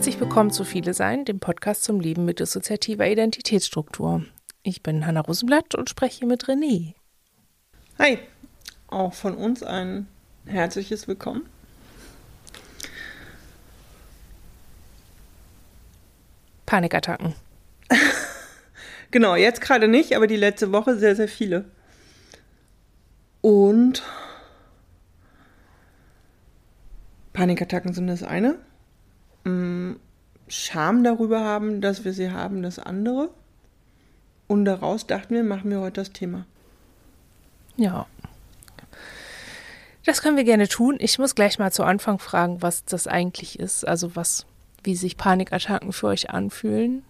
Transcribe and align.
Herzlich 0.00 0.18
willkommen 0.18 0.50
zu 0.50 0.64
Viele 0.64 0.94
Sein, 0.94 1.26
dem 1.26 1.40
Podcast 1.40 1.84
zum 1.84 2.00
Leben 2.00 2.24
mit 2.24 2.40
dissoziativer 2.40 3.06
Identitätsstruktur. 3.06 4.24
Ich 4.62 4.82
bin 4.82 5.04
Hanna 5.04 5.20
Rosenblatt 5.20 5.74
und 5.74 5.90
spreche 5.90 6.24
mit 6.24 6.46
René. 6.46 6.94
Hi, 7.98 8.18
auch 8.88 9.12
von 9.12 9.34
uns 9.34 9.62
ein 9.62 10.06
herzliches 10.46 11.06
Willkommen. 11.06 11.42
Panikattacken. 16.64 17.34
genau, 19.10 19.36
jetzt 19.36 19.60
gerade 19.60 19.86
nicht, 19.86 20.16
aber 20.16 20.26
die 20.26 20.36
letzte 20.36 20.72
Woche 20.72 20.96
sehr, 20.96 21.14
sehr 21.14 21.28
viele. 21.28 21.66
Und 23.42 24.02
Panikattacken 27.34 27.92
sind 27.92 28.06
das 28.06 28.22
eine. 28.22 28.58
Mm, 29.44 29.94
Scham 30.48 31.04
darüber 31.04 31.44
haben, 31.44 31.80
dass 31.80 32.04
wir 32.04 32.12
sie 32.12 32.32
haben, 32.32 32.62
das 32.62 32.80
andere. 32.80 33.30
Und 34.48 34.64
daraus 34.64 35.06
dachten 35.06 35.34
wir, 35.34 35.44
machen 35.44 35.70
wir 35.70 35.80
heute 35.80 36.00
das 36.00 36.12
Thema. 36.12 36.44
Ja. 37.76 38.06
Das 40.04 40.22
können 40.22 40.36
wir 40.36 40.42
gerne 40.42 40.66
tun. 40.66 40.96
Ich 40.98 41.20
muss 41.20 41.36
gleich 41.36 41.60
mal 41.60 41.70
zu 41.70 41.84
Anfang 41.84 42.18
fragen, 42.18 42.62
was 42.62 42.84
das 42.84 43.06
eigentlich 43.06 43.60
ist. 43.60 43.86
Also 43.86 44.16
was, 44.16 44.44
wie 44.82 44.96
sich 44.96 45.16
Panikattacken 45.16 45.92
für 45.92 46.08
euch 46.08 46.30
anfühlen. 46.30 47.04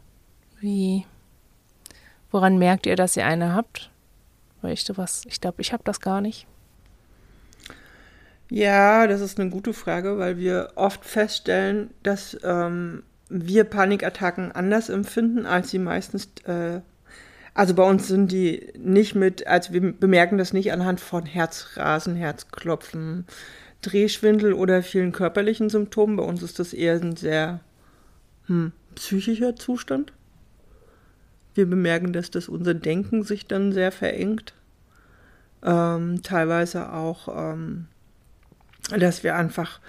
Wie, 0.61 1.07
woran 2.31 2.59
merkt 2.59 2.85
ihr, 2.85 2.97
dass 2.97 3.17
ihr 3.17 3.25
eine 3.25 3.55
habt? 3.55 3.91
Weißt 4.61 4.87
du 4.91 4.99
was? 4.99 5.25
Ich 5.25 5.41
glaube, 5.41 5.63
ich 5.63 5.73
habe 5.73 5.83
das 5.85 6.01
gar 6.01 6.21
nicht. 6.21 6.47
Ja, 8.51 9.07
das 9.07 9.21
ist 9.21 9.39
eine 9.39 9.49
gute 9.49 9.73
Frage, 9.73 10.19
weil 10.19 10.37
wir 10.37 10.73
oft 10.75 11.05
feststellen, 11.05 11.91
dass 12.03 12.37
ähm, 12.43 13.05
wir 13.29 13.63
Panikattacken 13.63 14.51
anders 14.51 14.89
empfinden, 14.89 15.47
als 15.47 15.71
sie 15.71 15.79
meistens. 15.79 16.29
Äh, 16.45 16.81
also 17.55 17.75
bei 17.75 17.83
uns 17.85 18.09
sind 18.09 18.33
die 18.33 18.73
nicht 18.79 19.15
mit, 19.15 19.47
also 19.47 19.73
wir 19.73 19.93
bemerken 19.93 20.39
das 20.39 20.53
nicht 20.53 20.73
anhand 20.73 21.01
von 21.01 21.27
Herzrasen, 21.27 22.17
Herzklopfen, 22.17 23.27
Drehschwindel 23.83 24.53
oder 24.53 24.83
vielen 24.83 25.13
körperlichen 25.13 25.69
Symptomen. 25.69 26.17
Bei 26.17 26.23
uns 26.25 26.43
ist 26.43 26.59
das 26.59 26.73
eher 26.73 26.95
ein 26.95 27.17
sehr 27.17 27.61
hm, 28.47 28.73
psychischer 28.95 29.57
Zustand. 29.57 30.13
Wir 31.55 31.67
bemerken, 31.67 32.13
dass 32.13 32.31
das 32.31 32.49
unser 32.49 32.75
Denken 32.75 33.23
sich 33.23 33.47
dann 33.47 33.73
sehr 33.73 33.93
verengt. 33.93 34.55
Ähm, 35.63 36.23
teilweise 36.23 36.93
auch 36.93 37.29
ähm, 37.29 37.87
dass 38.99 39.23
wir 39.23 39.37
einfach 39.37 39.81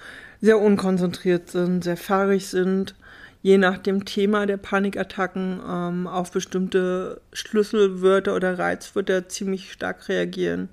sehr 0.41 0.59
unkonzentriert 0.59 1.49
sind, 1.49 1.83
sehr 1.83 1.97
fahrig 1.97 2.47
sind, 2.47 2.95
je 3.41 3.57
nach 3.57 3.77
dem 3.77 4.05
Thema 4.05 4.45
der 4.45 4.57
Panikattacken 4.57 5.59
ähm, 5.67 6.07
auf 6.07 6.31
bestimmte 6.31 7.21
Schlüsselwörter 7.33 8.35
oder 8.35 8.57
Reizwörter 8.57 9.27
ziemlich 9.29 9.71
stark 9.71 10.09
reagieren, 10.09 10.69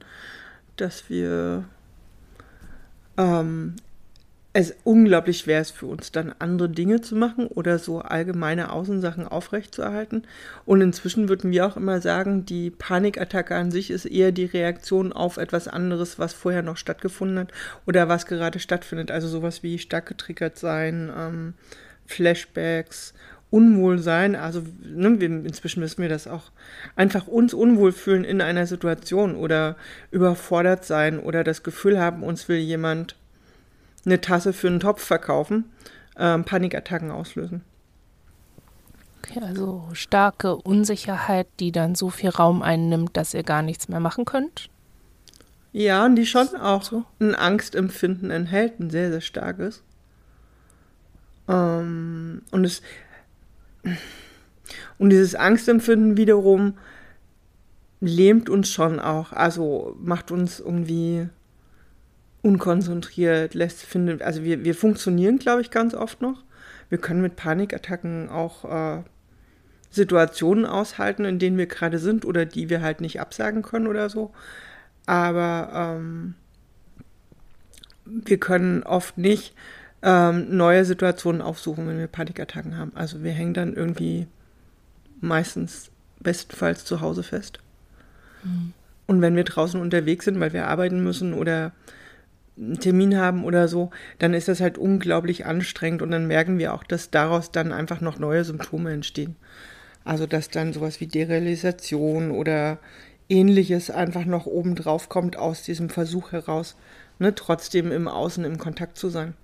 dass 0.77 1.09
wir 1.09 1.65
ähm, 3.17 3.77
es 4.59 4.75
unglaublich 4.83 5.39
schwer 5.39 5.61
ist 5.61 5.71
für 5.71 5.87
uns 5.87 6.11
dann 6.11 6.35
andere 6.41 6.69
Dinge 6.69 7.01
zu 7.01 7.15
machen 7.15 7.47
oder 7.47 7.79
so 7.79 8.01
allgemeine 8.01 8.73
Außensachen 8.73 9.29
aufrechtzuerhalten. 9.29 10.25
Und 10.65 10.81
inzwischen 10.81 11.29
würden 11.29 11.53
wir 11.53 11.65
auch 11.65 11.77
immer 11.77 12.01
sagen, 12.01 12.45
die 12.45 12.71
Panikattacke 12.71 13.55
an 13.55 13.71
sich 13.71 13.89
ist 13.93 14.05
eher 14.05 14.33
die 14.33 14.47
Reaktion 14.47 15.13
auf 15.13 15.37
etwas 15.37 15.69
anderes, 15.69 16.19
was 16.19 16.33
vorher 16.33 16.63
noch 16.63 16.77
stattgefunden 16.77 17.39
hat 17.39 17.53
oder 17.87 18.09
was 18.09 18.27
gerade 18.27 18.59
stattfindet. 18.59 19.13
Also 19.13 19.29
sowas 19.29 19.63
wie 19.63 19.79
stark 19.79 20.07
getriggert 20.07 20.59
sein, 20.59 21.09
ähm, 21.17 21.55
Flashbacks, 22.07 23.15
Unwohlsein. 23.51 24.35
Also 24.35 24.65
ne, 24.83 25.21
wir, 25.21 25.29
inzwischen 25.29 25.85
wissen 25.85 26.03
wir 26.03 26.09
das 26.09 26.27
auch. 26.27 26.51
Einfach 26.97 27.29
uns 27.29 27.55
unwohl 27.55 27.93
fühlen 27.93 28.25
in 28.25 28.41
einer 28.41 28.67
Situation 28.67 29.37
oder 29.37 29.77
überfordert 30.11 30.85
sein 30.85 31.21
oder 31.21 31.45
das 31.45 31.63
Gefühl 31.63 32.01
haben, 32.01 32.25
uns 32.25 32.49
will 32.49 32.59
jemand 32.59 33.15
eine 34.09 34.21
Tasse 34.21 34.53
für 34.53 34.69
einen 34.69 34.81
Topf 34.81 35.05
verkaufen, 35.05 35.65
ähm, 36.17 36.45
Panikattacken 36.45 37.11
auslösen. 37.11 37.63
Okay, 39.19 39.41
also 39.41 39.89
starke 39.93 40.57
Unsicherheit, 40.57 41.47
die 41.61 41.73
dann 41.73 41.95
so 41.95 42.09
viel 42.09 42.31
Raum 42.31 42.63
einnimmt, 42.63 43.17
dass 43.17 43.35
ihr 43.35 43.43
gar 43.43 43.63
nichts 43.63 43.89
mehr 43.89 44.01
machen 44.01 44.25
könnt? 44.25 44.71
Ja, 45.73 46.07
und 46.07 46.17
die 46.17 46.27
schon 46.27 46.49
auch 46.57 46.83
so. 46.83 47.05
ein 47.21 47.35
Angstempfinden 47.35 48.31
enthält, 48.31 48.81
ein 48.81 48.91
sehr, 48.91 49.11
sehr 49.11 49.21
starkes. 49.21 49.83
Ähm, 51.47 52.43
und 52.51 52.65
es 52.65 52.83
und 54.99 55.11
dieses 55.11 55.35
Angstempfinden 55.35 56.17
wiederum 56.17 56.75
lähmt 58.01 58.49
uns 58.49 58.71
schon 58.71 59.01
auch, 59.01 59.33
also 59.33 59.97
macht 60.01 60.31
uns 60.31 60.61
irgendwie 60.61 61.29
unkonzentriert, 62.43 63.55
lässt 63.55 63.83
findet, 63.83 64.23
also 64.23 64.45
wir, 64.45 64.65
wir 64.65 64.75
funktionieren, 64.75 65.39
glaube 65.39 65.61
ich, 65.61 65.71
ganz 65.71 65.95
oft 65.95 66.23
noch. 66.23 66.45
Wir 66.89 66.99
können 66.99 67.21
mit 67.21 67.37
Panikattacken 67.37 68.29
auch 68.29 68.65
äh, 68.65 69.03
Situationen 69.91 70.65
aushalten, 70.65 71.25
in 71.25 71.39
denen 71.39 71.59
wir 71.59 71.67
gerade 71.67 71.99
sind 71.99 72.25
oder 72.25 72.45
die 72.45 72.71
wir 72.71 72.83
halt 72.83 73.01
nicht 73.01 73.21
absagen 73.21 73.63
können 73.63 73.87
oder 73.87 74.09
so. 74.09 74.33
Aber 75.07 75.71
ähm, 75.73 76.35
wir 78.05 78.39
können 78.39 78.83
oft 78.83 79.19
nicht 79.19 79.55
ähm, 80.03 80.57
neue 80.57 80.85
Situationen 80.85 81.43
aufsuchen, 81.43 81.89
wenn 81.89 81.99
wir 81.99 82.07
Panikattacken 82.07 82.77
haben. 82.77 82.93
Also 82.95 83.23
wir 83.23 83.33
hängen 83.33 83.55
dann 83.55 83.75
irgendwie 83.75 84.27
meistens 85.21 85.91
bestenfalls 86.21 86.85
zu 86.85 87.01
Hause 87.01 87.23
fest. 87.23 87.59
Mhm. 88.45 88.73
Und 89.07 89.23
wenn 89.23 89.37
wir 89.37 89.45
draußen 89.45 89.81
unterwegs 89.81 90.27
sind, 90.27 90.39
weil 90.39 90.53
wir 90.53 90.69
arbeiten 90.69 91.03
müssen 91.03 91.33
oder 91.33 91.73
einen 92.59 92.81
Termin 92.81 93.17
haben 93.17 93.45
oder 93.45 93.69
so, 93.69 93.91
dann 94.19 94.35
ist 94.35 94.49
das 94.49 94.61
halt 94.61 94.79
unglaublich 94.79 95.47
anstrengend 95.47 96.03
und 96.03 96.11
dann 96.11 96.27
merken 96.27 96.59
wir 96.59 96.75
auch, 96.75 96.83
dass 96.83 97.11
daraus 97.11 97.51
dann 97.51 97.73
einfach 97.73 98.01
noch 98.01 98.19
neue 98.19 98.45
Symptome 98.45 98.93
entstehen. 98.93 99.37
Also 100.05 100.27
dass 100.27 100.51
dann 100.51 100.73
sowas 100.73 101.01
wie 101.01 101.07
Derealisation 101.07 102.31
oder 102.31 102.79
ähnliches 103.29 103.91
einfach 103.91 104.25
noch 104.25 104.47
oben 104.47 104.75
drauf 104.75 105.09
kommt 105.09 105.37
aus 105.37 105.63
diesem 105.63 105.91
Versuch 105.91 106.33
heraus, 106.33 106.77
ne, 107.19 107.35
trotzdem 107.35 107.93
im 107.93 108.09
Außen 108.09 108.45
im 108.45 108.59
Kontakt 108.59 108.97
zu 108.97 109.09
sein. 109.09 109.35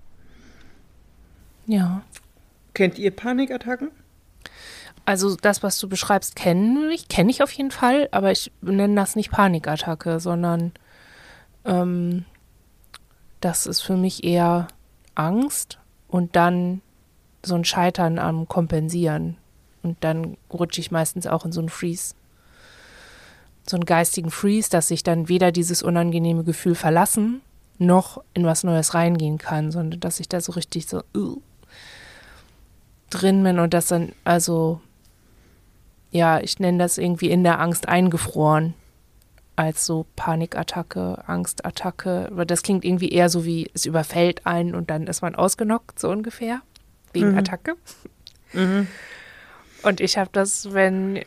Ja. 1.66 2.02
Kennt 2.72 2.98
ihr 2.98 3.10
Panikattacken? 3.10 3.90
Also 5.06 5.36
das, 5.36 5.62
was 5.62 5.78
du 5.78 5.88
beschreibst, 5.88 6.34
kenne 6.34 6.92
ich, 6.92 7.08
kenne 7.08 7.30
ich 7.30 7.42
auf 7.42 7.52
jeden 7.52 7.70
Fall, 7.70 8.08
aber 8.10 8.32
ich 8.32 8.50
nenne 8.62 8.94
das 8.94 9.16
nicht 9.16 9.30
Panikattacke, 9.30 10.18
sondern 10.18 10.72
ähm, 11.66 12.24
das 13.44 13.66
ist 13.66 13.82
für 13.82 13.96
mich 13.96 14.24
eher 14.24 14.68
Angst 15.14 15.78
und 16.08 16.34
dann 16.34 16.80
so 17.42 17.54
ein 17.54 17.64
Scheitern 17.64 18.18
am 18.18 18.48
Kompensieren. 18.48 19.36
Und 19.82 20.02
dann 20.02 20.38
rutsche 20.50 20.80
ich 20.80 20.90
meistens 20.90 21.26
auch 21.26 21.44
in 21.44 21.52
so 21.52 21.60
einen 21.60 21.68
Freeze. 21.68 22.14
So 23.68 23.76
einen 23.76 23.84
geistigen 23.84 24.30
Freeze, 24.30 24.70
dass 24.70 24.90
ich 24.90 25.02
dann 25.02 25.28
weder 25.28 25.52
dieses 25.52 25.82
unangenehme 25.82 26.42
Gefühl 26.42 26.74
verlassen, 26.74 27.42
noch 27.78 28.22
in 28.32 28.46
was 28.46 28.64
Neues 28.64 28.94
reingehen 28.94 29.36
kann, 29.36 29.70
sondern 29.70 30.00
dass 30.00 30.20
ich 30.20 30.28
da 30.28 30.40
so 30.40 30.52
richtig 30.52 30.86
so 30.86 31.02
uh, 31.14 31.42
drin 33.10 33.42
bin 33.42 33.58
und 33.58 33.74
das 33.74 33.88
dann, 33.88 34.12
also, 34.24 34.80
ja, 36.10 36.40
ich 36.40 36.60
nenne 36.60 36.78
das 36.78 36.96
irgendwie 36.96 37.30
in 37.30 37.44
der 37.44 37.60
Angst 37.60 37.88
eingefroren 37.88 38.74
als 39.56 39.86
so 39.86 40.06
Panikattacke, 40.16 41.22
Angstattacke. 41.26 42.30
Das 42.46 42.62
klingt 42.62 42.84
irgendwie 42.84 43.10
eher 43.10 43.28
so 43.28 43.44
wie, 43.44 43.70
es 43.74 43.86
überfällt 43.86 44.46
einen 44.46 44.74
und 44.74 44.90
dann 44.90 45.06
ist 45.06 45.22
man 45.22 45.34
ausgenockt, 45.34 45.98
so 45.98 46.10
ungefähr, 46.10 46.60
wegen 47.12 47.32
mhm. 47.32 47.38
Attacke. 47.38 47.76
Mhm. 48.52 48.88
Und 49.82 50.00
ich 50.00 50.18
habe 50.18 50.30
das, 50.32 50.72
wenn, 50.72 51.20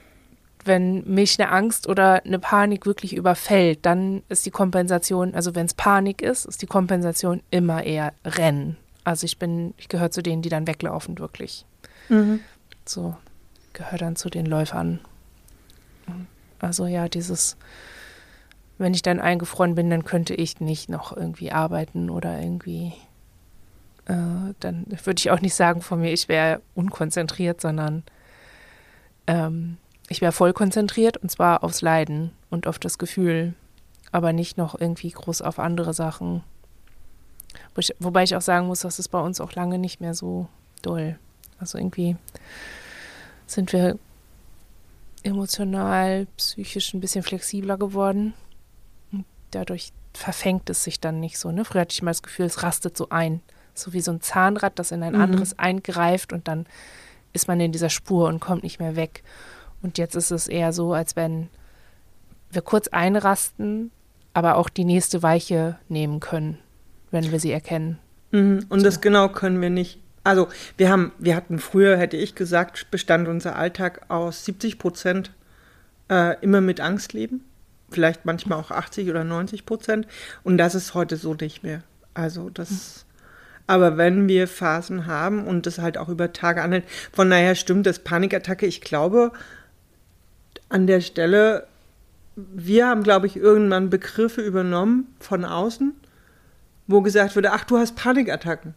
wenn 0.65 1.03
mich 1.05 1.39
eine 1.39 1.51
Angst 1.51 1.87
oder 1.87 2.25
eine 2.25 2.39
Panik 2.39 2.85
wirklich 2.85 3.15
überfällt, 3.15 3.85
dann 3.85 4.23
ist 4.29 4.45
die 4.45 4.51
Kompensation, 4.51 5.33
also 5.33 5.55
wenn 5.55 5.65
es 5.65 5.73
Panik 5.73 6.21
ist, 6.21 6.45
ist 6.45 6.61
die 6.61 6.67
Kompensation 6.67 7.41
immer 7.51 7.83
eher 7.83 8.13
Rennen. 8.25 8.77
Also 9.03 9.25
ich 9.25 9.39
bin, 9.39 9.73
ich 9.77 9.87
gehöre 9.87 10.11
zu 10.11 10.21
denen, 10.21 10.41
die 10.41 10.49
dann 10.49 10.67
weglaufen, 10.67 11.17
wirklich. 11.19 11.65
Mhm. 12.09 12.41
So, 12.85 13.15
gehöre 13.73 13.97
dann 13.97 14.15
zu 14.15 14.29
den 14.29 14.45
Läufern. 14.45 14.99
Also 16.59 16.87
ja, 16.87 17.07
dieses 17.07 17.55
wenn 18.77 18.93
ich 18.93 19.01
dann 19.01 19.19
eingefroren 19.19 19.75
bin, 19.75 19.89
dann 19.89 20.05
könnte 20.05 20.33
ich 20.33 20.59
nicht 20.59 20.89
noch 20.89 21.15
irgendwie 21.15 21.51
arbeiten 21.51 22.09
oder 22.09 22.39
irgendwie. 22.39 22.93
Äh, 24.05 24.53
dann 24.59 24.85
würde 25.03 25.19
ich 25.19 25.31
auch 25.31 25.41
nicht 25.41 25.55
sagen 25.55 25.81
von 25.81 25.99
mir, 25.99 26.13
ich 26.13 26.29
wäre 26.29 26.61
unkonzentriert, 26.75 27.59
sondern 27.59 28.03
ähm, 29.25 29.77
ich 30.09 30.21
wäre 30.21 30.31
voll 30.31 30.53
konzentriert 30.53 31.17
und 31.17 31.29
zwar 31.29 31.63
aufs 31.63 31.81
Leiden 31.81 32.31
und 32.49 32.67
auf 32.67 32.79
das 32.79 32.97
Gefühl, 32.97 33.53
aber 34.11 34.31
nicht 34.31 34.57
noch 34.57 34.79
irgendwie 34.79 35.09
groß 35.09 35.41
auf 35.41 35.59
andere 35.59 35.93
Sachen. 35.93 36.43
Wo 37.75 37.79
ich, 37.79 37.93
wobei 37.99 38.23
ich 38.23 38.35
auch 38.35 38.41
sagen 38.41 38.67
muss, 38.67 38.81
dass 38.81 38.99
es 38.99 39.09
bei 39.09 39.19
uns 39.19 39.41
auch 39.41 39.53
lange 39.53 39.79
nicht 39.79 39.99
mehr 39.99 40.13
so 40.13 40.47
doll. 40.81 41.17
Also 41.59 41.77
irgendwie 41.77 42.15
sind 43.47 43.73
wir 43.73 43.97
emotional, 45.23 46.27
psychisch 46.37 46.93
ein 46.93 47.01
bisschen 47.01 47.23
flexibler 47.23 47.77
geworden. 47.77 48.33
Dadurch 49.51 49.91
verfängt 50.13 50.69
es 50.69 50.83
sich 50.83 50.99
dann 50.99 51.19
nicht 51.19 51.37
so. 51.37 51.51
Ne? 51.51 51.65
Früher 51.65 51.81
hatte 51.81 51.93
ich 51.93 52.01
immer 52.01 52.11
das 52.11 52.23
Gefühl, 52.23 52.45
es 52.45 52.63
rastet 52.63 52.97
so 52.97 53.09
ein. 53.09 53.41
So 53.73 53.93
wie 53.93 54.01
so 54.01 54.11
ein 54.11 54.21
Zahnrad, 54.21 54.79
das 54.79 54.91
in 54.91 55.03
ein 55.03 55.13
mhm. 55.13 55.21
anderes 55.21 55.59
eingreift 55.59 56.33
und 56.33 56.47
dann 56.47 56.65
ist 57.33 57.47
man 57.47 57.59
in 57.59 57.71
dieser 57.71 57.89
Spur 57.89 58.27
und 58.27 58.39
kommt 58.39 58.63
nicht 58.63 58.79
mehr 58.79 58.95
weg. 58.95 59.23
Und 59.83 59.99
jetzt 59.99 60.15
ist 60.15 60.31
es 60.31 60.47
eher 60.47 60.73
so, 60.73 60.93
als 60.93 61.15
wenn 61.15 61.49
wir 62.49 62.63
kurz 62.63 62.87
einrasten, 62.87 63.91
aber 64.33 64.55
auch 64.55 64.69
die 64.69 64.85
nächste 64.85 65.21
Weiche 65.21 65.77
nehmen 65.89 66.19
können, 66.19 66.57
wenn 67.11 67.31
wir 67.31 67.39
sie 67.39 67.51
erkennen. 67.51 67.99
Mhm. 68.31 68.65
Und 68.69 68.79
so. 68.79 68.85
das 68.85 69.01
genau 69.01 69.29
können 69.29 69.61
wir 69.61 69.69
nicht. 69.69 69.99
Also 70.23 70.47
wir 70.75 70.89
haben, 70.89 71.11
wir 71.19 71.35
hatten 71.35 71.59
früher, 71.59 71.97
hätte 71.97 72.17
ich 72.17 72.35
gesagt, 72.35 72.91
bestand 72.91 73.27
unser 73.27 73.55
Alltag 73.55 74.09
aus 74.09 74.43
70 74.45 74.77
Prozent 74.77 75.31
äh, 76.09 76.35
immer 76.41 76.61
mit 76.61 76.81
Angst 76.81 77.13
leben. 77.13 77.45
Vielleicht 77.89 78.25
manchmal 78.25 78.59
auch 78.59 78.71
80 78.71 79.09
oder 79.09 79.23
90 79.23 79.65
Prozent. 79.65 80.07
Und 80.43 80.57
das 80.57 80.75
ist 80.75 80.93
heute 80.93 81.17
so 81.17 81.33
nicht 81.33 81.63
mehr. 81.63 81.83
Also 82.13 82.49
das. 82.49 82.69
Mhm. 82.69 83.07
Aber 83.69 83.97
wenn 83.97 84.27
wir 84.29 84.47
Phasen 84.47 85.07
haben 85.07 85.45
und 85.45 85.65
das 85.65 85.79
halt 85.79 85.97
auch 85.97 86.07
über 86.07 86.31
Tage 86.31 86.61
anhält, 86.61 86.85
von 87.11 87.29
daher 87.29 87.53
stimmt 87.55 87.85
das 87.85 87.99
Panikattacke. 87.99 88.65
Ich 88.65 88.79
glaube, 88.79 89.33
an 90.69 90.87
der 90.87 91.01
Stelle, 91.01 91.67
wir 92.35 92.87
haben, 92.87 93.03
glaube 93.03 93.27
ich, 93.27 93.35
irgendwann 93.35 93.89
Begriffe 93.89 94.41
übernommen 94.41 95.13
von 95.19 95.43
außen, 95.43 95.93
wo 96.87 97.01
gesagt 97.01 97.35
wurde, 97.35 97.51
ach, 97.51 97.65
du 97.65 97.77
hast 97.77 97.95
Panikattacken. 97.95 98.73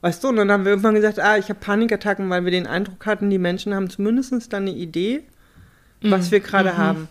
Weißt 0.00 0.22
du, 0.22 0.28
und 0.28 0.36
dann 0.36 0.50
haben 0.50 0.64
wir 0.64 0.70
irgendwann 0.70 0.94
gesagt, 0.94 1.18
ah, 1.18 1.36
ich 1.36 1.48
habe 1.48 1.58
Panikattacken, 1.60 2.28
weil 2.30 2.44
wir 2.44 2.52
den 2.52 2.66
Eindruck 2.66 3.06
hatten, 3.06 3.28
die 3.28 3.38
Menschen 3.38 3.74
haben 3.74 3.90
zumindest 3.90 4.52
dann 4.52 4.62
eine 4.62 4.72
Idee, 4.72 5.24
was 6.02 6.26
mhm. 6.26 6.30
wir 6.32 6.40
gerade 6.40 6.72
mhm. 6.72 6.76
haben. 6.78 7.08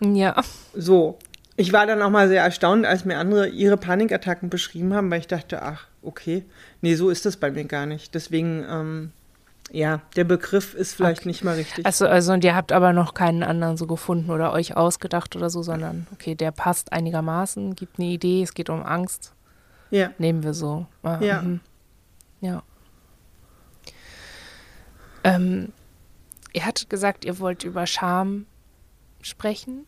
Ja. 0.00 0.42
So. 0.74 1.18
Ich 1.56 1.72
war 1.72 1.86
dann 1.86 2.02
auch 2.02 2.10
mal 2.10 2.28
sehr 2.28 2.42
erstaunt, 2.42 2.84
als 2.84 3.04
mir 3.04 3.16
andere 3.16 3.48
ihre 3.48 3.76
Panikattacken 3.76 4.50
beschrieben 4.50 4.92
haben, 4.92 5.10
weil 5.10 5.20
ich 5.20 5.28
dachte, 5.28 5.62
ach, 5.62 5.86
okay, 6.02 6.44
nee, 6.80 6.96
so 6.96 7.10
ist 7.10 7.26
das 7.26 7.36
bei 7.36 7.50
mir 7.52 7.64
gar 7.64 7.86
nicht. 7.86 8.14
Deswegen, 8.14 8.64
ähm, 8.68 9.12
ja, 9.70 10.00
der 10.16 10.24
Begriff 10.24 10.74
ist 10.74 10.94
vielleicht 10.94 11.20
okay. 11.20 11.28
nicht 11.28 11.44
mal 11.44 11.54
richtig. 11.54 11.86
Also, 11.86 12.08
also, 12.08 12.32
und 12.32 12.42
ihr 12.42 12.56
habt 12.56 12.72
aber 12.72 12.92
noch 12.92 13.14
keinen 13.14 13.44
anderen 13.44 13.76
so 13.76 13.86
gefunden 13.86 14.30
oder 14.30 14.52
euch 14.52 14.76
ausgedacht 14.76 15.36
oder 15.36 15.48
so, 15.48 15.62
sondern, 15.62 16.08
okay, 16.12 16.34
der 16.34 16.50
passt 16.50 16.92
einigermaßen, 16.92 17.76
gibt 17.76 18.00
eine 18.00 18.08
Idee, 18.08 18.42
es 18.42 18.54
geht 18.54 18.68
um 18.68 18.82
Angst. 18.82 19.32
Ja. 19.90 20.10
Nehmen 20.18 20.42
wir 20.42 20.54
so. 20.54 20.86
Ah, 21.04 21.20
ja. 21.20 21.42
Mhm. 21.42 21.60
Ja. 22.40 22.62
Ähm, 25.22 25.72
ihr 26.52 26.66
hattet 26.66 26.90
gesagt, 26.90 27.24
ihr 27.24 27.38
wollt 27.38 27.62
über 27.62 27.86
Scham 27.86 28.46
sprechen, 29.26 29.86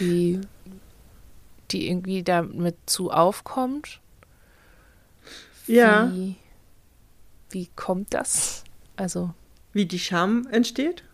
die, 0.00 0.40
die 1.70 1.88
irgendwie 1.88 2.22
damit 2.22 2.76
zu 2.86 3.10
aufkommt. 3.10 4.00
Wie, 5.66 5.74
ja. 5.74 6.12
Wie 7.50 7.68
kommt 7.76 8.14
das? 8.14 8.64
Also. 8.96 9.34
Wie 9.72 9.86
die 9.86 9.98
Scham 9.98 10.46
entsteht? 10.50 11.04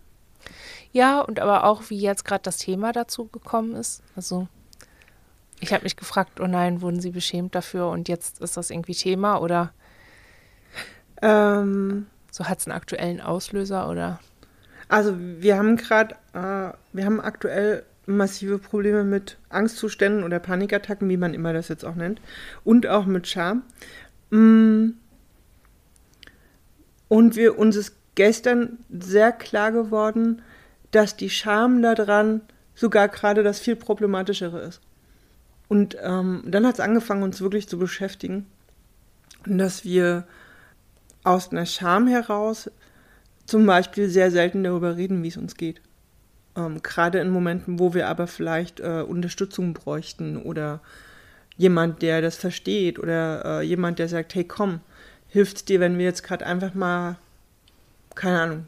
Ja, 0.91 1.21
und 1.21 1.39
aber 1.39 1.63
auch, 1.63 1.89
wie 1.89 1.99
jetzt 1.99 2.23
gerade 2.23 2.43
das 2.43 2.57
Thema 2.57 2.91
dazu 2.91 3.25
gekommen 3.25 3.75
ist. 3.75 4.03
Also, 4.15 4.47
ich 5.59 5.73
habe 5.73 5.83
mich 5.83 5.95
gefragt, 5.95 6.39
oh 6.39 6.47
nein, 6.47 6.81
wurden 6.81 6.99
sie 6.99 7.11
beschämt 7.11 7.55
dafür 7.55 7.87
und 7.89 8.09
jetzt 8.09 8.41
ist 8.41 8.57
das 8.57 8.69
irgendwie 8.69 8.95
Thema 8.95 9.41
oder 9.41 9.73
ähm, 11.21 12.07
so 12.31 12.45
hat 12.45 12.59
es 12.59 12.67
einen 12.67 12.75
aktuellen 12.75 13.21
Auslöser 13.21 13.89
oder? 13.89 14.19
Also 14.93 15.15
wir 15.17 15.57
haben 15.57 15.75
gerade, 15.75 16.13
äh, 16.33 16.71
wir 16.93 17.05
haben 17.05 17.19
aktuell 17.19 17.83
massive 18.05 18.59
Probleme 18.59 19.03
mit 19.03 19.39
Angstzuständen 19.49 20.23
oder 20.23 20.37
Panikattacken, 20.37 21.09
wie 21.09 21.17
man 21.17 21.33
immer 21.33 21.51
das 21.51 21.67
jetzt 21.67 21.83
auch 21.83 21.95
nennt, 21.95 22.21
und 22.63 22.85
auch 22.85 23.07
mit 23.07 23.27
Scham. 23.27 23.63
Mm. 24.29 24.91
Und 27.07 27.35
wir 27.35 27.57
uns 27.57 27.75
ist 27.75 27.95
gestern 28.13 28.77
sehr 28.91 29.31
klar 29.31 29.71
geworden, 29.71 30.43
dass 30.91 31.15
die 31.15 31.31
Scham 31.31 31.81
daran 31.81 32.41
sogar 32.75 33.07
gerade 33.07 33.41
das 33.41 33.59
viel 33.59 33.75
problematischere 33.75 34.59
ist. 34.59 34.79
Und 35.69 35.97
ähm, 36.03 36.43
dann 36.45 36.67
hat 36.67 36.75
es 36.75 36.79
angefangen, 36.79 37.23
uns 37.23 37.41
wirklich 37.41 37.67
zu 37.67 37.79
beschäftigen, 37.79 38.45
dass 39.47 39.85
wir 39.85 40.27
aus 41.23 41.51
einer 41.51 41.65
Scham 41.65 42.05
heraus 42.05 42.69
zum 43.45 43.65
Beispiel 43.65 44.09
sehr 44.09 44.31
selten 44.31 44.63
darüber 44.63 44.95
reden, 44.97 45.23
wie 45.23 45.27
es 45.27 45.37
uns 45.37 45.55
geht. 45.55 45.81
Ähm, 46.55 46.81
Gerade 46.81 47.19
in 47.19 47.29
Momenten, 47.29 47.79
wo 47.79 47.93
wir 47.93 48.07
aber 48.07 48.27
vielleicht 48.27 48.79
äh, 48.79 49.03
Unterstützung 49.07 49.73
bräuchten 49.73 50.37
oder 50.37 50.81
jemand, 51.57 52.01
der 52.01 52.21
das 52.21 52.35
versteht 52.35 52.99
oder 52.99 53.61
äh, 53.61 53.61
jemand, 53.61 53.99
der 53.99 54.09
sagt, 54.09 54.35
hey 54.35 54.43
komm, 54.43 54.79
hilft 55.27 55.69
dir, 55.69 55.79
wenn 55.79 55.97
wir 55.97 56.05
jetzt 56.05 56.23
gerade 56.23 56.45
einfach 56.45 56.73
mal, 56.73 57.17
keine 58.15 58.39
Ahnung, 58.39 58.67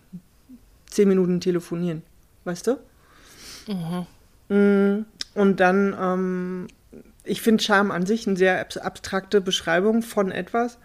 zehn 0.90 1.08
Minuten 1.08 1.40
telefonieren, 1.40 2.04
weißt 2.44 2.68
du? 2.68 2.78
Mhm. 3.68 4.06
Mm, 4.50 5.06
und 5.34 5.60
dann, 5.60 5.96
ähm, 6.00 6.68
ich 7.24 7.42
finde 7.42 7.64
Scham 7.64 7.92
an 7.92 8.06
sich 8.06 8.28
eine 8.28 8.38
sehr 8.38 8.66
abstrakte 8.82 9.42
Beschreibung 9.42 10.04
von 10.04 10.32
etwas. 10.32 10.78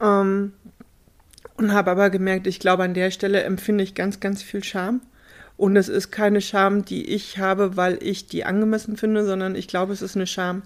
Ähm, 0.00 0.52
und 1.56 1.72
habe 1.72 1.90
aber 1.90 2.10
gemerkt, 2.10 2.46
ich 2.46 2.60
glaube, 2.60 2.84
an 2.84 2.94
der 2.94 3.10
Stelle 3.10 3.42
empfinde 3.42 3.84
ich 3.84 3.94
ganz, 3.94 4.20
ganz 4.20 4.42
viel 4.42 4.62
Scham. 4.62 5.00
Und 5.56 5.76
es 5.76 5.88
ist 5.88 6.10
keine 6.10 6.42
Scham, 6.42 6.84
die 6.84 7.06
ich 7.06 7.38
habe, 7.38 7.76
weil 7.76 7.98
ich 8.02 8.26
die 8.26 8.44
angemessen 8.44 8.98
finde, 8.98 9.24
sondern 9.24 9.54
ich 9.54 9.68
glaube, 9.68 9.94
es 9.94 10.02
ist 10.02 10.14
eine 10.14 10.26
Scham, 10.26 10.62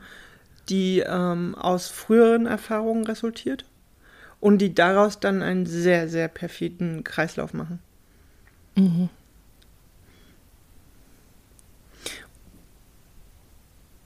die 0.68 1.00
ähm, 1.06 1.54
aus 1.54 1.88
früheren 1.88 2.46
Erfahrungen 2.46 3.04
resultiert 3.04 3.64
und 4.40 4.58
die 4.58 4.74
daraus 4.74 5.20
dann 5.20 5.42
einen 5.42 5.66
sehr, 5.66 6.08
sehr 6.08 6.26
perfiden 6.26 7.04
Kreislauf 7.04 7.54
machen. 7.54 7.78
Mhm. 8.74 9.08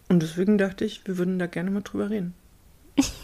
Und 0.09 0.23
deswegen 0.23 0.59
dachte 0.59 0.85
ich, 0.85 1.07
wir 1.07 1.17
würden 1.17 1.39
da 1.39 1.47
gerne 1.47 1.71
mal 1.71 1.83
drüber 1.83 2.11
reden 2.11 2.35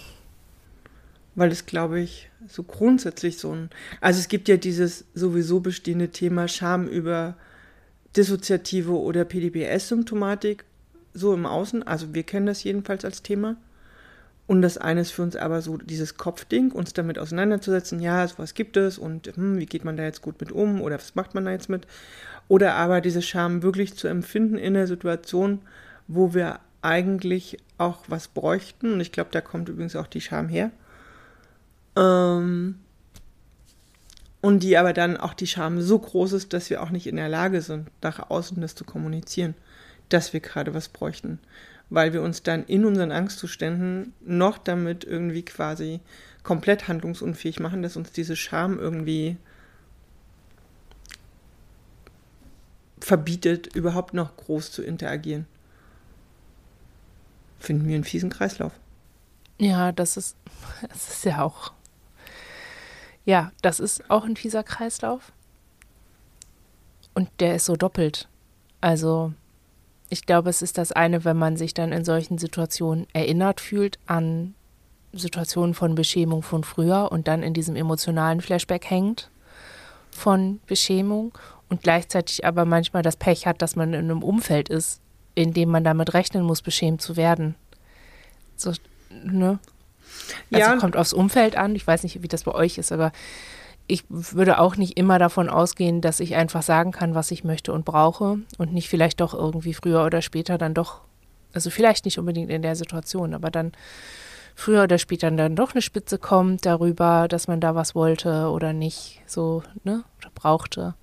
weil 1.35 1.51
es, 1.53 1.67
glaube 1.67 2.01
ich, 2.01 2.31
so 2.49 2.63
grundsätzlich 2.63 3.39
so 3.39 3.53
ein. 3.53 3.71
Also 4.01 4.21
es 4.21 4.29
gibt 4.29 4.49
ja 4.49 4.57
dieses 4.57 5.05
sowieso 5.15 5.61
bestehende 5.61 6.09
Thema 6.09 6.49
Scham 6.49 6.87
über 6.87 7.37
dissoziative 8.17 8.99
oder 8.99 9.25
PDBS-Symptomatik 9.25 10.65
so 11.15 11.35
im 11.35 11.47
Außen. 11.47 11.83
Also 11.87 12.15
wir 12.15 12.23
kennen 12.23 12.47
das 12.47 12.65
jedenfalls 12.65 13.05
als 13.05 13.23
Thema. 13.23 13.57
Und 14.47 14.63
das 14.63 14.79
eine 14.79 15.03
ist 15.03 15.13
für 15.13 15.23
uns 15.23 15.37
aber 15.37 15.63
so 15.63 15.77
dieses 15.77 16.17
Kopfding, 16.17 16.73
uns 16.73 16.93
damit 16.93 17.21
auseinanderzusetzen, 17.21 18.01
ja, 18.01 18.27
sowas 18.27 18.55
gibt 18.55 18.77
es 18.77 18.99
und 18.99 19.29
hm, 19.37 19.59
wie 19.59 19.67
geht 19.67 19.85
man 19.85 19.97
da 19.97 20.03
jetzt 20.03 20.23
gut 20.23 20.41
mit 20.41 20.51
um 20.51 20.83
oder 20.83 20.97
was 20.97 21.15
macht 21.15 21.37
man 21.37 21.45
da 21.45 21.53
jetzt 21.53 21.69
mit? 21.69 21.87
Oder 22.49 22.75
aber 22.75 23.01
diese 23.01 23.23
Scham 23.23 23.63
wirklich 23.63 23.95
zu 23.95 24.09
empfinden 24.09 24.59
in 24.59 24.75
der 24.75 24.89
Situation, 24.89 25.61
wo 26.09 26.35
wir 26.35 26.59
eigentlich 26.83 27.59
auch 27.79 28.03
was 28.09 28.27
bräuchten. 28.27 28.95
Und 28.95 29.01
ich 29.01 29.13
glaube, 29.13 29.31
da 29.31 29.41
kommt 29.41 29.69
übrigens 29.69 29.95
auch 29.95 30.09
die 30.09 30.21
Scham 30.21 30.49
her. 30.49 30.73
Ähm, 32.01 32.77
und 34.41 34.63
die 34.63 34.79
aber 34.79 34.93
dann 34.95 35.19
auch 35.19 35.35
die 35.35 35.47
Scham 35.47 35.83
so 35.83 35.99
groß 35.99 36.33
ist, 36.33 36.53
dass 36.55 36.71
wir 36.71 36.83
auch 36.83 36.91
nicht 36.91 37.07
in 37.07 37.17
der 37.17 37.29
Lage 37.29 37.61
sind, 37.61 37.91
nach 38.01 38.31
außen 38.31 38.61
das 38.61 38.75
zu 38.75 38.85
kommunizieren, 38.85 39.55
dass 40.09 40.33
wir 40.33 40.41
gerade 40.41 40.73
was 40.73 40.89
bräuchten. 40.89 41.39
Weil 41.91 42.13
wir 42.13 42.23
uns 42.23 42.43
dann 42.43 42.65
in 42.65 42.87
unseren 42.87 43.13
Angstzuständen 43.13 44.15
noch 44.25 44.57
damit 44.57 45.05
irgendwie 45.05 45.45
quasi 45.45 46.01
komplett 46.43 46.89
handlungsunfähig 46.89 47.61
machen, 47.61 47.83
dass 47.83 47.97
uns 47.97 48.13
diese 48.13 48.35
Scham 48.35 48.79
irgendwie 48.79 49.37
verbietet, 53.01 53.75
überhaupt 53.75 54.15
noch 54.15 54.37
groß 54.37 54.73
zu 54.73 54.83
interagieren. 54.83 55.47
Finden 57.59 57.89
wir 57.89 57.95
einen 57.95 58.05
fiesen 58.05 58.31
Kreislauf. 58.31 58.73
Ja, 59.59 59.93
das 59.93 60.17
ist, 60.17 60.37
das 60.89 61.09
ist 61.09 61.25
ja 61.27 61.43
auch 61.43 61.73
ja, 63.31 63.53
das 63.63 63.79
ist 63.79 64.11
auch 64.11 64.25
ein 64.25 64.35
fieser 64.35 64.65
Kreislauf. 64.65 65.31
Und 67.15 67.29
der 67.39 67.55
ist 67.55 67.67
so 67.67 67.77
doppelt. 67.77 68.27
Also, 68.81 69.33
ich 70.09 70.27
glaube, 70.27 70.51
es 70.51 70.63
ist 70.63 70.79
das 70.79 70.91
eine, 70.91 71.25
wenn 71.25 71.37
man 71.37 71.57
sich 71.57 71.73
dann 71.73 71.93
in 71.93 72.05
solchen 72.05 72.39
Situationen 72.39 73.07
erinnert 73.13 73.61
fühlt 73.61 74.01
an 74.07 74.55
Situationen 75.13 75.75
von 75.75 75.95
Beschämung 75.95 76.43
von 76.43 76.65
früher 76.65 77.13
und 77.13 77.29
dann 77.29 77.45
in 77.45 77.55
diesem 77.55 77.77
emotionalen 77.77 78.41
Flashback 78.41 78.91
hängt 78.91 79.31
von 80.11 80.59
Beschämung 80.67 81.33
und 81.69 81.83
gleichzeitig 81.85 82.45
aber 82.45 82.65
manchmal 82.65 83.05
das 83.05 83.17
Pech 83.17 83.47
hat, 83.47 83.63
dass 83.63 83.77
man 83.77 83.95
in 83.95 84.11
einem 84.11 84.25
Umfeld 84.25 84.69
ist, 84.69 85.01
in 85.37 85.53
dem 85.53 85.69
man 85.69 85.85
damit 85.85 86.15
rechnen 86.15 86.43
muss, 86.43 86.63
beschämt 86.63 87.01
zu 87.01 87.17
werden. 87.17 87.55
So, 88.57 88.73
ne? 89.23 89.61
Also 90.53 90.71
ja. 90.71 90.77
kommt 90.77 90.97
aufs 90.97 91.13
Umfeld 91.13 91.57
an. 91.57 91.75
Ich 91.75 91.87
weiß 91.87 92.03
nicht, 92.03 92.23
wie 92.23 92.29
das 92.29 92.45
bei 92.45 92.53
euch 92.53 92.79
ist, 92.79 92.93
aber 92.93 93.13
ich 93.87 94.05
würde 94.09 94.61
auch 94.61 94.77
nicht 94.77 94.97
immer 94.97 95.19
davon 95.19 95.49
ausgehen, 95.49 96.01
dass 96.01 96.21
ich 96.21 96.37
einfach 96.37 96.63
sagen 96.63 96.93
kann, 96.93 97.15
was 97.15 97.31
ich 97.31 97.45
möchte 97.45 97.73
und 97.73 97.85
brauche 97.85 98.39
und 98.57 98.73
nicht 98.73 98.89
vielleicht 98.89 99.21
doch 99.21 99.35
irgendwie 99.35 99.75
früher 99.75 100.05
oder 100.05 100.23
später 100.23 100.59
dann 100.59 100.75
doch, 100.75 101.01
also 101.53 101.71
vielleicht 101.71 102.05
nicht 102.05 102.19
unbedingt 102.19 102.51
in 102.51 102.63
der 102.63 102.77
Situation, 102.77 103.35
aber 103.35 103.51
dann 103.51 103.73
früher 104.55 104.85
oder 104.85 104.99
später 104.99 105.31
dann 105.31 105.57
doch 105.57 105.73
eine 105.73 105.83
Spitze 105.83 106.19
kommt 106.19 106.67
darüber, 106.67 107.27
dass 107.29 107.49
man 107.49 107.61
da 107.61 107.75
was 107.75 107.95
wollte 107.95 108.51
oder 108.51 108.73
nicht, 108.73 109.23
so, 109.27 109.63
ne, 109.83 110.05
oder 110.19 110.31
brauchte. 110.35 110.95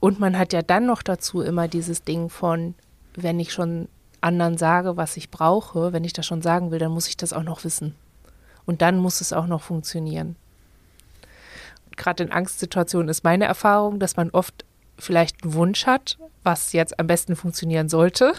Und 0.00 0.18
man 0.20 0.38
hat 0.38 0.52
ja 0.52 0.62
dann 0.62 0.86
noch 0.86 1.02
dazu 1.02 1.42
immer 1.42 1.68
dieses 1.68 2.04
Ding 2.04 2.30
von, 2.30 2.74
wenn 3.14 3.40
ich 3.40 3.52
schon 3.52 3.88
anderen 4.20 4.56
sage, 4.56 4.96
was 4.96 5.16
ich 5.16 5.30
brauche, 5.30 5.92
wenn 5.92 6.04
ich 6.04 6.12
das 6.12 6.26
schon 6.26 6.42
sagen 6.42 6.70
will, 6.70 6.78
dann 6.78 6.92
muss 6.92 7.08
ich 7.08 7.16
das 7.16 7.32
auch 7.32 7.42
noch 7.42 7.64
wissen. 7.64 7.94
Und 8.68 8.82
dann 8.82 8.98
muss 8.98 9.22
es 9.22 9.32
auch 9.32 9.46
noch 9.46 9.62
funktionieren. 9.62 10.36
Gerade 11.96 12.22
in 12.24 12.30
Angstsituationen 12.30 13.08
ist 13.08 13.24
meine 13.24 13.46
Erfahrung, 13.46 13.98
dass 13.98 14.18
man 14.18 14.28
oft 14.28 14.66
vielleicht 14.98 15.42
einen 15.42 15.54
Wunsch 15.54 15.86
hat, 15.86 16.18
was 16.42 16.74
jetzt 16.74 17.00
am 17.00 17.06
besten 17.06 17.34
funktionieren 17.34 17.88
sollte. 17.88 18.34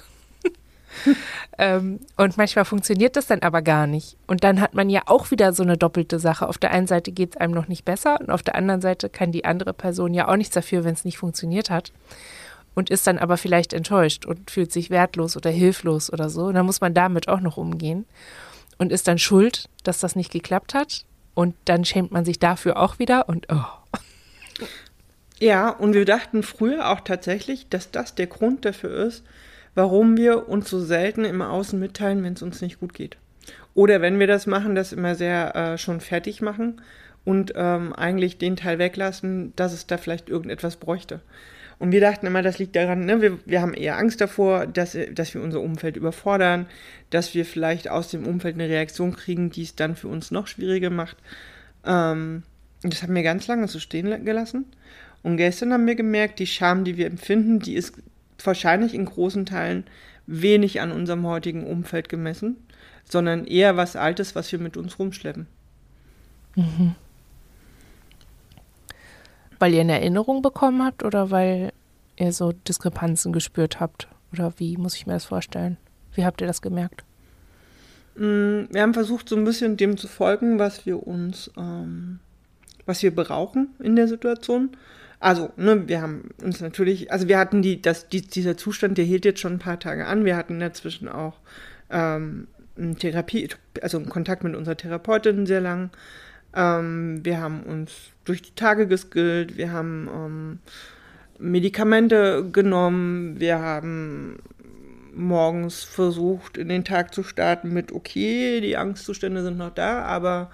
ähm, 1.58 2.00
und 2.16 2.38
manchmal 2.38 2.64
funktioniert 2.64 3.16
das 3.16 3.26
dann 3.26 3.42
aber 3.42 3.64
gar 3.64 3.88
nicht. 3.88 4.18
Und 4.28 4.44
dann 4.44 4.62
hat 4.62 4.76
man 4.76 4.92
ja 4.92 5.02
auch 5.08 5.32
wieder 5.32 5.52
so 5.52 5.64
eine 5.64 5.78
doppelte 5.78 6.20
Sache. 6.20 6.48
Auf 6.48 6.60
der 6.60 6.70
einen 6.70 6.86
Seite 6.86 7.12
geht 7.12 7.32
es 7.34 7.42
einem 7.42 7.56
noch 7.56 7.68
nicht 7.68 7.84
besser 7.84 8.20
und 8.22 8.30
auf 8.30 8.44
der 8.44 8.54
anderen 8.54 8.82
Seite 8.82 9.10
kann 9.10 9.32
die 9.32 9.46
andere 9.46 9.74
Person 9.74 10.14
ja 10.14 10.28
auch 10.28 10.36
nichts 10.36 10.54
dafür, 10.54 10.84
wenn 10.84 10.94
es 10.94 11.06
nicht 11.06 11.18
funktioniert 11.18 11.72
hat. 11.72 11.92
Und 12.76 12.92
ist 12.92 13.08
dann 13.08 13.18
aber 13.18 13.38
vielleicht 13.38 13.74
enttäuscht 13.74 14.28
und 14.28 14.52
fühlt 14.52 14.72
sich 14.72 14.92
wertlos 14.92 15.36
oder 15.36 15.50
hilflos 15.50 16.14
oder 16.14 16.30
so. 16.30 16.46
Und 16.46 16.54
dann 16.54 16.68
muss 16.68 16.82
man 16.82 16.94
damit 16.94 17.28
auch 17.28 17.40
noch 17.40 17.58
umgehen 17.58 18.06
und 18.80 18.92
ist 18.92 19.08
dann 19.08 19.20
schuld, 19.20 19.70
dass 19.84 20.00
das 20.00 20.16
nicht 20.16 20.32
geklappt 20.32 20.74
hat. 20.74 21.06
Und 21.36 21.56
dann 21.66 21.86
schämt 21.86 22.12
man 22.12 22.26
sich 22.26 22.40
dafür 22.40 22.78
auch 22.78 22.98
wieder 22.98 23.30
und 23.30 23.48
oh. 23.52 23.64
Ja, 25.40 25.70
und 25.70 25.94
wir 25.94 26.04
dachten 26.04 26.44
früher 26.44 26.90
auch 26.90 27.02
tatsächlich, 27.02 27.70
dass 27.70 27.92
das 27.92 28.16
der 28.16 28.28
Grund 28.28 28.66
dafür 28.66 29.06
ist, 29.06 29.24
warum 29.76 30.18
wir 30.18 30.50
uns 30.50 30.70
so 30.70 30.82
selten 30.82 31.24
im 31.24 31.42
Außen 31.42 31.80
mitteilen, 31.80 32.24
wenn 32.24 32.34
es 32.34 32.42
uns 32.42 32.62
nicht 32.62 32.80
gut 32.80 32.94
geht. 32.94 33.16
Oder 33.74 34.02
wenn 34.02 34.20
wir 34.20 34.28
das 34.28 34.48
machen, 34.48 34.76
das 34.76 34.92
immer 34.92 35.16
sehr 35.16 35.56
äh, 35.56 35.78
schon 35.78 36.02
fertig 36.02 36.42
machen 36.42 36.82
und 37.24 37.54
ähm, 37.56 37.94
eigentlich 37.94 38.38
den 38.38 38.58
Teil 38.58 38.80
weglassen, 38.80 39.54
dass 39.56 39.72
es 39.72 39.88
da 39.88 39.98
vielleicht 39.98 40.28
irgendetwas 40.28 40.76
bräuchte. 40.76 41.22
Und 41.80 41.94
wir 41.94 42.02
dachten 42.02 42.28
immer, 42.28 42.42
das 42.42 42.60
liegt 42.60 42.76
daran, 42.76 43.06
ne, 43.06 43.22
wir, 43.22 43.40
wir 43.46 43.62
haben 43.62 43.74
eher 43.74 43.98
Angst 43.98 44.20
davor, 44.20 44.68
dass, 44.68 44.98
dass 45.14 45.34
wir 45.34 45.42
unser 45.42 45.62
Umfeld 45.62 45.96
überfordern, 45.96 46.66
dass 47.10 47.34
wir 47.34 47.46
vielleicht 47.46 47.90
aus 47.90 48.10
dem 48.10 48.28
Umfeld 48.28 48.56
eine 48.56 48.68
Reaktion 48.68 49.16
kriegen, 49.16 49.50
die 49.50 49.64
es 49.64 49.76
dann 49.76 49.96
für 49.96 50.10
uns 50.10 50.30
noch 50.30 50.48
schwieriger 50.48 50.90
macht. 50.90 51.16
Ähm, 51.86 52.44
und 52.84 52.94
das 52.94 53.02
haben 53.02 53.16
wir 53.16 53.24
ganz 53.24 53.48
lange 53.48 53.68
so 53.70 53.80
stehen 53.80 54.26
gelassen. 54.26 54.66
Und 55.24 55.38
gestern 55.38 55.72
haben 55.72 55.88
wir 55.88 55.96
gemerkt, 55.96 56.40
die 56.40 56.48
Scham, 56.48 56.84
die 56.84 56.98
wir 56.98 57.08
empfinden, 57.08 57.60
die 57.60 57.76
ist 57.76 57.94
wahrscheinlich 58.44 58.94
in 58.94 59.06
großen 59.06 59.46
Teilen 59.46 59.86
wenig 60.28 60.82
an 60.82 60.92
unserem 60.92 61.26
heutigen 61.26 61.66
Umfeld 61.66 62.10
gemessen, 62.10 62.58
sondern 63.10 63.46
eher 63.46 63.78
was 63.78 63.96
Altes, 63.96 64.36
was 64.36 64.52
wir 64.52 64.60
mit 64.60 64.78
uns 64.78 65.00
rumschleppen. 65.00 65.48
Mhm. 66.56 66.96
Weil 69.60 69.74
ihr 69.74 69.82
eine 69.82 70.00
Erinnerung 70.00 70.42
bekommen 70.42 70.84
habt 70.84 71.04
oder 71.04 71.32
weil 71.32 71.72
ihr 72.18 72.32
so 72.32 72.52
Diskrepanzen 72.52 73.34
gespürt 73.34 73.80
habt? 73.80 74.08
Oder 74.34 74.54
wie 74.58 74.78
muss 74.78 74.96
ich 74.96 75.06
mir 75.06 75.14
das 75.14 75.26
vorstellen? 75.26 75.78
Wie 76.14 76.26
habt 76.26 76.42
ihr 76.42 76.48
das 76.48 76.62
gemerkt? 76.62 77.04
Mm, 78.16 78.66
wir 78.72 78.82
haben 78.82 78.94
versucht, 78.94 79.30
so 79.30 79.36
ein 79.36 79.46
bisschen 79.46 79.78
dem 79.78 79.98
zu 79.98 80.08
folgen, 80.08 80.60
was 80.60 80.86
wir 80.86 81.06
uns, 81.06 81.52
ähm, 81.58 82.20
was 82.86 83.02
wir 83.04 83.16
brauchen 83.16 83.70
in 83.80 83.96
der 83.96 84.08
Situation. 84.08 84.72
Also, 85.20 85.52
ne, 85.58 85.88
wir 85.88 86.02
haben 86.02 86.30
uns 86.42 86.62
natürlich, 86.62 87.12
also 87.12 87.28
wir 87.28 87.38
hatten 87.38 87.62
die, 87.62 87.82
das, 87.82 88.08
die, 88.08 88.22
dieser 88.22 88.56
Zustand, 88.56 88.98
der 88.98 89.06
hielt 89.06 89.26
jetzt 89.26 89.42
schon 89.42 89.54
ein 89.54 89.60
paar 89.60 89.80
Tage 89.80 90.06
an. 90.06 90.26
Wir 90.26 90.38
hatten 90.38 90.60
dazwischen 90.60 91.10
auch 91.10 91.40
ähm, 91.90 92.48
Therapie, 93.00 93.50
also 93.82 93.98
einen 93.98 94.10
Kontakt 94.10 94.44
mit 94.44 94.56
unserer 94.56 94.78
Therapeutin 94.78 95.46
sehr 95.46 95.62
lang. 95.62 95.90
Ähm, 96.54 97.24
wir 97.24 97.42
haben 97.42 97.64
uns 97.64 97.92
durch 98.30 98.42
die 98.42 98.56
Tage 98.56 98.88
geskillt, 98.88 99.58
wir 99.58 99.72
haben 99.72 100.08
ähm, 100.14 100.60
Medikamente 101.40 102.48
genommen, 102.52 103.40
wir 103.40 103.60
haben 103.60 104.38
morgens 105.14 105.84
versucht, 105.84 106.58
in 106.58 106.70
den 106.70 106.86
Tag 106.86 107.14
zu 107.14 107.24
starten 107.24 107.74
mit, 107.74 107.92
okay, 107.92 108.62
die 108.62 108.78
Angstzustände 108.78 109.42
sind 109.44 109.58
noch 109.58 109.74
da, 109.74 110.04
aber 110.04 110.52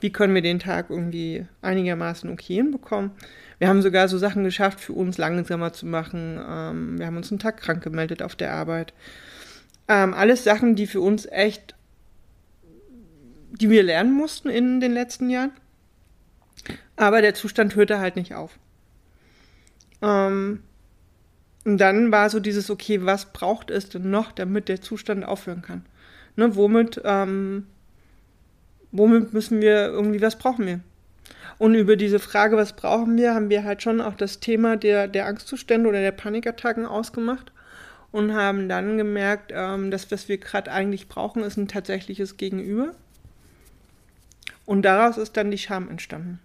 wie 0.00 0.10
können 0.10 0.34
wir 0.34 0.42
den 0.42 0.58
Tag 0.58 0.90
irgendwie 0.90 1.46
einigermaßen 1.60 2.30
okay 2.30 2.54
hinbekommen? 2.54 3.10
Wir 3.58 3.68
haben 3.68 3.82
sogar 3.82 4.08
so 4.08 4.16
Sachen 4.16 4.44
geschafft, 4.44 4.80
für 4.80 4.92
uns 4.92 5.18
langsamer 5.18 5.72
zu 5.72 5.84
machen. 5.84 6.40
Ähm, 6.48 6.98
wir 6.98 7.06
haben 7.06 7.16
uns 7.16 7.30
einen 7.30 7.40
Tag 7.40 7.58
krank 7.58 7.82
gemeldet 7.82 8.22
auf 8.22 8.36
der 8.36 8.54
Arbeit. 8.54 8.94
Ähm, 9.88 10.14
alles 10.14 10.44
Sachen, 10.44 10.76
die 10.76 10.86
für 10.86 11.00
uns 11.00 11.26
echt, 11.26 11.74
die 13.50 13.68
wir 13.68 13.82
lernen 13.82 14.12
mussten 14.12 14.48
in 14.48 14.80
den 14.80 14.92
letzten 14.92 15.28
Jahren. 15.28 15.50
Aber 16.98 17.22
der 17.22 17.32
Zustand 17.32 17.76
hörte 17.76 18.00
halt 18.00 18.16
nicht 18.16 18.34
auf. 18.34 18.58
Ähm, 20.02 20.64
und 21.64 21.78
dann 21.78 22.10
war 22.10 22.28
so 22.28 22.40
dieses, 22.40 22.70
okay, 22.70 23.06
was 23.06 23.32
braucht 23.32 23.70
es 23.70 23.88
denn 23.88 24.10
noch, 24.10 24.32
damit 24.32 24.68
der 24.68 24.80
Zustand 24.80 25.24
aufhören 25.24 25.62
kann? 25.62 25.86
Ne, 26.34 26.56
womit, 26.56 27.00
ähm, 27.04 27.66
womit 28.90 29.32
müssen 29.32 29.60
wir 29.60 29.86
irgendwie, 29.86 30.20
was 30.20 30.36
brauchen 30.36 30.66
wir? 30.66 30.80
Und 31.56 31.74
über 31.76 31.94
diese 31.96 32.18
Frage, 32.18 32.56
was 32.56 32.74
brauchen 32.74 33.16
wir, 33.16 33.34
haben 33.34 33.48
wir 33.48 33.62
halt 33.62 33.82
schon 33.82 34.00
auch 34.00 34.14
das 34.14 34.40
Thema 34.40 34.76
der, 34.76 35.06
der 35.06 35.26
Angstzustände 35.26 35.88
oder 35.88 36.00
der 36.00 36.12
Panikattacken 36.12 36.84
ausgemacht 36.84 37.52
und 38.10 38.34
haben 38.34 38.68
dann 38.68 38.96
gemerkt, 38.96 39.52
ähm, 39.54 39.92
dass 39.92 40.10
was 40.10 40.28
wir 40.28 40.38
gerade 40.38 40.72
eigentlich 40.72 41.06
brauchen, 41.08 41.44
ist 41.44 41.58
ein 41.58 41.68
tatsächliches 41.68 42.36
Gegenüber. 42.36 42.92
Und 44.66 44.82
daraus 44.82 45.16
ist 45.16 45.36
dann 45.36 45.52
die 45.52 45.58
Scham 45.58 45.88
entstanden. 45.88 46.40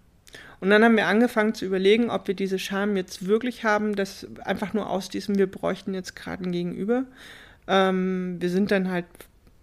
Und 0.60 0.70
dann 0.70 0.84
haben 0.84 0.96
wir 0.96 1.08
angefangen 1.08 1.54
zu 1.54 1.66
überlegen, 1.66 2.10
ob 2.10 2.28
wir 2.28 2.36
diese 2.36 2.58
Scham 2.58 2.96
jetzt 2.96 3.28
wirklich 3.28 3.64
haben, 3.64 3.96
dass 3.96 4.28
einfach 4.46 4.74
nur 4.74 4.90
aus 4.90 5.10
diesem, 5.10 5.38
wir 5.38 5.48
bräuchten 5.48 5.94
jetzt 5.94 6.16
gerade 6.16 6.44
ein 6.44 6.52
Gegenüber. 6.52 7.04
Ähm, 7.68 8.38
wir 8.40 8.50
sind 8.50 8.72
dann 8.72 8.90
halt, 8.90 9.06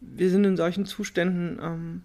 wir 0.01 0.31
sind 0.31 0.45
in 0.45 0.57
solchen 0.57 0.85
Zuständen 0.87 1.59
ähm, 1.63 2.03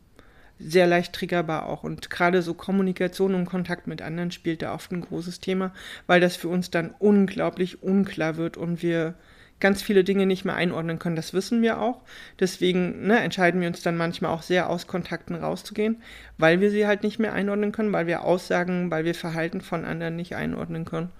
sehr 0.59 0.87
leicht 0.87 1.13
triggerbar 1.13 1.65
auch. 1.65 1.83
Und 1.83 2.09
gerade 2.09 2.41
so 2.41 2.53
Kommunikation 2.53 3.35
und 3.35 3.45
Kontakt 3.45 3.87
mit 3.87 4.01
anderen 4.01 4.31
spielt 4.31 4.61
da 4.61 4.73
oft 4.73 4.91
ein 4.91 5.01
großes 5.01 5.39
Thema, 5.39 5.73
weil 6.07 6.21
das 6.21 6.35
für 6.35 6.47
uns 6.47 6.71
dann 6.71 6.93
unglaublich 6.99 7.83
unklar 7.83 8.37
wird 8.37 8.55
und 8.57 8.81
wir 8.81 9.15
ganz 9.59 9.81
viele 9.81 10.03
Dinge 10.03 10.25
nicht 10.25 10.45
mehr 10.45 10.55
einordnen 10.55 10.99
können. 10.99 11.15
Das 11.15 11.33
wissen 11.33 11.61
wir 11.61 11.79
auch. 11.79 12.01
Deswegen 12.39 13.07
ne, 13.07 13.19
entscheiden 13.19 13.61
wir 13.61 13.67
uns 13.67 13.81
dann 13.81 13.97
manchmal 13.97 14.31
auch 14.31 14.41
sehr 14.41 14.69
aus 14.69 14.87
Kontakten 14.87 15.35
rauszugehen, 15.35 16.01
weil 16.37 16.59
wir 16.59 16.71
sie 16.71 16.85
halt 16.87 17.03
nicht 17.03 17.19
mehr 17.19 17.33
einordnen 17.33 17.71
können, 17.71 17.93
weil 17.93 18.07
wir 18.07 18.23
Aussagen, 18.23 18.91
weil 18.91 19.05
wir 19.05 19.15
Verhalten 19.15 19.61
von 19.61 19.85
anderen 19.85 20.15
nicht 20.15 20.35
einordnen 20.35 20.85
können. 20.85 21.11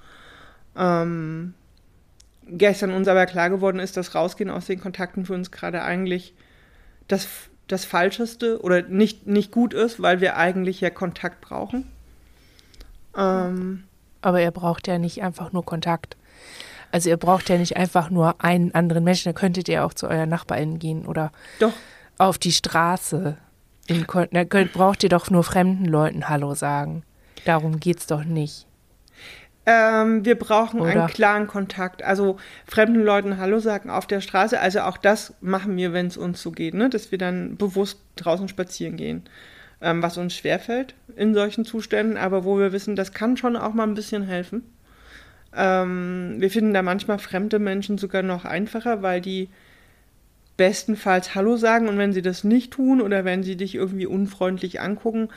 Ähm, 0.77 1.53
gestern 2.47 2.91
uns 2.91 3.07
aber 3.07 3.25
klar 3.25 3.49
geworden 3.49 3.79
ist, 3.79 3.95
dass 3.97 4.15
Rausgehen 4.15 4.49
aus 4.49 4.65
den 4.65 4.81
Kontakten 4.81 5.25
für 5.25 5.33
uns 5.33 5.51
gerade 5.51 5.81
eigentlich 5.83 6.33
das 7.07 7.27
das 7.67 7.85
Falscheste 7.85 8.61
oder 8.61 8.83
nicht, 8.83 9.27
nicht 9.27 9.51
gut 9.51 9.73
ist, 9.73 10.01
weil 10.01 10.21
wir 10.21 10.37
eigentlich 10.37 10.81
ja 10.81 10.89
Kontakt 10.89 11.41
brauchen. 11.41 11.87
Ähm, 13.17 13.85
Aber 14.21 14.41
ihr 14.41 14.51
braucht 14.51 14.87
ja 14.87 14.99
nicht 14.99 15.23
einfach 15.23 15.51
nur 15.51 15.65
Kontakt. 15.65 16.17
Also 16.95 17.09
ihr 17.09 17.17
braucht 17.17 17.49
ja 17.49 17.57
nicht 17.57 17.75
einfach 17.75 18.09
nur 18.09 18.41
einen 18.41 18.73
anderen 18.73 19.03
Menschen, 19.03 19.33
da 19.33 19.37
könntet 19.37 19.67
ihr 19.67 19.83
auch 19.83 19.93
zu 19.93 20.07
euren 20.07 20.29
Nachbarn 20.29 20.79
gehen 20.79 21.05
oder 21.05 21.33
doch. 21.59 21.73
auf 22.17 22.37
die 22.37 22.53
Straße. 22.53 23.35
In, 23.87 24.05
da 24.31 24.45
könnt, 24.45 24.71
braucht 24.71 25.03
ihr 25.03 25.09
doch 25.09 25.29
nur 25.29 25.43
fremden 25.43 25.83
Leuten 25.83 26.29
Hallo 26.29 26.53
sagen. 26.53 27.03
Darum 27.43 27.81
geht's 27.81 28.07
doch 28.07 28.23
nicht. 28.23 28.65
Ähm, 29.65 30.23
wir 30.23 30.39
brauchen 30.39 30.79
Oder? 30.79 30.91
einen 30.91 31.07
klaren 31.07 31.47
Kontakt. 31.47 32.01
Also 32.01 32.37
fremden 32.65 33.03
Leuten 33.03 33.39
Hallo 33.39 33.59
sagen 33.59 33.89
auf 33.89 34.07
der 34.07 34.21
Straße. 34.21 34.57
Also 34.57 34.79
auch 34.79 34.95
das 34.95 35.33
machen 35.41 35.75
wir, 35.75 35.91
wenn 35.91 36.07
es 36.07 36.15
uns 36.15 36.41
so 36.41 36.51
geht, 36.51 36.75
ne? 36.75 36.89
dass 36.89 37.11
wir 37.11 37.17
dann 37.17 37.57
bewusst 37.57 37.99
draußen 38.15 38.47
spazieren 38.47 38.95
gehen. 38.95 39.25
Ähm, 39.81 40.01
was 40.01 40.17
uns 40.17 40.33
schwerfällt 40.33 40.95
in 41.17 41.33
solchen 41.33 41.65
Zuständen, 41.65 42.15
aber 42.15 42.45
wo 42.45 42.57
wir 42.57 42.71
wissen, 42.71 42.95
das 42.95 43.11
kann 43.11 43.35
schon 43.35 43.57
auch 43.57 43.73
mal 43.73 43.83
ein 43.83 43.95
bisschen 43.95 44.23
helfen. 44.23 44.63
Ähm, 45.55 46.35
wir 46.39 46.51
finden 46.51 46.73
da 46.73 46.81
manchmal 46.81 47.19
fremde 47.19 47.59
Menschen 47.59 47.97
sogar 47.97 48.23
noch 48.23 48.45
einfacher, 48.45 49.01
weil 49.01 49.21
die 49.21 49.49
bestenfalls 50.57 51.35
Hallo 51.35 51.57
sagen 51.57 51.87
und 51.89 51.97
wenn 51.97 52.13
sie 52.13 52.21
das 52.21 52.43
nicht 52.43 52.71
tun 52.71 53.01
oder 53.01 53.25
wenn 53.25 53.43
sie 53.43 53.57
dich 53.57 53.75
irgendwie 53.75 54.05
unfreundlich 54.05 54.79
angucken, 54.81 55.29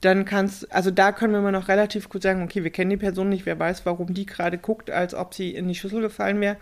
dann 0.00 0.24
kannst, 0.24 0.72
also 0.72 0.90
da 0.90 1.12
können 1.12 1.32
wir 1.32 1.38
immer 1.40 1.52
noch 1.52 1.68
relativ 1.68 2.08
gut 2.08 2.22
sagen, 2.22 2.42
okay, 2.42 2.64
wir 2.64 2.70
kennen 2.70 2.90
die 2.90 2.96
Person 2.96 3.28
nicht, 3.28 3.46
wer 3.46 3.58
weiß, 3.58 3.86
warum 3.86 4.12
die 4.14 4.26
gerade 4.26 4.58
guckt, 4.58 4.90
als 4.90 5.14
ob 5.14 5.34
sie 5.34 5.50
in 5.54 5.68
die 5.68 5.74
Schüssel 5.74 6.00
gefallen 6.02 6.40
wäre. 6.40 6.56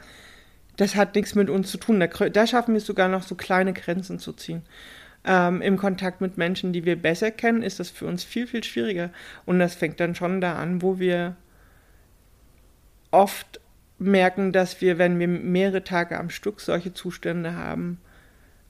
Das 0.77 0.95
hat 0.97 1.15
nichts 1.15 1.35
mit 1.35 1.51
uns 1.51 1.71
zu 1.71 1.79
tun. 1.79 2.01
Da, 2.01 2.07
da 2.07 2.47
schaffen 2.47 2.75
wir 2.75 2.79
es 2.79 2.87
sogar 2.87 3.09
noch 3.09 3.23
so 3.23 3.35
kleine 3.35 3.73
Grenzen 3.73 4.19
zu 4.19 4.33
ziehen. 4.33 4.63
ähm, 5.25 5.63
im 5.63 5.77
Kontakt 5.77 6.21
mit 6.21 6.37
Menschen, 6.39 6.73
die 6.73 6.85
wir 6.85 6.97
besser 6.97 7.31
kennen, 7.31 7.63
ist 7.63 7.81
das 7.81 7.91
für 7.91 8.07
uns 8.07 8.25
viel, 8.25 8.47
viel 8.47 8.65
schwieriger. 8.65 9.11
Und 9.47 9.59
das 9.59 9.75
fängt 9.75 10.01
dann 10.01 10.15
schon 10.15 10.41
da 10.41 10.57
an, 10.57 10.83
wo 10.83 10.99
wir 10.99 11.37
oft 13.13 13.61
merken, 13.99 14.53
dass 14.53 14.81
wir, 14.81 14.99
wenn 14.99 15.19
wir 15.19 15.29
mehrere 15.29 15.85
Tage 15.85 16.19
am 16.19 16.31
Stück 16.31 16.61
solche 16.61 16.93
Zustände 16.93 17.55
haben, 17.55 18.01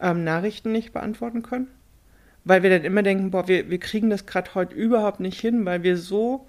ähm, 0.00 0.24
Nachrichten 0.24 0.72
nicht 0.72 0.92
beantworten 0.92 1.42
können. 1.42 1.68
Weil 2.44 2.62
wir 2.62 2.70
dann 2.70 2.84
immer 2.84 3.02
denken, 3.02 3.30
boah, 3.30 3.48
wir, 3.48 3.70
wir 3.70 3.78
kriegen 3.78 4.10
das 4.10 4.26
gerade 4.26 4.54
heute 4.54 4.74
überhaupt 4.74 5.20
nicht 5.20 5.40
hin, 5.40 5.64
weil 5.64 5.82
wir 5.84 5.96
so 5.96 6.46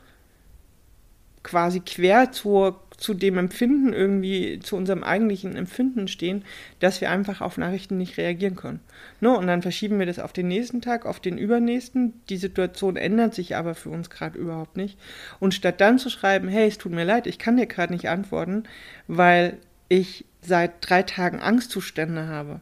quasi 1.44 1.80
quer 1.80 2.32
zur, 2.32 2.82
zu 3.04 3.14
dem 3.14 3.38
Empfinden 3.38 3.92
irgendwie, 3.92 4.60
zu 4.60 4.78
unserem 4.78 5.04
eigentlichen 5.04 5.58
Empfinden 5.58 6.08
stehen, 6.08 6.46
dass 6.80 7.02
wir 7.02 7.12
einfach 7.12 7.42
auf 7.42 7.58
Nachrichten 7.58 7.98
nicht 7.98 8.18
reagieren 8.18 8.56
können. 8.56 8.80
No, 9.20 9.38
und 9.38 9.46
dann 9.46 9.62
verschieben 9.62 10.00
wir 10.00 10.06
das 10.06 10.20
auf 10.20 10.32
den 10.32 10.48
nächsten 10.48 10.80
Tag, 10.80 11.06
auf 11.06 11.20
den 11.20 11.38
übernächsten. 11.38 12.14
Die 12.30 12.38
Situation 12.38 12.96
ändert 12.96 13.34
sich 13.34 13.58
aber 13.58 13.76
für 13.76 13.90
uns 13.90 14.10
gerade 14.10 14.40
überhaupt 14.40 14.78
nicht. 14.78 14.98
Und 15.42 15.54
statt 15.54 15.82
dann 15.82 16.00
zu 16.00 16.10
schreiben, 16.10 16.48
hey, 16.48 16.66
es 16.66 16.78
tut 16.78 16.94
mir 16.94 17.04
leid, 17.04 17.28
ich 17.28 17.40
kann 17.40 17.58
dir 17.58 17.66
gerade 17.66 17.92
nicht 17.92 18.08
antworten, 18.08 18.64
weil 19.10 19.58
ich 19.90 20.24
seit 20.42 20.72
drei 20.80 21.04
Tagen 21.04 21.42
Angstzustände 21.42 22.28
habe, 22.28 22.62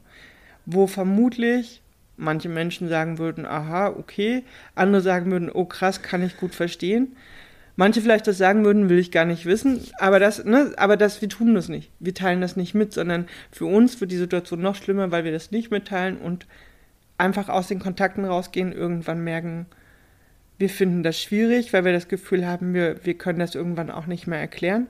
wo 0.66 0.88
vermutlich 0.88 1.84
manche 2.18 2.50
Menschen 2.50 2.90
sagen 2.90 3.20
würden, 3.20 3.46
aha, 3.46 3.90
okay, 3.90 4.44
andere 4.74 5.04
sagen 5.04 5.30
würden, 5.30 5.52
oh 5.54 5.66
krass, 5.66 6.02
kann 6.02 6.24
ich 6.24 6.38
gut 6.38 6.56
verstehen 6.56 7.16
manche 7.76 8.02
vielleicht 8.02 8.28
das 8.28 8.38
sagen 8.38 8.66
würden, 8.66 8.90
will 8.90 9.00
ich 9.00 9.12
gar 9.12 9.26
nicht 9.26 9.46
wissen, 9.46 9.82
aber 9.98 10.20
das, 10.20 10.44
ne, 10.44 10.74
aber 10.78 10.98
das, 10.98 11.22
wir 11.22 11.30
tun 11.30 11.56
das 11.56 11.70
nicht. 11.70 11.92
Wir 12.00 12.14
teilen 12.14 12.42
das 12.42 12.56
nicht 12.56 12.74
mit, 12.74 12.94
sondern 12.94 13.28
für 13.52 13.66
uns 13.66 14.00
wird 14.02 14.12
die 14.12 14.18
Situation 14.18 14.62
noch 14.62 14.76
schlimmer, 14.76 15.12
weil 15.12 15.24
wir 15.24 15.32
das 15.32 15.52
nicht 15.52 15.72
mitteilen 15.72 16.18
und 16.18 16.48
einfach 17.18 17.50
aus 17.50 17.68
den 17.68 17.80
Kontakten 17.80 18.26
rausgehen, 18.26 18.74
irgendwann 18.74 19.24
merken, 19.24 19.68
wir 20.58 20.70
finden 20.70 21.04
das 21.04 21.20
schwierig, 21.20 21.74
weil 21.74 21.86
wir 21.86 21.92
das 21.92 22.08
Gefühl 22.08 22.46
haben, 22.46 22.74
wir, 22.74 23.04
wir 23.04 23.16
können 23.16 23.40
das 23.40 23.56
irgendwann 23.56 23.90
auch 23.90 24.06
nicht 24.06 24.28
mehr 24.28 24.40
erklären. 24.40 24.88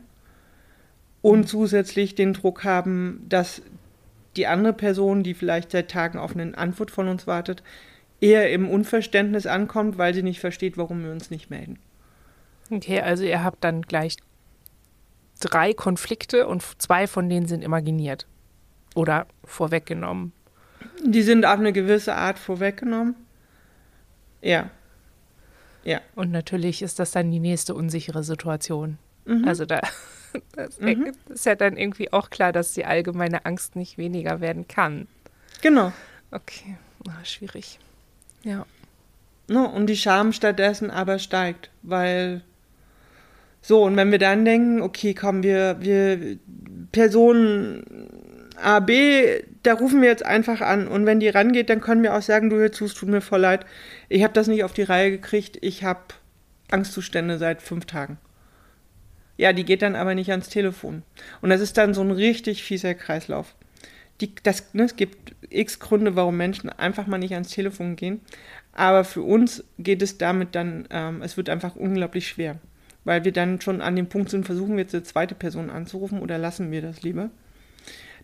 Und 1.21 1.47
zusätzlich 1.47 2.15
den 2.15 2.33
Druck 2.33 2.63
haben, 2.63 3.25
dass 3.29 3.61
die 4.35 4.47
andere 4.47 4.73
Person, 4.73 5.23
die 5.23 5.33
vielleicht 5.33 5.71
seit 5.71 5.91
Tagen 5.91 6.17
auf 6.17 6.35
eine 6.35 6.57
Antwort 6.57 6.91
von 6.91 7.07
uns 7.07 7.27
wartet, 7.27 7.63
eher 8.21 8.51
im 8.51 8.69
Unverständnis 8.69 9.45
ankommt, 9.45 9.97
weil 9.97 10.13
sie 10.13 10.23
nicht 10.23 10.39
versteht, 10.39 10.77
warum 10.77 11.03
wir 11.03 11.11
uns 11.11 11.31
nicht 11.31 11.49
melden. 11.49 11.79
Okay, 12.71 13.01
also 13.01 13.23
ihr 13.23 13.43
habt 13.43 13.63
dann 13.63 13.81
gleich 13.81 14.17
drei 15.39 15.73
Konflikte 15.73 16.47
und 16.47 16.63
zwei 16.81 17.05
von 17.05 17.29
denen 17.29 17.47
sind 17.47 17.63
imaginiert 17.63 18.27
oder 18.95 19.27
vorweggenommen. 19.43 20.31
Die 21.03 21.21
sind 21.21 21.45
auf 21.45 21.59
eine 21.59 21.73
gewisse 21.73 22.15
Art 22.15 22.39
vorweggenommen. 22.39 23.15
Ja. 24.41 24.69
Ja. 25.83 25.99
Und 26.15 26.31
natürlich 26.31 26.81
ist 26.81 26.99
das 26.99 27.11
dann 27.11 27.31
die 27.31 27.39
nächste 27.39 27.73
unsichere 27.75 28.23
Situation. 28.23 28.97
Mhm. 29.25 29.47
Also 29.47 29.65
da 29.65 29.81
das 30.55 30.79
mhm. 30.79 31.11
ist 31.29 31.45
ja 31.45 31.55
dann 31.55 31.75
irgendwie 31.75 32.13
auch 32.13 32.29
klar, 32.29 32.51
dass 32.51 32.73
die 32.73 32.85
allgemeine 32.85 33.45
Angst 33.45 33.75
nicht 33.75 33.97
weniger 33.97 34.39
werden 34.39 34.67
kann. 34.67 35.07
Genau. 35.61 35.91
Okay, 36.31 36.77
Ach, 37.09 37.25
schwierig. 37.25 37.79
Ja. 38.43 38.65
No, 39.47 39.65
und 39.65 39.87
die 39.87 39.97
Scham 39.97 40.33
stattdessen 40.33 40.91
aber 40.91 41.19
steigt, 41.19 41.69
weil 41.81 42.41
so, 43.61 43.83
und 43.83 43.95
wenn 43.95 44.11
wir 44.11 44.17
dann 44.17 44.43
denken, 44.43 44.81
okay, 44.81 45.13
komm, 45.13 45.43
wir, 45.43 45.77
wir, 45.79 46.37
Person 46.91 47.83
A, 48.57 48.79
B, 48.79 49.41
da 49.63 49.73
rufen 49.73 50.01
wir 50.01 50.09
jetzt 50.09 50.25
einfach 50.25 50.61
an. 50.61 50.87
Und 50.87 51.05
wenn 51.05 51.19
die 51.19 51.29
rangeht, 51.29 51.69
dann 51.69 51.81
können 51.81 52.03
wir 52.03 52.15
auch 52.15 52.21
sagen, 52.21 52.49
du 52.49 52.57
hör 52.57 52.71
zu, 52.71 52.85
es 52.85 52.93
tut 52.95 53.09
mir 53.09 53.21
voll 53.21 53.41
leid. 53.41 53.65
Ich 54.09 54.23
habe 54.23 54.33
das 54.33 54.47
nicht 54.47 54.63
auf 54.63 54.73
die 54.73 54.83
Reihe 54.83 55.11
gekriegt. 55.11 55.57
Ich 55.61 55.83
habe 55.83 56.01
Angstzustände 56.71 57.37
seit 57.37 57.61
fünf 57.61 57.85
Tagen. 57.85 58.17
Ja, 59.37 59.53
die 59.53 59.63
geht 59.63 59.81
dann 59.81 59.95
aber 59.95 60.15
nicht 60.15 60.31
ans 60.31 60.49
Telefon. 60.49 61.03
Und 61.41 61.49
das 61.49 61.61
ist 61.61 61.77
dann 61.77 61.93
so 61.93 62.01
ein 62.01 62.11
richtig 62.11 62.63
fieser 62.63 62.93
Kreislauf. 62.93 63.55
Die, 64.21 64.33
das, 64.43 64.73
ne, 64.73 64.83
es 64.83 64.95
gibt 64.95 65.35
x 65.49 65.79
Gründe, 65.79 66.15
warum 66.15 66.37
Menschen 66.37 66.69
einfach 66.69 67.07
mal 67.07 67.17
nicht 67.17 67.33
ans 67.33 67.49
Telefon 67.49 67.95
gehen. 67.95 68.21
Aber 68.73 69.03
für 69.03 69.23
uns 69.23 69.63
geht 69.79 70.01
es 70.01 70.17
damit 70.17 70.55
dann, 70.55 70.87
ähm, 70.91 71.21
es 71.21 71.37
wird 71.37 71.49
einfach 71.49 71.75
unglaublich 71.75 72.27
schwer 72.27 72.59
weil 73.03 73.23
wir 73.23 73.31
dann 73.31 73.61
schon 73.61 73.81
an 73.81 73.95
dem 73.95 74.07
Punkt 74.07 74.29
sind, 74.29 74.45
versuchen 74.45 74.75
wir 74.75 74.83
jetzt 74.83 74.93
eine 74.93 75.03
zweite 75.03 75.35
Person 75.35 75.69
anzurufen 75.69 76.19
oder 76.19 76.37
lassen 76.37 76.71
wir 76.71 76.81
das 76.81 77.01
lieber. 77.01 77.29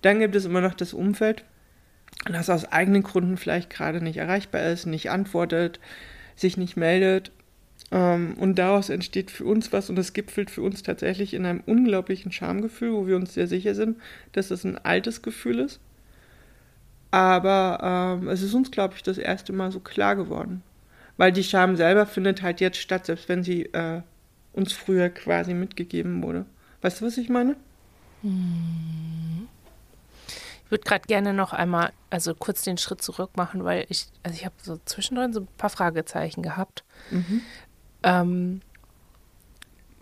Dann 0.02 0.20
gibt 0.20 0.36
es 0.36 0.46
immer 0.46 0.62
noch 0.62 0.76
das 0.76 0.94
Umfeld, 0.94 1.44
das 2.26 2.50
aus 2.50 2.66
eigenen 2.66 3.04
Gründen 3.04 3.38
vielleicht 3.38 3.70
gerade 3.70 4.02
nicht 4.02 4.18
erreichbar 4.18 4.64
ist, 4.64 4.86
nicht 4.86 5.10
antwortet, 5.10 5.80
sich 6.36 6.58
nicht 6.58 6.78
meldet. 6.78 7.32
Ähm, 7.92 8.36
und 8.38 8.56
daraus 8.56 8.90
entsteht 8.90 9.32
für 9.32 9.46
uns 9.46 9.72
was 9.72 9.90
und 9.90 9.96
das 9.96 10.14
gipfelt 10.14 10.52
für 10.52 10.62
uns 10.62 10.84
tatsächlich 10.84 11.34
in 11.34 11.46
einem 11.46 11.64
unglaublichen 11.66 12.32
Schamgefühl, 12.32 12.94
wo 12.94 13.08
wir 13.08 13.16
uns 13.16 13.34
sehr 13.34 13.48
sicher 13.48 13.76
sind, 13.76 13.98
dass 14.34 14.50
das 14.50 14.64
ein 14.64 14.78
altes 14.78 15.22
Gefühl 15.22 15.60
ist. 15.60 15.80
Aber 17.12 18.18
ähm, 18.22 18.28
es 18.28 18.42
ist 18.42 18.54
uns, 18.54 18.72
glaube 18.72 18.96
ich, 18.96 19.04
das 19.04 19.18
erste 19.18 19.54
Mal 19.54 19.72
so 19.72 19.80
klar 19.80 20.16
geworden. 20.16 20.62
Weil 21.16 21.32
die 21.32 21.44
Scham 21.44 21.76
selber 21.76 22.06
findet 22.06 22.42
halt 22.42 22.62
jetzt 22.62 22.78
statt, 22.78 23.06
selbst 23.06 23.30
wenn 23.30 23.44
sie 23.44 23.64
äh, 23.74 24.02
uns 24.58 24.74
früher 24.74 25.10
quasi 25.10 25.54
mitgegeben 25.54 26.24
wurde. 26.24 26.46
Weißt 26.82 27.00
du, 27.00 27.06
was 27.06 27.18
ich 27.18 27.30
meine? 27.30 27.56
Hm. 28.24 29.48
Ich 30.66 30.72
würde 30.72 30.84
gerade 30.84 31.08
gerne 31.08 31.34
noch 31.34 31.54
einmal, 31.54 31.94
also 32.10 32.36
kurz 32.36 32.64
den 32.64 32.78
Schritt 32.78 33.02
zurück 33.02 33.38
machen, 33.38 33.64
weil 33.64 33.86
ich, 33.88 34.08
also 34.24 34.36
ich 34.36 34.44
habe 34.44 34.56
so 34.62 34.80
zwischendrin 34.84 35.32
so 35.32 35.42
ein 35.42 35.48
paar 35.58 35.70
Fragezeichen 35.70 36.42
gehabt. 36.42 36.84
Mhm. 37.10 37.42
Ähm, 38.04 38.62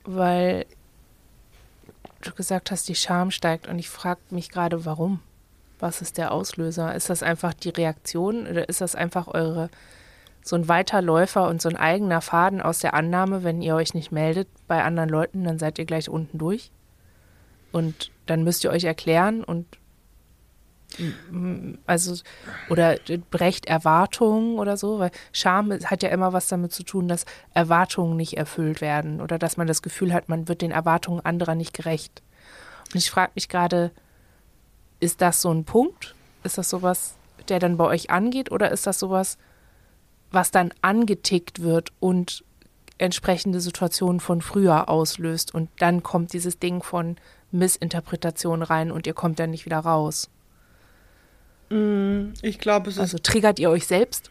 weil 0.06 0.66
du 2.22 2.32
gesagt 2.32 2.72
hast, 2.72 2.88
die 2.88 2.96
Scham 2.96 3.30
steigt 3.30 3.68
und 3.68 3.78
ich 3.78 3.90
frage 3.90 4.22
mich 4.32 4.50
gerade, 4.50 4.86
warum? 4.86 5.20
Was 5.80 6.02
ist 6.02 6.18
der 6.18 6.32
Auslöser? 6.32 6.96
Ist 6.96 7.10
das 7.10 7.22
einfach 7.22 7.54
die 7.54 7.70
Reaktion 7.70 8.48
oder 8.48 8.68
ist 8.70 8.82
das 8.82 8.96
einfach 8.96 9.28
eure 9.28 9.70
so 10.46 10.56
ein 10.56 10.68
Weiterläufer 10.68 11.48
und 11.48 11.60
so 11.60 11.70
ein 11.70 11.76
eigener 11.76 12.22
Faden 12.22 12.62
aus 12.62 12.78
der 12.78 12.94
Annahme, 12.94 13.44
wenn 13.44 13.64
ihr 13.64 13.76
euch 13.76 13.96
nicht 13.96 14.12
meldet 14.12 14.48
bei 14.68 14.84
anderen 14.84 15.10
Leuten, 15.10 15.44
dann 15.44 15.58
seid 15.58 15.80
ihr 15.80 15.86
gleich 15.86 16.08
unten 16.08 16.38
durch. 16.38 16.72
Und 17.72 18.12
dann 18.28 18.44
müsst 18.44 18.64
ihr 18.64 18.70
euch 18.70 18.84
erklären 18.84 19.44
und 19.44 19.66
also 21.88 22.16
oder 22.70 22.98
brecht 23.32 23.66
Erwartungen 23.66 24.60
oder 24.60 24.78
so, 24.78 25.00
weil 25.00 25.10
Scham 25.34 25.72
hat 25.72 26.04
ja 26.04 26.10
immer 26.10 26.32
was 26.32 26.48
damit 26.48 26.72
zu 26.72 26.84
tun, 26.84 27.08
dass 27.08 27.26
Erwartungen 27.56 28.16
nicht 28.16 28.38
erfüllt 28.38 28.82
werden 28.82 29.22
oder 29.22 29.40
dass 29.40 29.58
man 29.58 29.66
das 29.66 29.82
Gefühl 29.82 30.14
hat, 30.14 30.30
man 30.30 30.48
wird 30.48 30.62
den 30.62 30.72
Erwartungen 30.72 31.26
anderer 31.26 31.56
nicht 31.56 31.74
gerecht. 31.74 32.22
Und 32.94 33.00
ich 33.00 33.10
frage 33.10 33.32
mich 33.34 33.50
gerade, 33.50 33.92
ist 35.00 35.22
das 35.22 35.42
so 35.42 35.52
ein 35.52 35.66
Punkt? 35.66 36.14
Ist 36.44 36.60
das 36.60 36.70
sowas, 36.70 37.16
der 37.50 37.58
dann 37.58 37.78
bei 37.78 37.86
euch 37.86 38.12
angeht 38.12 38.52
oder 38.52 38.72
ist 38.72 38.86
das 38.86 39.00
sowas, 39.00 39.40
was 40.36 40.52
dann 40.52 40.72
angetickt 40.82 41.62
wird 41.62 41.90
und 42.00 42.44
entsprechende 42.98 43.60
Situationen 43.60 44.20
von 44.20 44.42
früher 44.42 44.90
auslöst. 44.90 45.54
Und 45.54 45.70
dann 45.80 46.04
kommt 46.04 46.34
dieses 46.34 46.60
Ding 46.60 46.84
von 46.84 47.16
Missinterpretation 47.52 48.62
rein 48.62 48.92
und 48.92 49.08
ihr 49.08 49.14
kommt 49.14 49.40
dann 49.40 49.52
nicht 49.52 49.66
wieder 49.66 49.80
raus. 49.80 50.30
Mm, 51.70 52.34
ich 52.42 52.60
glaube, 52.60 52.90
es 52.90 52.98
ist. 52.98 53.02
Also 53.02 53.18
triggert 53.18 53.60
ihr 53.60 53.70
euch 53.70 53.88
selbst 53.88 54.30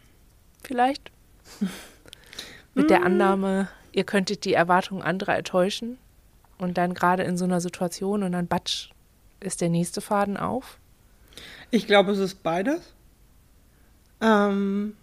vielleicht? 0.63 1.11
Mit 2.73 2.89
der 2.89 3.01
mm. 3.01 3.05
Annahme, 3.05 3.69
ihr 3.91 4.03
könntet 4.03 4.45
die 4.45 4.53
Erwartungen 4.53 5.01
anderer 5.01 5.35
enttäuschen 5.35 5.97
und 6.57 6.77
dann 6.77 6.93
gerade 6.93 7.23
in 7.23 7.37
so 7.37 7.45
einer 7.45 7.61
Situation 7.61 8.23
und 8.23 8.31
dann 8.31 8.47
batsch 8.47 8.89
ist 9.39 9.61
der 9.61 9.69
nächste 9.69 10.01
Faden 10.01 10.37
auf? 10.37 10.79
Ich 11.71 11.87
glaube, 11.87 12.11
es 12.11 12.19
ist 12.19 12.41
beides. 12.41 12.93
Ähm, 14.21 14.95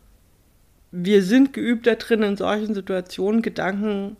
wir 0.92 1.22
sind 1.22 1.54
geübt 1.54 1.86
da 1.86 1.94
drin, 1.94 2.22
in 2.22 2.36
solchen 2.36 2.74
Situationen 2.74 3.40
Gedanken 3.40 4.16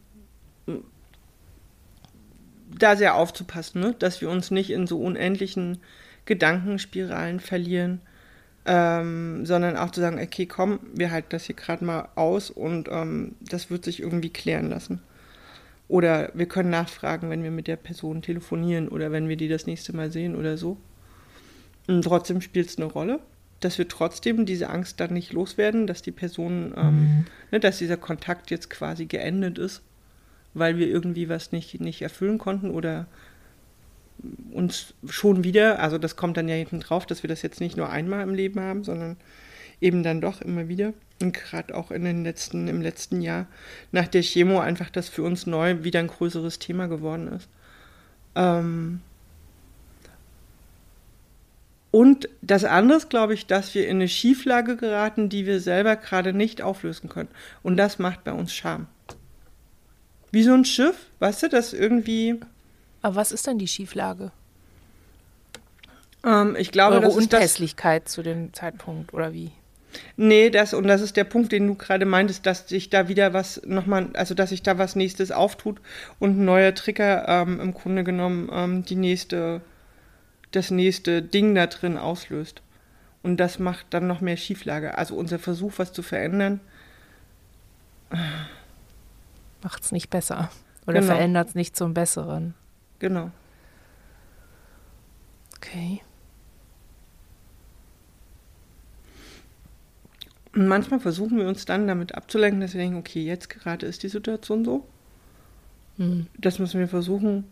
da 2.79 2.97
sehr 2.97 3.15
aufzupassen, 3.15 3.83
ne? 3.83 3.95
dass 3.99 4.23
wir 4.23 4.31
uns 4.31 4.51
nicht 4.51 4.71
in 4.71 4.87
so 4.87 4.99
unendlichen 4.99 5.79
Gedankenspiralen 6.25 7.41
verlieren, 7.41 8.01
ähm, 8.65 9.45
sondern 9.45 9.77
auch 9.77 9.91
zu 9.91 10.01
sagen, 10.01 10.19
okay, 10.19 10.47
komm, 10.47 10.81
wir 10.95 11.11
halten 11.11 11.29
das 11.31 11.45
hier 11.45 11.55
gerade 11.57 11.85
mal 11.85 12.09
aus 12.15 12.49
und 12.49 12.89
ähm, 12.91 13.35
das 13.41 13.71
wird 13.71 13.85
sich 13.85 14.01
irgendwie 14.01 14.31
klären 14.31 14.71
lassen. 14.71 15.03
Oder 15.89 16.31
wir 16.33 16.47
können 16.47 16.71
nachfragen, 16.71 17.29
wenn 17.29 17.43
wir 17.43 17.51
mit 17.51 17.67
der 17.67 17.77
Person 17.77 18.23
telefonieren 18.23 18.89
oder 18.89 19.13
wenn 19.13 19.29
wir 19.29 19.37
die 19.37 19.49
das 19.49 19.67
nächste 19.67 19.95
Mal 19.95 20.11
sehen 20.11 20.35
oder 20.35 20.57
so. 20.57 20.79
Und 21.87 22.03
trotzdem 22.03 22.41
spielt 22.41 22.71
es 22.71 22.79
eine 22.79 22.87
Rolle 22.87 23.21
dass 23.65 23.79
wir 23.79 23.89
trotzdem 23.89 24.47
diese 24.47 24.71
Angst 24.71 25.01
dann 25.01 25.13
nicht 25.13 25.33
loswerden, 25.33 25.87
dass 25.87 26.03
die 26.03 26.13
Person, 26.13 26.75
ähm, 26.77 26.95
mhm. 26.95 27.27
ne, 27.51 27.61
dass 27.61 27.79
dieser 27.79 27.97
Kontakt 27.97 28.51
jetzt 28.51 28.71
quasi 28.71 29.07
geendet 29.07 29.59
ist, 29.59 29.83
weil 30.55 30.79
wir 30.79 30.89
irgendwie 30.89 31.29
was 31.29 31.53
nicht, 31.53 31.81
nicht 31.81 32.03
erfüllen 32.03 32.39
konnten 32.39 32.71
oder 32.71 33.07
uns 34.53 34.95
schon 35.09 35.45
wieder, 35.45 35.81
also 35.81 35.99
das 35.99 36.17
kommt 36.17 36.37
dann 36.37 36.49
ja 36.49 36.55
hinten 36.55 36.81
drauf, 36.81 37.07
dass 37.07 37.23
wir 37.23 37.29
das 37.29 37.43
jetzt 37.43 37.61
nicht 37.61 37.77
nur 37.77 37.89
einmal 37.89 38.23
im 38.23 38.35
Leben 38.35 38.61
haben, 38.61 38.85
sondern 38.85 39.17
eben 39.81 40.03
dann 40.03 40.21
doch 40.21 40.41
immer 40.41 40.69
wieder. 40.69 40.93
Und 41.21 41.35
gerade 41.35 41.75
auch 41.75 41.91
in 41.91 42.05
den 42.05 42.25
letzten, 42.25 42.69
im 42.69 42.83
letzten 42.83 43.21
Jahr 43.21 43.47
nach 43.91 44.09
der 44.09 44.23
Chemo 44.23 44.61
einfach 44.61 44.91
das 44.91 45.09
für 45.09 45.23
uns 45.23 45.47
neu 45.47 45.83
wieder 45.85 46.01
ein 46.01 46.09
größeres 46.09 46.59
Thema 46.59 46.87
geworden 46.87 47.29
ist. 47.29 47.49
Ähm 48.35 49.01
und 51.93 52.29
das 52.41 52.65
andere 52.65 52.99
ist, 52.99 53.11
glaube 53.11 53.35
ich, 53.35 53.47
dass 53.47 53.75
wir 53.75 53.87
in 53.87 53.99
eine 53.99 54.09
Schieflage 54.09 54.77
geraten, 54.77 55.29
die 55.29 55.47
wir 55.47 55.61
selber 55.61 55.95
gerade 55.95 56.33
nicht 56.33 56.63
auflösen 56.63 57.09
können. 57.09 57.29
Und 57.63 57.77
das 57.77 58.01
macht 58.01 58.25
bei 58.25 58.33
uns 58.33 58.53
Scham. 58.53 58.89
Wie 60.31 60.43
so 60.43 60.55
ein 60.55 60.65
Schiff, 60.65 60.97
weißt 61.21 61.45
du, 61.45 61.49
das 61.51 61.75
irgendwie. 61.75 62.41
Aber 63.03 63.17
was 63.17 63.31
ist 63.31 63.47
denn 63.47 63.59
die 63.59 63.69
Schieflage? 63.69 64.33
Ähm, 66.25 66.57
ich 66.59 66.73
glaube, 66.73 66.97
Eure 66.97 67.07
das 67.07 67.17
Unpässlichkeit 67.17 68.09
zu 68.09 68.23
dem 68.23 68.55
Zeitpunkt 68.55 69.13
oder 69.13 69.35
wie? 69.35 69.53
Nee, 70.17 70.49
das, 70.49 70.73
und 70.73 70.87
das 70.87 71.03
ist 71.03 71.19
der 71.19 71.25
Punkt, 71.25 71.53
den 71.53 71.67
du 71.67 71.75
gerade 71.75 72.07
meintest, 72.07 72.47
dass 72.47 72.69
sich 72.69 72.89
da 72.89 73.09
wieder 73.09 73.35
was 73.35 73.61
nochmal, 73.67 74.09
also 74.15 74.35
dass 74.35 74.49
sich 74.49 74.63
da 74.63 74.79
was 74.79 74.97
nächstes 74.97 75.31
auftut 75.31 75.81
und 76.19 76.39
ein 76.39 76.45
neuer 76.47 76.75
Trigger 76.75 77.29
ähm, 77.29 77.61
im 77.61 77.75
Grunde 77.75 78.03
genommen 78.03 78.49
ähm, 78.51 78.85
die 78.87 78.95
nächste, 78.95 79.61
das 80.53 80.71
nächste 80.71 81.23
Ding 81.23 81.55
da 81.55 81.67
drin 81.67 81.97
auslöst. 81.97 82.63
Und 83.23 83.37
das 83.39 83.59
macht 83.59 83.87
dann 83.91 84.07
noch 84.07 84.21
mehr 84.21 84.37
Schieflage. 84.37 84.99
Also 84.99 85.15
unser 85.15 85.39
Versuch, 85.39 85.75
was 85.77 85.93
zu 85.93 86.03
verändern. 86.03 86.61
Macht 89.63 89.83
es 89.83 89.93
nicht 89.93 90.11
besser. 90.11 90.51
Oder 90.87 91.01
Genau. 91.01 91.15
verändert 91.15 91.49
es 91.51 91.55
nicht 91.55 91.77
zum 91.77 91.95
Besseren. 91.95 92.55
Genau. 92.99 93.31
Okay. 95.57 96.03
Und 100.55 100.67
manchmal 100.69 101.01
versuchen 101.01 101.39
wir 101.39 101.47
uns 101.47 101.65
dann 101.65 101.87
damit 101.87 102.15
abzulenken, 102.15 102.61
dass 102.61 102.75
wir 102.75 102.81
denken, 102.81 102.99
okay, 102.99 103.25
jetzt 103.25 103.49
gerade 103.49 103.87
ist 103.87 104.03
die 104.03 104.09
Situation 104.09 104.65
so. 104.65 104.87
Hm. 105.97 106.27
Das 106.37 106.59
müssen 106.59 106.81
wir 106.81 106.89
versuchen, 106.89 107.45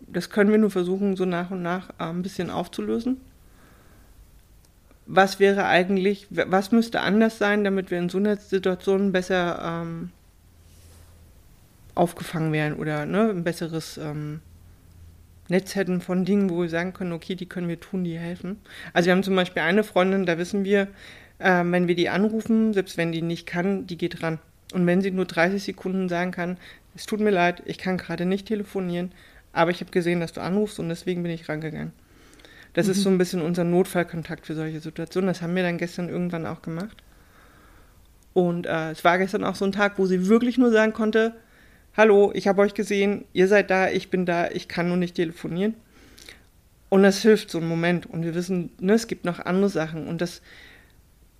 das 0.00 0.30
können 0.30 0.50
wir 0.50 0.58
nur 0.58 0.70
versuchen, 0.70 1.16
so 1.16 1.24
nach 1.24 1.50
und 1.50 1.62
nach 1.62 1.90
äh, 1.98 2.04
ein 2.04 2.22
bisschen 2.22 2.50
aufzulösen. 2.50 3.18
Was 5.06 5.40
wäre 5.40 5.64
eigentlich, 5.64 6.26
was 6.30 6.70
müsste 6.70 7.00
anders 7.00 7.38
sein, 7.38 7.64
damit 7.64 7.90
wir 7.90 7.98
in 7.98 8.10
so 8.10 8.18
einer 8.18 8.36
Situation 8.36 9.12
besser 9.12 9.82
ähm, 9.82 10.10
aufgefangen 11.94 12.52
werden 12.52 12.78
oder 12.78 13.06
ne, 13.06 13.30
ein 13.30 13.42
besseres 13.42 13.96
ähm, 13.96 14.40
Netz 15.48 15.74
hätten 15.74 16.00
von 16.02 16.26
Dingen, 16.26 16.50
wo 16.50 16.60
wir 16.60 16.68
sagen 16.68 16.92
können, 16.92 17.12
okay, 17.12 17.34
die 17.34 17.46
können 17.46 17.68
wir 17.68 17.80
tun, 17.80 18.04
die 18.04 18.18
helfen. 18.18 18.60
Also 18.92 19.06
wir 19.06 19.12
haben 19.12 19.22
zum 19.22 19.34
Beispiel 19.34 19.62
eine 19.62 19.82
Freundin, 19.82 20.26
da 20.26 20.36
wissen 20.36 20.64
wir, 20.64 20.88
äh, 21.38 21.64
wenn 21.64 21.88
wir 21.88 21.94
die 21.94 22.10
anrufen, 22.10 22.74
selbst 22.74 22.96
wenn 22.98 23.12
die 23.12 23.22
nicht 23.22 23.46
kann, 23.46 23.86
die 23.86 23.96
geht 23.96 24.22
ran. 24.22 24.38
Und 24.74 24.86
wenn 24.86 25.00
sie 25.00 25.10
nur 25.10 25.24
30 25.24 25.62
Sekunden 25.62 26.10
sagen 26.10 26.30
kann, 26.30 26.58
es 26.94 27.06
tut 27.06 27.20
mir 27.20 27.30
leid, 27.30 27.62
ich 27.64 27.78
kann 27.78 27.96
gerade 27.96 28.26
nicht 28.26 28.46
telefonieren, 28.46 29.12
aber 29.52 29.70
ich 29.70 29.80
habe 29.80 29.90
gesehen, 29.90 30.20
dass 30.20 30.32
du 30.32 30.40
anrufst 30.40 30.78
und 30.78 30.88
deswegen 30.88 31.22
bin 31.22 31.32
ich 31.32 31.48
rangegangen. 31.48 31.92
Das 32.74 32.86
ist 32.86 33.02
so 33.02 33.08
ein 33.08 33.18
bisschen 33.18 33.42
unser 33.42 33.64
Notfallkontakt 33.64 34.46
für 34.46 34.54
solche 34.54 34.80
Situationen. 34.80 35.28
Das 35.28 35.42
haben 35.42 35.56
wir 35.56 35.62
dann 35.62 35.78
gestern 35.78 36.08
irgendwann 36.08 36.46
auch 36.46 36.62
gemacht. 36.62 37.02
Und 38.34 38.66
äh, 38.66 38.90
es 38.92 39.04
war 39.04 39.18
gestern 39.18 39.42
auch 39.42 39.56
so 39.56 39.64
ein 39.64 39.72
Tag, 39.72 39.98
wo 39.98 40.06
sie 40.06 40.28
wirklich 40.28 40.58
nur 40.58 40.70
sagen 40.70 40.92
konnte, 40.92 41.34
hallo, 41.96 42.30
ich 42.34 42.46
habe 42.46 42.62
euch 42.62 42.74
gesehen, 42.74 43.24
ihr 43.32 43.48
seid 43.48 43.70
da, 43.70 43.88
ich 43.88 44.10
bin 44.10 44.26
da, 44.26 44.48
ich 44.50 44.68
kann 44.68 44.88
nur 44.88 44.96
nicht 44.96 45.16
telefonieren. 45.16 45.74
Und 46.88 47.02
das 47.02 47.20
hilft 47.22 47.50
so 47.50 47.58
einen 47.58 47.68
Moment. 47.68 48.06
Und 48.06 48.22
wir 48.22 48.34
wissen, 48.34 48.70
ne, 48.78 48.92
es 48.92 49.08
gibt 49.08 49.24
noch 49.24 49.40
andere 49.40 49.70
Sachen. 49.70 50.06
Und 50.06 50.20
das, 50.20 50.40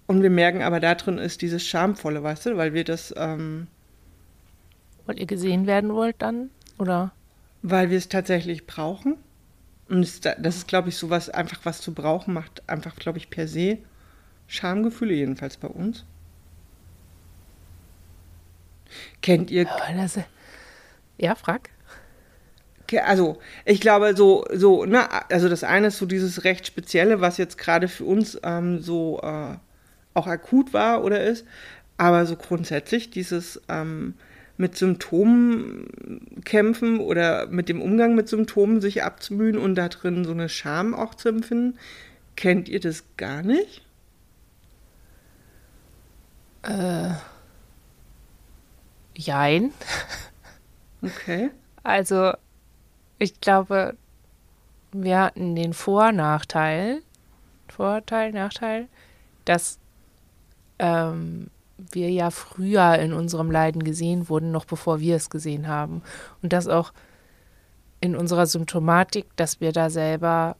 und 0.07 0.23
wir 0.23 0.31
merken 0.31 0.63
aber 0.63 0.81
da 0.81 0.95
drin 0.95 1.19
ist 1.19 1.43
dieses 1.43 1.65
Schamvolle, 1.65 2.23
weißt 2.23 2.47
du, 2.47 2.57
weil 2.57 2.75
wir 2.75 2.85
das, 2.85 3.15
ähm, 3.17 3.69
Wollt 5.07 5.21
ihr 5.21 5.27
gesehen 5.27 5.67
werden 5.67 5.95
wollt 5.95 6.17
dann? 6.19 6.51
Oder? 6.79 7.13
Weil 7.71 7.91
wir 7.91 7.99
es 7.99 8.09
tatsächlich 8.09 8.67
brauchen. 8.67 9.17
Und 9.89 10.01
es, 10.01 10.21
das 10.21 10.57
ist, 10.57 10.69
glaube 10.69 10.91
ich, 10.91 10.97
so 10.97 11.11
was, 11.11 11.31
einfach 11.31 11.61
was 11.65 11.81
zu 11.81 11.95
brauchen, 11.95 12.35
macht 12.35 12.63
einfach, 12.69 12.97
glaube 12.97 13.19
ich, 13.19 13.31
per 13.31 13.49
se 13.49 13.79
Schamgefühle, 14.47 15.15
jedenfalls 15.15 15.57
bei 15.57 15.69
uns. 15.69 16.05
Kennt 19.21 19.51
ihr 19.51 19.67
das, 19.95 20.19
ja, 21.19 21.35
frag. 21.35 21.71
Also, 23.03 23.39
ich 23.67 23.83
glaube, 23.83 24.17
so, 24.17 24.47
so, 24.51 24.87
ne, 24.87 25.07
also 25.31 25.51
das 25.51 25.63
eine 25.63 25.89
ist 25.89 25.99
so 25.99 26.07
dieses 26.07 26.45
recht 26.45 26.67
Spezielle, 26.67 27.21
was 27.21 27.37
jetzt 27.37 27.59
gerade 27.59 27.87
für 27.87 28.05
uns 28.05 28.39
ähm, 28.43 28.81
so 28.81 29.21
äh, 29.23 29.57
auch 30.15 30.27
akut 30.27 30.73
war 30.73 31.05
oder 31.05 31.23
ist, 31.23 31.45
aber 31.99 32.25
so 32.25 32.37
grundsätzlich 32.37 33.11
dieses 33.11 33.61
ähm, 33.69 34.15
mit 34.59 34.77
Symptomen 34.77 35.89
kämpfen 36.45 37.01
oder 37.01 37.47
mit 37.47 37.69
dem 37.69 37.81
Umgang 37.81 38.15
mit 38.15 38.29
Symptomen 38.29 38.81
sich 38.81 39.03
abzumühen 39.03 39.57
und 39.57 39.75
da 39.77 39.89
drin 39.89 40.25
so 40.25 40.33
eine 40.33 40.49
Scham 40.49 40.95
auch 40.95 41.15
zu 41.15 41.31
empfinden, 41.31 41.79
kennt 42.37 42.69
ihr 42.69 42.81
das 42.81 43.05
gar 43.17 43.43
nicht? 43.43 43.83
Jein. 49.17 49.73
Okay. 51.01 51.53
Also, 51.85 52.33
ich 53.21 53.41
glaube, 53.41 53.97
wir 54.91 55.21
hatten 55.21 55.55
den 55.55 55.73
Vor-Nachteil, 55.73 57.03
Vorteil, 57.69 58.33
Nachteil, 58.33 58.89
dass 59.45 59.79
ähm, 60.81 61.51
wir 61.79 62.11
ja 62.11 62.31
früher 62.31 62.99
in 62.99 63.13
unserem 63.13 63.51
Leiden 63.51 63.85
gesehen 63.85 64.29
wurden, 64.29 64.51
noch 64.51 64.65
bevor 64.65 65.01
wir 65.01 65.17
es 65.17 65.31
gesehen 65.31 65.69
haben. 65.69 66.03
Und 66.43 66.53
dass 66.53 66.67
auch 66.67 66.93
in 68.01 68.17
unserer 68.17 68.47
Symptomatik, 68.47 69.27
dass 69.37 69.61
wir 69.61 69.73
da 69.73 69.91
selber 69.91 70.57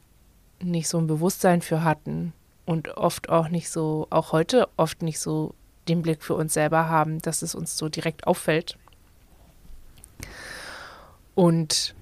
nicht 0.61 0.87
so 0.87 0.97
ein 0.97 1.07
Bewusstsein 1.07 1.61
für 1.61 1.83
hatten 1.83 2.33
und 2.65 2.89
oft 2.97 3.29
auch 3.29 3.49
nicht 3.49 3.69
so, 3.69 4.07
auch 4.09 4.31
heute 4.31 4.67
oft 4.77 5.01
nicht 5.01 5.19
so 5.19 5.53
den 5.87 6.01
Blick 6.01 6.23
für 6.23 6.35
uns 6.35 6.53
selber 6.53 6.89
haben, 6.89 7.19
dass 7.19 7.41
es 7.41 7.55
uns 7.55 7.77
so 7.77 7.89
direkt 7.89 8.27
auffällt. 8.27 8.77
Und 11.35 11.95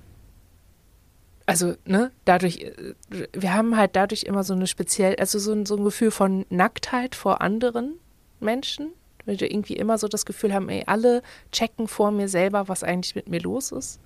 also, 1.46 1.76
ne, 1.86 2.12
dadurch, 2.26 2.60
äh, 2.60 2.94
wir 3.32 3.54
haben 3.54 3.78
halt 3.78 3.96
dadurch 3.96 4.24
immer 4.24 4.44
so 4.44 4.54
eine 4.54 4.68
speziell, 4.68 5.16
also 5.16 5.40
so 5.40 5.54
ein, 5.54 5.66
so 5.66 5.78
ein 5.78 5.84
Gefühl 5.86 6.12
von 6.12 6.46
Nacktheit 6.50 7.16
vor 7.16 7.42
anderen 7.42 7.94
Menschen, 8.42 8.92
weil 9.28 9.40
wir 9.40 9.52
irgendwie 9.52 9.76
immer 9.76 10.00
so 10.00 10.08
das 10.08 10.26
Gefühl 10.26 10.54
haben, 10.54 10.70
ey, 10.70 10.84
alle 10.88 11.22
checken 11.52 11.88
vor 11.88 12.10
mir 12.10 12.28
selber, 12.30 12.68
was 12.68 12.84
eigentlich 12.84 13.14
mit 13.14 13.30
mir 13.30 13.40
los 13.42 13.72
ist 13.72 14.00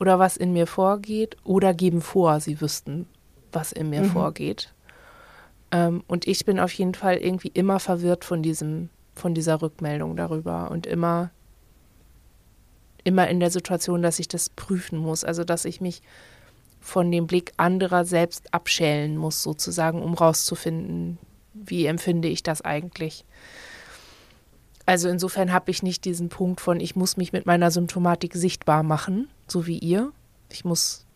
oder 0.00 0.18
was 0.18 0.38
in 0.38 0.52
mir 0.54 0.66
vorgeht 0.66 1.36
oder 1.44 1.74
geben 1.74 2.00
vor, 2.00 2.40
sie 2.40 2.60
wüssten, 2.62 3.06
was 3.52 3.72
in 3.72 3.90
mir 3.90 4.02
Mhm. 4.02 4.06
vorgeht. 4.10 4.72
Ähm, 5.72 6.02
und 6.06 6.26
ich 6.26 6.44
bin 6.44 6.58
auf 6.58 6.72
jeden 6.72 6.94
Fall 6.94 7.16
irgendwie 7.16 7.50
immer 7.52 7.80
verwirrt 7.80 8.24
von 8.24 8.42
diesem, 8.42 8.88
von 9.14 9.34
dieser 9.34 9.60
Rückmeldung 9.60 10.16
darüber 10.16 10.70
und 10.70 10.86
immer, 10.86 11.30
immer 13.04 13.28
in 13.28 13.40
der 13.40 13.50
Situation, 13.50 14.02
dass 14.02 14.18
ich 14.18 14.28
das 14.28 14.48
prüfen 14.48 14.98
muss, 14.98 15.24
also 15.24 15.44
dass 15.44 15.64
ich 15.64 15.80
mich 15.80 16.02
von 16.80 17.10
dem 17.10 17.26
Blick 17.26 17.52
anderer 17.56 18.04
selbst 18.04 18.52
abschälen 18.52 19.16
muss, 19.16 19.42
sozusagen, 19.42 20.02
um 20.02 20.14
rauszufinden, 20.14 21.18
wie 21.54 21.86
empfinde 21.86 22.28
ich 22.28 22.42
das 22.42 22.62
eigentlich. 22.62 23.24
Also 24.84 25.08
insofern 25.08 25.52
habe 25.52 25.70
ich 25.70 25.82
nicht 25.82 26.04
diesen 26.04 26.28
Punkt 26.28 26.60
von, 26.60 26.80
ich 26.80 26.96
muss 26.96 27.16
mich 27.16 27.32
mit 27.32 27.46
meiner 27.46 27.70
Symptomatik 27.70 28.34
sichtbar 28.34 28.82
machen, 28.82 29.28
so 29.46 29.66
wie 29.66 29.78
ihr. 29.78 30.12
Ich 30.50 30.64
muss 30.64 31.06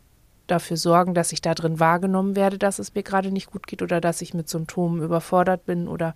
dafür 0.47 0.77
sorgen, 0.77 1.15
dass 1.15 1.33
ich 1.33 1.43
da 1.43 1.55
drin 1.55 1.81
wahrgenommen 1.81 2.37
werde, 2.37 2.59
dass 2.59 2.79
es 2.79 2.95
mir 2.95 3.03
gerade 3.03 3.31
nicht 3.31 3.51
gut 3.51 3.67
geht 3.67 3.83
oder 3.83 4.01
dass 4.01 4.23
ich 4.23 4.35
mit 4.35 4.49
Symptomen 4.49 5.03
überfordert 5.03 5.67
bin 5.67 5.89
oder 5.89 6.15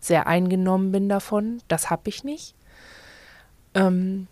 sehr 0.00 0.26
eingenommen 0.26 0.90
bin 0.90 1.08
davon. 1.08 1.60
Das 1.68 1.90
habe 1.90 2.08
ich 2.08 2.24
nicht. 2.24 2.54
Ähm 3.74 4.26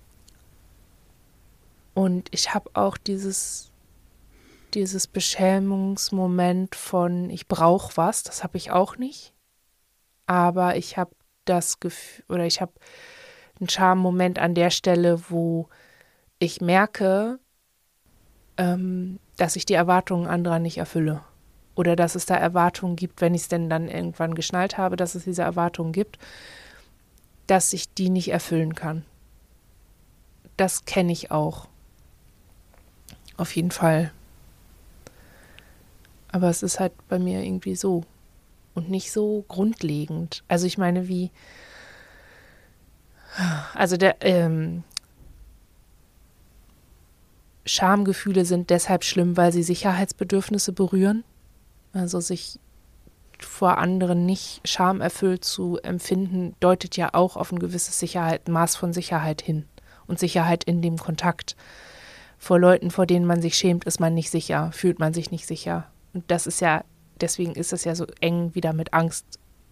und 1.94 2.28
ich 2.30 2.54
habe 2.54 2.70
auch 2.74 2.96
dieses, 2.96 3.70
dieses 4.74 5.06
Beschämungsmoment 5.06 6.74
von, 6.74 7.30
ich 7.30 7.48
brauche 7.48 7.96
was, 7.96 8.22
das 8.22 8.42
habe 8.42 8.56
ich 8.56 8.70
auch 8.70 8.96
nicht. 8.96 9.32
Aber 10.26 10.76
ich 10.76 10.96
habe 10.98 11.10
das 11.48 11.80
Gefühl, 11.80 12.24
oder 12.28 12.46
ich 12.46 12.61
habe 12.61 12.72
einen 13.59 13.68
Charme-Moment 13.68 14.38
an 14.38 14.54
der 14.54 14.70
Stelle, 14.70 15.20
wo 15.30 15.68
ich 16.38 16.61
merke, 16.61 17.38
ähm, 18.59 19.18
dass 19.37 19.56
ich 19.56 19.66
die 19.66 19.74
Erwartungen 19.74 20.26
anderer 20.26 20.59
nicht 20.59 20.78
erfülle. 20.78 21.22
Oder 21.74 21.96
dass 21.96 22.14
es 22.14 22.26
da 22.26 22.37
Erwartungen 22.37 22.96
gibt, 22.96 23.20
wenn 23.20 23.35
ich 23.35 23.42
es 23.42 23.48
denn 23.48 23.68
dann 23.68 23.88
irgendwann 23.88 24.35
geschnallt 24.35 24.78
habe, 24.78 24.96
dass 24.96 25.14
es 25.14 25.24
diese 25.24 25.42
Erwartungen 25.42 25.92
gibt, 25.92 26.18
dass 27.46 27.72
ich 27.72 27.92
die 27.92 28.11
nicht 28.11 28.30
erfüllen 28.30 28.74
kann. 28.74 29.04
Das 30.56 30.85
kenne 30.87 31.12
ich 31.12 31.30
auch. 31.30 31.68
Auf 33.37 33.54
jeden 33.54 33.70
Fall. 33.70 34.11
Aber 36.32 36.48
es 36.48 36.62
ist 36.62 36.80
halt 36.80 36.92
bei 37.09 37.18
mir 37.18 37.42
irgendwie 37.42 37.76
so. 37.76 38.04
Und 38.76 38.90
nicht 38.90 39.10
so 39.10 39.44
grundlegend. 39.48 40.44
Also 40.46 40.66
ich 40.66 40.78
meine, 40.78 41.08
wie, 41.08 41.32
also 43.74 43.96
der, 43.96 44.16
ähm, 44.20 44.84
Schamgefühle 47.66 48.44
sind 48.44 48.70
deshalb 48.70 49.02
schlimm, 49.04 49.36
weil 49.36 49.52
sie 49.52 49.64
Sicherheitsbedürfnisse 49.64 50.72
berühren. 50.72 51.24
Also 51.92 52.20
sich 52.20 52.60
vor 53.38 53.78
anderen 53.78 54.24
nicht 54.24 54.66
schamerfüllt 54.66 55.44
zu 55.44 55.78
empfinden, 55.82 56.54
deutet 56.60 56.96
ja 56.96 57.10
auch 57.12 57.36
auf 57.36 57.52
ein 57.52 57.58
gewisses 57.58 57.98
Sicherheit, 57.98 58.48
Maß 58.48 58.76
von 58.76 58.92
Sicherheit 58.92 59.42
hin 59.42 59.66
und 60.06 60.18
Sicherheit 60.18 60.64
in 60.64 60.80
dem 60.80 60.96
Kontakt. 60.96 61.56
Vor 62.38 62.58
Leuten, 62.58 62.90
vor 62.90 63.06
denen 63.06 63.26
man 63.26 63.42
sich 63.42 63.56
schämt, 63.56 63.84
ist 63.84 64.00
man 64.00 64.14
nicht 64.14 64.30
sicher, 64.30 64.70
fühlt 64.72 64.98
man 64.98 65.12
sich 65.12 65.30
nicht 65.30 65.46
sicher. 65.46 65.88
Und 66.14 66.30
das 66.30 66.46
ist 66.46 66.60
ja, 66.60 66.84
deswegen 67.20 67.55
ist 67.55 67.72
es 67.72 67.85
ja 67.85 67.94
so 67.94 68.07
eng 68.20 68.55
wieder 68.55 68.72
mit 68.72 68.92
Angst. 68.92 69.24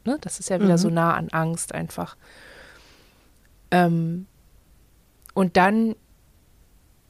Ne? 0.05 0.19
Das 0.21 0.41
ist 0.41 0.51
ja 0.51 0.61
wieder 0.61 0.75
mhm. 0.75 0.79
so 0.79 0.91
nah 0.91 1.15
an 1.15 1.29
Angst 1.31 1.75
einfach. 1.75 2.17
Ähm, 3.71 4.27
und 5.35 5.57
dann, 5.57 5.97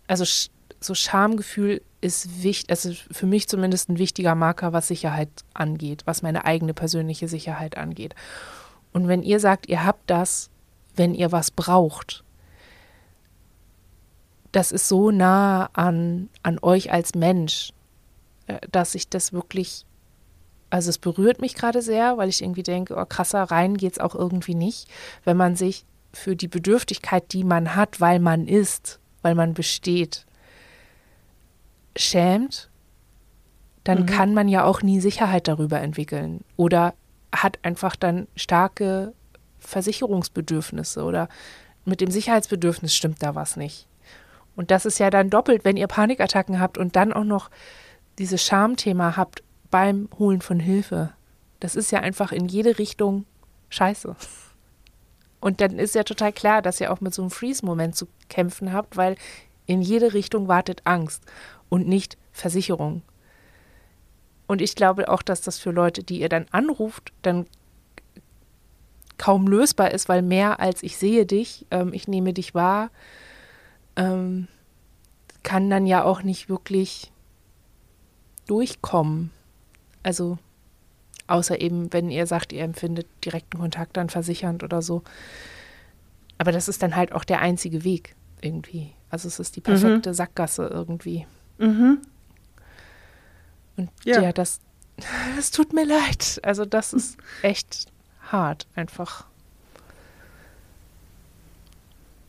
also 0.07 0.25
so 0.81 0.95
Schamgefühl 0.95 1.83
ist 2.01 2.43
wichtig, 2.43 2.71
also 2.71 2.93
für 3.11 3.27
mich 3.27 3.49
zumindest 3.49 3.89
ein 3.89 3.99
wichtiger 3.99 4.35
Marker, 4.35 4.73
was 4.73 4.89
Sicherheit 4.89 5.31
angeht, 5.55 6.03
was 6.05 6.23
meine 6.23 6.45
eigene 6.45 6.75
persönliche 6.75 7.29
Sicherheit 7.29 7.77
angeht. 7.77 8.15
Und 8.93 9.09
wenn 9.09 9.23
ihr 9.23 9.41
sagt, 9.41 9.69
ihr 9.69 9.85
habt 9.85 10.11
das, 10.11 10.51
wenn 10.97 11.15
ihr 11.15 11.33
was 11.33 11.51
braucht, 11.51 12.25
das 14.53 14.71
ist 14.71 14.89
so 14.89 15.11
nah 15.11 15.69
an, 15.73 16.29
an 16.43 16.59
euch 16.63 16.93
als 16.93 17.15
Mensch, 17.15 17.73
äh, 18.47 18.61
dass 18.71 18.95
ich 18.95 19.09
das 19.09 19.33
wirklich, 19.33 19.85
also 20.75 20.91
es 20.91 20.99
berührt 20.99 21.41
mich 21.41 21.55
gerade 21.55 21.83
sehr, 21.83 22.19
weil 22.19 22.29
ich 22.29 22.43
irgendwie 22.43 22.65
denke, 22.65 22.97
oh 22.97 23.05
krasser, 23.05 23.45
rein 23.45 23.77
geht 23.77 23.93
es 23.93 23.99
auch 24.01 24.17
irgendwie 24.17 24.57
nicht, 24.57 24.89
wenn 25.23 25.37
man 25.37 25.55
sich 25.55 25.87
für 26.13 26.35
die 26.35 26.49
Bedürftigkeit, 26.49 27.33
die 27.33 27.45
man 27.45 27.77
hat, 27.77 28.01
weil 28.01 28.19
man 28.19 28.49
ist, 28.49 28.99
weil 29.23 29.37
man 29.37 29.55
besteht, 29.55 30.27
schämt, 31.95 32.71
dann 33.85 34.01
mhm. 34.01 34.07
kann 34.07 34.35
man 34.35 34.49
ja 34.49 34.65
auch 34.65 34.83
nie 34.83 34.99
Sicherheit 34.99 35.47
darüber 35.47 35.81
entwickeln 35.81 36.41
oder 36.57 36.95
hat 37.33 37.61
einfach 37.63 37.95
dann 37.95 38.27
starke 38.35 39.13
Versicherungsbedürfnisse 39.61 41.05
oder 41.05 41.29
mit 41.85 42.01
dem 42.01 42.11
Sicherheitsbedürfnis 42.11 42.97
stimmt 42.97 43.23
da 43.23 43.37
was 43.37 43.57
nicht. 43.57 43.87
Und 44.57 44.73
das 44.73 44.87
ist 44.87 44.99
ja 44.99 45.11
dann 45.11 45.31
doppelt, 45.31 45.65
wenn 45.65 45.77
ihr 45.77 45.87
Panikattacken 45.87 46.59
habt 46.59 46.79
und 46.79 46.97
dann 46.97 47.13
auch 47.13 47.23
noch 47.23 47.49
dieses 48.19 48.45
Schamthema 48.45 49.17
habt 49.17 49.45
beim 49.71 50.09
Holen 50.19 50.41
von 50.41 50.61
Hilfe. 50.61 51.13
Das 51.61 51.77
ist 51.77 51.91
ja 51.91 52.01
einfach 52.01 52.33
in 52.33 52.47
jede 52.47 52.79
Richtung 52.79 53.25
scheiße. 53.71 54.17
Und 55.41 55.61
dann 55.61 55.79
ist 55.79 55.95
ja 55.95 56.05
total 56.05 56.33
klar, 56.33 56.63
dass 56.63 56.81
ihr 56.81 56.93
auch 56.93 57.01
mit 57.01 57.13
so 57.13 57.23
einem 57.23 57.31
Freeze-Moment 57.31 57.97
zu 57.97 58.07
kämpfen 58.29 58.73
habt, 58.73 58.97
weil 58.97 59.17
in 59.67 59.83
jede 59.83 60.15
Richtung 60.15 60.49
wartet 60.49 60.83
Angst 60.85 61.23
und 61.69 61.87
nicht 61.87 62.17
Versicherung. 62.33 63.03
Und 64.47 64.61
ich 64.61 64.75
glaube 64.75 65.09
auch, 65.09 65.23
dass 65.23 65.41
das 65.41 65.59
für 65.59 65.71
Leute, 65.71 66.03
die 66.03 66.21
ihr 66.21 66.29
dann 66.29 66.47
anruft, 66.51 67.13
dann 67.23 67.47
kaum 69.19 69.47
lösbar 69.47 69.91
ist, 69.91 70.09
weil 70.09 70.23
mehr 70.23 70.61
als 70.61 70.83
ich 70.83 70.97
sehe 70.97 71.27
dich, 71.27 71.67
ähm, 71.71 71.93
ich 71.93 72.09
nehme 72.09 72.33
dich 72.33 72.55
wahr, 72.55 72.91
ähm, 73.97 74.49
kann 75.43 75.71
dann 75.71 75.87
ja 75.87 76.05
auch 76.05 76.23
nicht 76.23 76.49
wirklich 76.49 77.13
durchkommen. 78.47 79.31
Also 80.05 80.39
außer 81.27 81.61
eben, 81.61 81.93
wenn 81.93 82.11
ihr 82.11 82.27
sagt, 82.27 82.53
ihr 82.53 82.63
empfindet 82.63 83.09
direkten 83.25 83.59
Kontakt 83.59 83.97
dann 83.97 84.11
versichernd 84.11 84.63
oder 84.63 84.83
so. 84.83 85.03
Aber 86.39 86.53
das 86.53 86.69
ist 86.69 86.83
dann 86.83 86.95
halt 86.95 87.13
auch 87.13 87.25
der 87.25 87.41
einzige 87.41 87.83
Weg 87.83 88.15
irgendwie. 88.41 88.93
Also 89.11 89.29
es 89.29 89.41
ist 89.41 89.57
die 89.57 89.61
perfekte 89.61 90.11
mhm. 90.11 90.15
Sackgasse 90.15 90.67
irgendwie. 90.67 91.27
Mhm. 91.59 91.99
Und 93.77 93.91
ja, 94.05 94.21
ja 94.21 94.33
das, 94.33 94.61
das 95.37 95.51
tut 95.51 95.73
mir 95.73 95.85
leid. 95.87 96.41
Also 96.43 96.65
das 96.65 96.93
ist 96.93 97.17
echt 97.43 97.87
hart 98.31 98.67
einfach. 98.75 99.27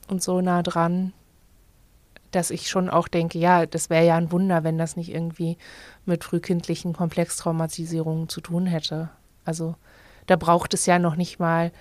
Und 0.07 0.21
so 0.21 0.39
nah 0.41 0.61
dran, 0.61 1.13
dass 2.35 2.51
ich 2.51 2.69
schon 2.69 2.89
auch 2.89 3.07
denke, 3.07 3.39
ja, 3.39 3.65
das 3.65 3.89
wäre 3.89 4.05
ja 4.05 4.17
ein 4.17 4.31
Wunder, 4.31 4.63
wenn 4.63 4.77
das 4.77 4.95
nicht 4.95 5.09
irgendwie 5.09 5.57
mit 6.05 6.23
frühkindlichen 6.23 6.93
Komplextraumatisierungen 6.93 8.29
zu 8.29 8.41
tun 8.41 8.65
hätte. 8.65 9.09
Also 9.45 9.75
da 10.27 10.35
braucht 10.35 10.73
es 10.73 10.85
ja 10.85 10.99
noch 10.99 11.15
nicht 11.15 11.39
mal, 11.39 11.71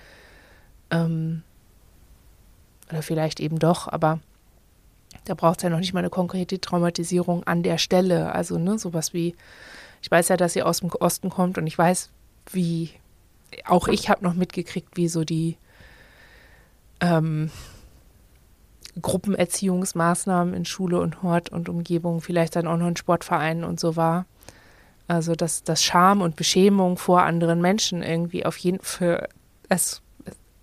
ähm, 0.91 1.43
oder 2.89 3.01
vielleicht 3.01 3.39
eben 3.39 3.59
doch, 3.59 3.87
aber 3.87 4.19
da 5.25 5.33
braucht 5.33 5.59
es 5.59 5.63
ja 5.63 5.69
noch 5.69 5.79
nicht 5.79 5.93
mal 5.93 5.99
eine 5.99 6.09
konkrete 6.09 6.61
Traumatisierung 6.61 7.43
an 7.43 7.63
der 7.63 7.77
Stelle. 7.77 8.31
Also 8.33 8.57
ne, 8.57 8.77
sowas 8.77 9.13
wie, 9.13 9.35
ich 10.01 10.11
weiß 10.11 10.29
ja, 10.29 10.37
dass 10.37 10.53
sie 10.53 10.63
aus 10.63 10.79
dem 10.79 10.89
Osten 10.91 11.29
kommt 11.29 11.57
und 11.57 11.67
ich 11.67 11.77
weiß, 11.77 12.09
wie, 12.51 12.91
auch 13.65 13.87
ich 13.87 14.09
habe 14.09 14.23
noch 14.23 14.35
mitgekriegt, 14.35 14.95
wie 14.95 15.07
so 15.07 15.23
die 15.23 15.57
ähm, 17.01 17.49
Gruppenerziehungsmaßnahmen 19.01 20.53
in 20.53 20.65
Schule 20.65 20.99
und 20.99 21.21
Hort 21.21 21.49
und 21.49 21.69
Umgebung, 21.69 22.21
vielleicht 22.21 22.55
dann 22.55 22.67
auch 22.67 22.77
noch 22.77 22.87
in 22.87 22.95
Sportvereinen 22.95 23.63
und 23.63 23.79
so 23.79 23.95
war. 23.95 24.25
Also 25.07 25.35
dass 25.35 25.63
das 25.63 25.83
Scham 25.83 26.21
und 26.21 26.35
Beschämung 26.35 26.97
vor 26.97 27.23
anderen 27.23 27.61
Menschen 27.61 28.01
irgendwie 28.01 28.45
auf 28.45 28.57
jeden 28.57 28.79
Fall, 28.81 29.27
es, 29.69 30.01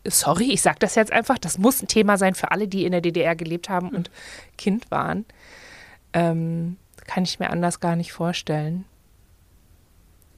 sorry, 0.04 0.50
ich 0.50 0.62
sage 0.62 0.78
das 0.80 0.94
jetzt 0.94 1.12
einfach, 1.12 1.38
das 1.38 1.58
muss 1.58 1.82
ein 1.82 1.88
Thema 1.88 2.16
sein 2.16 2.34
für 2.34 2.50
alle, 2.50 2.66
die 2.66 2.84
in 2.84 2.92
der 2.92 3.02
DDR 3.02 3.36
gelebt 3.36 3.68
haben 3.68 3.90
und 3.90 4.10
Kind 4.56 4.90
waren. 4.90 5.24
Ähm, 6.12 6.76
kann 7.06 7.24
ich 7.24 7.38
mir 7.38 7.50
anders 7.50 7.80
gar 7.80 7.96
nicht 7.96 8.12
vorstellen. 8.12 8.84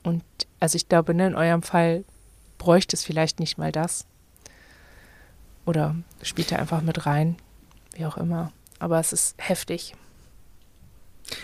Und 0.02 0.24
also 0.60 0.76
ich 0.76 0.88
glaube, 0.88 1.14
ne, 1.14 1.28
in 1.28 1.34
eurem 1.34 1.62
Fall 1.62 2.04
bräuchte 2.58 2.96
es 2.96 3.04
vielleicht 3.04 3.40
nicht 3.40 3.56
mal 3.56 3.72
das. 3.72 4.06
Oder 5.64 5.96
spielt 6.22 6.52
er 6.52 6.58
einfach 6.58 6.82
mit 6.82 7.06
rein 7.06 7.36
wie 7.94 8.06
auch 8.06 8.16
immer. 8.16 8.52
Aber 8.78 9.00
es 9.00 9.12
ist 9.12 9.36
heftig. 9.38 9.94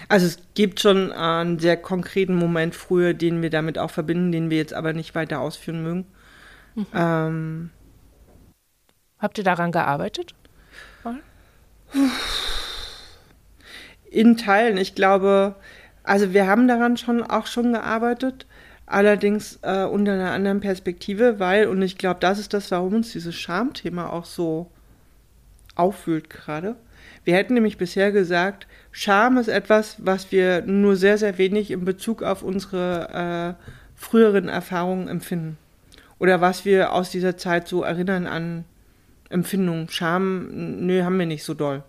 Also 0.08 0.26
es 0.26 0.38
gibt 0.54 0.80
schon 0.80 1.12
einen 1.12 1.58
sehr 1.58 1.76
konkreten 1.76 2.34
Moment 2.34 2.74
früher, 2.74 3.14
den 3.14 3.40
wir 3.42 3.50
damit 3.50 3.78
auch 3.78 3.90
verbinden, 3.90 4.32
den 4.32 4.50
wir 4.50 4.58
jetzt 4.58 4.74
aber 4.74 4.92
nicht 4.92 5.14
weiter 5.14 5.40
ausführen 5.40 5.82
mögen. 5.82 6.06
Mhm. 6.74 6.86
Ähm, 6.94 7.70
Habt 9.18 9.38
ihr 9.38 9.44
daran 9.44 9.72
gearbeitet? 9.72 10.34
In 14.10 14.36
Teilen. 14.36 14.76
Ich 14.76 14.94
glaube, 14.94 15.56
also 16.02 16.32
wir 16.32 16.46
haben 16.46 16.68
daran 16.68 16.96
schon 16.96 17.22
auch 17.22 17.46
schon 17.46 17.72
gearbeitet, 17.72 18.46
allerdings 18.86 19.58
äh, 19.62 19.84
unter 19.84 20.12
einer 20.12 20.32
anderen 20.32 20.60
Perspektive, 20.60 21.38
weil, 21.38 21.66
und 21.66 21.82
ich 21.82 21.98
glaube, 21.98 22.20
das 22.20 22.38
ist 22.38 22.54
das, 22.54 22.70
warum 22.70 22.94
uns 22.94 23.12
dieses 23.12 23.34
Schamthema 23.34 24.08
auch 24.08 24.24
so 24.24 24.70
aufwühlt 25.74 26.30
gerade. 26.30 26.76
Wir 27.24 27.34
hätten 27.34 27.54
nämlich 27.54 27.78
bisher 27.78 28.12
gesagt, 28.12 28.66
Scham 28.92 29.36
ist 29.38 29.48
etwas, 29.48 29.96
was 29.98 30.32
wir 30.32 30.62
nur 30.62 30.96
sehr, 30.96 31.18
sehr 31.18 31.38
wenig 31.38 31.70
in 31.70 31.84
Bezug 31.84 32.22
auf 32.22 32.42
unsere 32.42 33.56
äh, 33.58 33.64
früheren 33.94 34.48
Erfahrungen 34.48 35.08
empfinden. 35.08 35.58
Oder 36.18 36.40
was 36.40 36.64
wir 36.64 36.92
aus 36.92 37.10
dieser 37.10 37.36
Zeit 37.36 37.68
so 37.68 37.82
erinnern 37.82 38.26
an 38.26 38.64
Empfindungen. 39.30 39.88
Scham, 39.88 40.86
nö, 40.86 41.02
haben 41.04 41.18
wir 41.18 41.26
nicht 41.26 41.44
so 41.44 41.54
doll. 41.54 41.82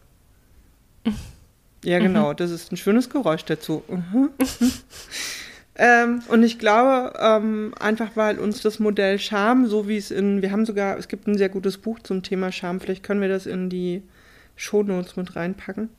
Ja, 1.83 1.97
genau, 1.97 2.29
mhm. 2.29 2.35
das 2.35 2.51
ist 2.51 2.71
ein 2.71 2.77
schönes 2.77 3.09
Geräusch 3.09 3.43
dazu. 3.43 3.83
Mhm. 3.87 4.29
Ähm, 5.83 6.21
und 6.27 6.43
ich 6.43 6.59
glaube, 6.59 7.11
ähm, 7.19 7.73
einfach 7.79 8.11
weil 8.13 8.37
uns 8.37 8.61
das 8.61 8.77
Modell 8.77 9.17
Scham, 9.17 9.65
so 9.65 9.87
wie 9.87 9.97
es 9.97 10.11
in, 10.11 10.43
wir 10.43 10.51
haben 10.51 10.67
sogar, 10.67 10.95
es 10.99 11.07
gibt 11.07 11.25
ein 11.25 11.39
sehr 11.39 11.49
gutes 11.49 11.79
Buch 11.79 11.97
zum 11.97 12.21
Thema 12.21 12.51
Scham, 12.51 12.79
vielleicht 12.79 13.01
können 13.01 13.19
wir 13.19 13.29
das 13.29 13.47
in 13.47 13.67
die 13.67 14.03
Shownotes 14.55 15.15
mit 15.15 15.35
reinpacken. 15.35 15.89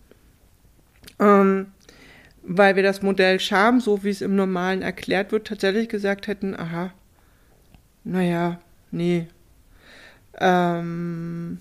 Ähm, 1.19 1.67
weil 2.45 2.77
wir 2.77 2.85
das 2.85 3.03
Modell 3.03 3.41
Scham, 3.41 3.81
so 3.81 4.05
wie 4.05 4.11
es 4.11 4.21
im 4.21 4.37
Normalen 4.37 4.83
erklärt 4.83 5.33
wird, 5.33 5.49
tatsächlich 5.49 5.89
gesagt 5.89 6.29
hätten, 6.29 6.55
aha, 6.57 6.93
naja, 8.05 8.61
nee. 8.93 9.27
Ähm, 10.39 11.61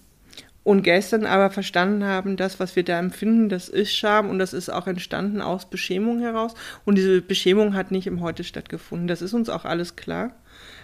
und 0.63 0.83
gestern 0.83 1.25
aber 1.25 1.49
verstanden 1.49 2.03
haben, 2.03 2.37
das, 2.37 2.59
was 2.59 2.75
wir 2.75 2.83
da 2.83 2.99
empfinden, 2.99 3.49
das 3.49 3.67
ist 3.67 3.95
Scham 3.95 4.29
und 4.29 4.37
das 4.37 4.53
ist 4.53 4.69
auch 4.69 4.85
entstanden 4.85 5.41
aus 5.41 5.69
Beschämung 5.69 6.19
heraus. 6.19 6.53
Und 6.85 6.95
diese 6.95 7.21
Beschämung 7.21 7.73
hat 7.73 7.91
nicht 7.91 8.05
im 8.05 8.21
Heute 8.21 8.43
stattgefunden. 8.43 9.07
Das 9.07 9.23
ist 9.23 9.33
uns 9.33 9.49
auch 9.49 9.65
alles 9.65 9.95
klar. 9.95 10.35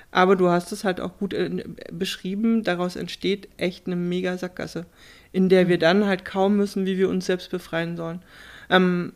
Aber 0.10 0.36
du 0.36 0.50
hast 0.50 0.72
es 0.72 0.84
halt 0.84 1.00
auch 1.00 1.18
gut 1.20 1.34
äh, 1.34 1.64
beschrieben. 1.92 2.64
Daraus 2.64 2.96
entsteht 2.96 3.50
echt 3.58 3.86
eine 3.86 3.96
mega 3.96 4.36
Sackgasse, 4.38 4.86
in 5.32 5.48
der 5.50 5.68
wir 5.68 5.78
dann 5.78 6.06
halt 6.08 6.26
kaum 6.26 6.58
wissen, 6.58 6.86
wie 6.86 6.98
wir 6.98 7.10
uns 7.10 7.28
selbst 7.28 7.52
befreien 7.52 7.98
sollen. 7.98 8.24
Ähm, 8.70 9.14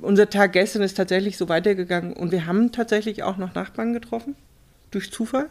unser 0.00 0.30
Tag 0.30 0.52
gestern 0.52 0.82
ist 0.82 0.96
tatsächlich 0.96 1.36
so 1.36 1.48
weitergegangen 1.48 2.12
und 2.12 2.30
wir 2.30 2.46
haben 2.46 2.70
tatsächlich 2.70 3.24
auch 3.24 3.36
noch 3.36 3.54
Nachbarn 3.54 3.92
getroffen. 3.92 4.36
durch 4.92 5.10
Zufall, 5.10 5.48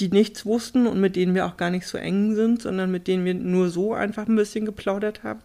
die 0.00 0.08
nichts 0.08 0.46
wussten 0.46 0.86
und 0.86 1.00
mit 1.00 1.16
denen 1.16 1.34
wir 1.34 1.46
auch 1.46 1.56
gar 1.56 1.70
nicht 1.70 1.86
so 1.86 1.98
eng 1.98 2.34
sind, 2.34 2.62
sondern 2.62 2.90
mit 2.90 3.06
denen 3.06 3.24
wir 3.24 3.34
nur 3.34 3.70
so 3.70 3.94
einfach 3.94 4.26
ein 4.26 4.36
bisschen 4.36 4.64
geplaudert 4.64 5.22
haben. 5.22 5.40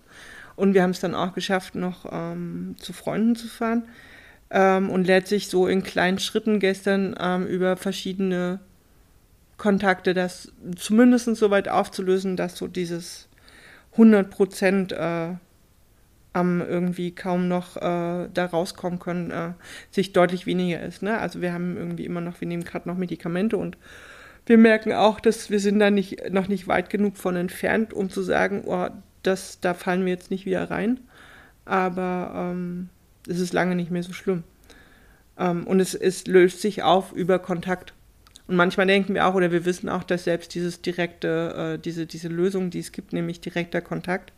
Und 0.56 0.74
wir 0.74 0.84
haben 0.84 0.92
es 0.92 1.02
dann 1.02 1.16
auch 1.16 1.34
geschafft, 1.34 1.76
noch 1.76 2.06
ähm, 2.12 2.76
zu 2.80 2.94
Freunden 2.94 3.36
zu 3.36 3.48
fahren 3.48 3.84
ähm, 4.50 4.90
und 4.90 5.06
lädt 5.06 5.28
sich 5.28 5.48
so 5.50 5.68
in 5.68 5.84
kleinen 5.84 6.20
Schritten 6.20 6.60
gestern 6.60 7.16
ähm, 7.20 7.46
über 7.46 7.76
verschiedene 7.76 8.60
Kontakte 9.58 10.14
das 10.14 10.52
zumindest 10.76 11.34
so 11.36 11.50
weit 11.50 11.70
aufzulösen, 11.70 12.36
dass 12.36 12.58
so 12.58 12.68
dieses 12.68 13.28
100 13.94 14.30
Prozent 14.30 14.92
äh, 14.92 15.34
am 16.34 16.62
irgendwie 16.62 17.12
kaum 17.12 17.48
noch 17.48 17.78
äh, 17.78 18.28
da 18.34 18.46
rauskommen 18.46 19.00
können, 19.00 19.32
äh, 19.32 19.54
sich 19.92 20.12
deutlich 20.12 20.46
weniger 20.46 20.82
ist. 20.82 21.02
Ne? 21.02 21.18
Also 21.18 21.42
wir 21.42 21.54
haben 21.54 21.78
irgendwie 21.78 22.06
immer 22.06 22.20
noch, 22.20 22.42
wir 22.42 22.48
nehmen 22.48 22.66
gerade 22.66 22.90
noch 22.90 22.98
Medikamente 22.98 23.56
und 23.56 23.78
wir 24.46 24.58
merken 24.58 24.94
auch, 24.94 25.20
dass 25.20 25.50
wir 25.50 25.60
sind 25.60 25.80
da 25.80 25.90
nicht, 25.90 26.32
noch 26.32 26.48
nicht 26.48 26.68
weit 26.68 26.90
genug 26.90 27.18
von 27.18 27.36
entfernt, 27.36 27.94
um 27.94 28.10
zu 28.10 28.22
sagen, 28.22 28.64
oh, 28.66 28.90
das, 29.24 29.60
da 29.60 29.74
fallen 29.74 30.06
wir 30.06 30.14
jetzt 30.14 30.32
nicht 30.32 30.46
wieder 30.46 30.70
rein. 30.70 31.00
Aber 31.66 32.32
ähm, 32.36 32.90
es 33.28 33.40
ist 33.40 33.54
lange 33.54 33.76
nicht 33.76 33.90
mehr 33.90 34.04
so 34.04 34.14
schlimm. 34.14 34.44
Ähm, 35.38 35.66
und 35.66 35.80
es, 35.80 35.96
es 35.96 36.28
löst 36.28 36.62
sich 36.62 36.84
auf 36.84 37.12
über 37.12 37.40
Kontakt. 37.40 37.94
Und 38.48 38.56
manchmal 38.56 38.86
denken 38.86 39.16
wir 39.16 39.26
auch, 39.26 39.34
oder 39.34 39.52
wir 39.52 39.66
wissen 39.66 39.90
auch, 39.90 40.04
dass 40.04 40.26
selbst 40.26 40.54
dieses 40.54 40.82
direkte, 40.82 41.74
äh, 41.76 41.80
diese, 41.80 42.06
diese 42.06 42.28
Lösung, 42.28 42.70
die 42.70 42.80
es 42.80 42.92
gibt, 42.92 43.14
nämlich 43.14 43.42
direkter 43.42 43.82
Kontakt, 43.82 44.32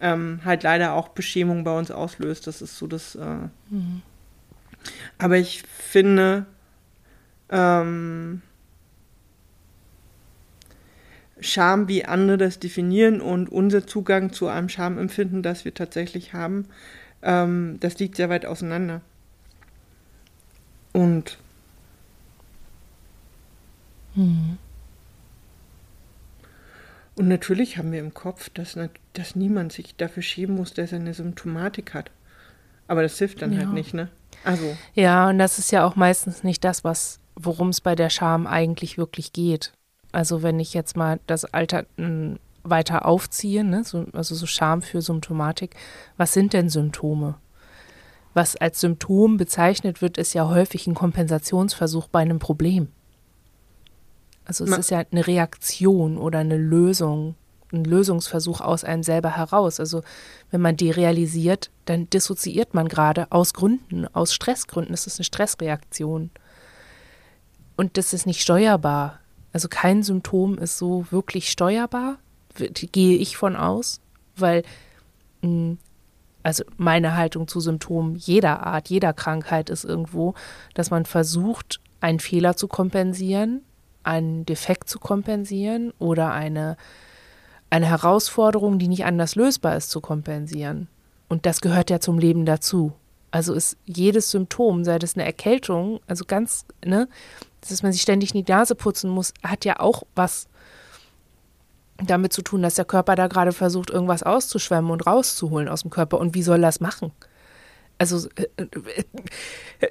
ähm, 0.00 0.40
halt 0.44 0.62
leider 0.62 0.94
auch 0.94 1.08
Beschämung 1.08 1.64
bei 1.64 1.76
uns 1.76 1.90
auslöst. 1.90 2.46
Das 2.46 2.62
ist 2.62 2.78
so 2.78 2.86
das. 2.86 3.14
Äh 3.14 3.48
mhm. 3.68 4.02
Aber 5.18 5.36
ich 5.36 5.62
finde, 5.64 6.46
ähm, 7.50 8.40
Scham, 11.40 11.88
wie 11.88 12.04
andere 12.04 12.38
das 12.38 12.58
definieren 12.58 13.20
und 13.20 13.50
unser 13.50 13.86
Zugang 13.86 14.32
zu 14.32 14.48
einem 14.48 14.68
Schamempfinden, 14.68 15.42
das 15.42 15.64
wir 15.64 15.74
tatsächlich 15.74 16.32
haben, 16.32 16.66
ähm, 17.22 17.78
das 17.80 17.98
liegt 17.98 18.16
sehr 18.16 18.28
weit 18.28 18.46
auseinander. 18.46 19.00
Und 20.92 21.38
mhm. 24.14 24.58
Und 27.18 27.26
natürlich 27.26 27.76
haben 27.76 27.90
wir 27.90 27.98
im 27.98 28.14
Kopf, 28.14 28.48
dass, 28.50 28.78
dass 29.12 29.34
niemand 29.34 29.72
sich 29.72 29.96
dafür 29.96 30.22
schämen 30.22 30.54
muss, 30.54 30.72
dass 30.72 30.92
er 30.92 31.00
eine 31.00 31.14
Symptomatik 31.14 31.92
hat. 31.92 32.12
Aber 32.86 33.02
das 33.02 33.18
hilft 33.18 33.42
dann 33.42 33.50
halt 33.50 33.60
ja. 33.60 33.66
halt 33.66 33.74
nicht, 33.74 33.92
ne? 33.92 34.08
Also. 34.44 34.76
Ja, 34.94 35.28
und 35.28 35.38
das 35.38 35.58
ist 35.58 35.72
ja 35.72 35.84
auch 35.84 35.96
meistens 35.96 36.44
nicht 36.44 36.62
das, 36.62 36.84
was, 36.84 37.18
worum 37.34 37.70
es 37.70 37.80
bei 37.80 37.96
der 37.96 38.08
Scham 38.08 38.46
eigentlich 38.46 38.98
wirklich 38.98 39.32
geht. 39.32 39.72
Also 40.12 40.42
wenn 40.42 40.58
ich 40.60 40.74
jetzt 40.74 40.96
mal 40.96 41.20
das 41.26 41.44
Alter 41.44 41.84
hm, 41.96 42.38
weiter 42.62 43.06
aufziehe, 43.06 43.64
ne, 43.64 43.84
so, 43.84 44.06
also 44.12 44.34
so 44.34 44.46
Scham 44.46 44.82
für 44.82 45.02
Symptomatik, 45.02 45.76
was 46.16 46.32
sind 46.32 46.52
denn 46.52 46.68
Symptome? 46.68 47.36
Was 48.34 48.56
als 48.56 48.80
Symptom 48.80 49.36
bezeichnet 49.36 50.02
wird, 50.02 50.18
ist 50.18 50.34
ja 50.34 50.48
häufig 50.48 50.86
ein 50.86 50.94
Kompensationsversuch 50.94 52.08
bei 52.08 52.20
einem 52.20 52.38
Problem. 52.38 52.88
Also 54.44 54.64
es 54.64 54.70
Ma 54.70 54.76
ist 54.76 54.90
ja 54.90 55.02
eine 55.10 55.26
Reaktion 55.26 56.16
oder 56.16 56.38
eine 56.38 56.56
Lösung, 56.56 57.34
ein 57.72 57.84
Lösungsversuch 57.84 58.60
aus 58.60 58.82
einem 58.84 59.02
selber 59.02 59.36
heraus. 59.36 59.78
Also 59.78 60.02
wenn 60.50 60.60
man 60.60 60.76
die 60.76 60.90
realisiert, 60.90 61.70
dann 61.84 62.08
dissoziiert 62.08 62.74
man 62.74 62.88
gerade 62.88 63.30
aus 63.30 63.52
Gründen, 63.52 64.06
aus 64.14 64.32
Stressgründen. 64.32 64.92
Das 64.92 65.06
ist 65.06 65.18
eine 65.18 65.24
Stressreaktion. 65.24 66.30
Und 67.76 67.96
das 67.96 68.12
ist 68.12 68.26
nicht 68.26 68.40
steuerbar. 68.40 69.17
Also 69.52 69.68
kein 69.68 70.02
Symptom 70.02 70.58
ist 70.58 70.78
so 70.78 71.06
wirklich 71.10 71.50
steuerbar, 71.50 72.18
gehe 72.54 73.16
ich 73.16 73.36
von 73.36 73.56
aus, 73.56 74.00
weil 74.36 74.62
hm, 75.42 75.78
also 76.42 76.64
meine 76.76 77.16
Haltung 77.16 77.48
zu 77.48 77.60
Symptomen 77.60 78.16
jeder 78.16 78.66
Art, 78.66 78.88
jeder 78.88 79.12
Krankheit 79.12 79.70
ist 79.70 79.84
irgendwo, 79.84 80.34
dass 80.74 80.90
man 80.90 81.04
versucht, 81.04 81.80
einen 82.00 82.20
Fehler 82.20 82.56
zu 82.56 82.68
kompensieren, 82.68 83.62
einen 84.02 84.46
Defekt 84.46 84.88
zu 84.88 84.98
kompensieren 84.98 85.92
oder 85.98 86.32
eine, 86.32 86.76
eine 87.70 87.86
Herausforderung, 87.86 88.78
die 88.78 88.88
nicht 88.88 89.04
anders 89.04 89.34
lösbar 89.34 89.76
ist, 89.76 89.90
zu 89.90 90.00
kompensieren. 90.00 90.88
Und 91.28 91.44
das 91.44 91.60
gehört 91.60 91.90
ja 91.90 92.00
zum 92.00 92.18
Leben 92.18 92.46
dazu. 92.46 92.92
Also 93.30 93.52
ist 93.52 93.76
jedes 93.84 94.30
Symptom, 94.30 94.84
sei 94.84 94.98
das 94.98 95.14
eine 95.14 95.26
Erkältung, 95.26 96.00
also 96.06 96.24
ganz, 96.26 96.64
ne, 96.82 97.08
dass 97.60 97.82
man 97.82 97.92
sich 97.92 98.02
ständig 98.02 98.34
in 98.34 98.44
die 98.44 98.52
Nase 98.52 98.74
putzen 98.74 99.10
muss, 99.10 99.32
hat 99.42 99.64
ja 99.64 99.80
auch 99.80 100.04
was 100.14 100.48
damit 101.98 102.32
zu 102.32 102.42
tun, 102.42 102.62
dass 102.62 102.74
der 102.74 102.84
Körper 102.84 103.16
da 103.16 103.26
gerade 103.26 103.52
versucht, 103.52 103.90
irgendwas 103.90 104.22
auszuschwemmen 104.22 104.90
und 104.90 105.06
rauszuholen 105.06 105.68
aus 105.68 105.82
dem 105.82 105.90
Körper. 105.90 106.18
Und 106.18 106.34
wie 106.34 106.42
soll 106.42 106.60
das 106.60 106.80
machen? 106.80 107.12
Also 107.98 108.28
äh, 108.36 108.66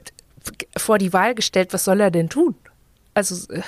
vor 0.78 0.98
die 0.98 1.12
Wahl 1.14 1.36
gestellt, 1.36 1.74
was 1.74 1.84
soll 1.84 2.00
er 2.00 2.12
denn 2.12 2.30
tun? 2.30 2.56
Also 3.14 3.52
äh, 3.54 3.62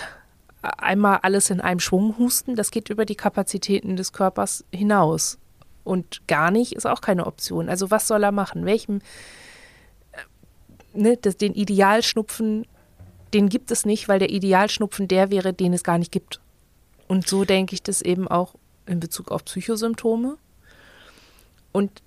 einmal 0.62 1.20
alles 1.22 1.50
in 1.50 1.60
einem 1.62 1.80
Schwung 1.80 2.18
husten, 2.18 2.56
das 2.56 2.72
geht 2.72 2.90
über 2.90 3.06
die 3.06 3.16
Kapazitäten 3.16 3.96
des 3.96 4.14
Körpers 4.14 4.64
hinaus. 4.72 5.38
Und 5.84 6.28
gar 6.28 6.52
nicht 6.52 6.74
ist 6.74 6.86
auch 6.86 7.02
keine 7.02 7.26
Option. 7.26 7.70
Also 7.70 7.92
was 7.92 8.08
soll 8.08 8.24
er 8.24 8.32
machen? 8.32 8.66
Welchem, 8.66 9.00
äh, 10.12 10.18
ne, 10.94 11.18
das, 11.18 11.36
den 11.36 11.54
Idealschnupfen 11.54 12.66
den 13.34 13.50
gibt 13.50 13.72
es 13.72 13.86
nicht, 13.86 14.08
weil 14.08 14.20
der 14.20 14.30
Idealschnupfen 14.30 15.08
der 15.08 15.32
wäre, 15.32 15.54
den 15.54 15.74
es 15.74 15.84
gar 15.84 15.98
nicht 15.98 16.12
gibt. 16.12 16.39
Und 17.08 17.28
so 17.28 17.46
denke 17.46 17.74
ich 17.74 17.84
das 17.84 18.02
eben 18.02 18.28
auch 18.28 18.56
in 18.86 19.00
Bezug 19.00 19.32
auf 19.32 19.46
Psychosymptome. 19.46 20.38
Und 21.72 22.02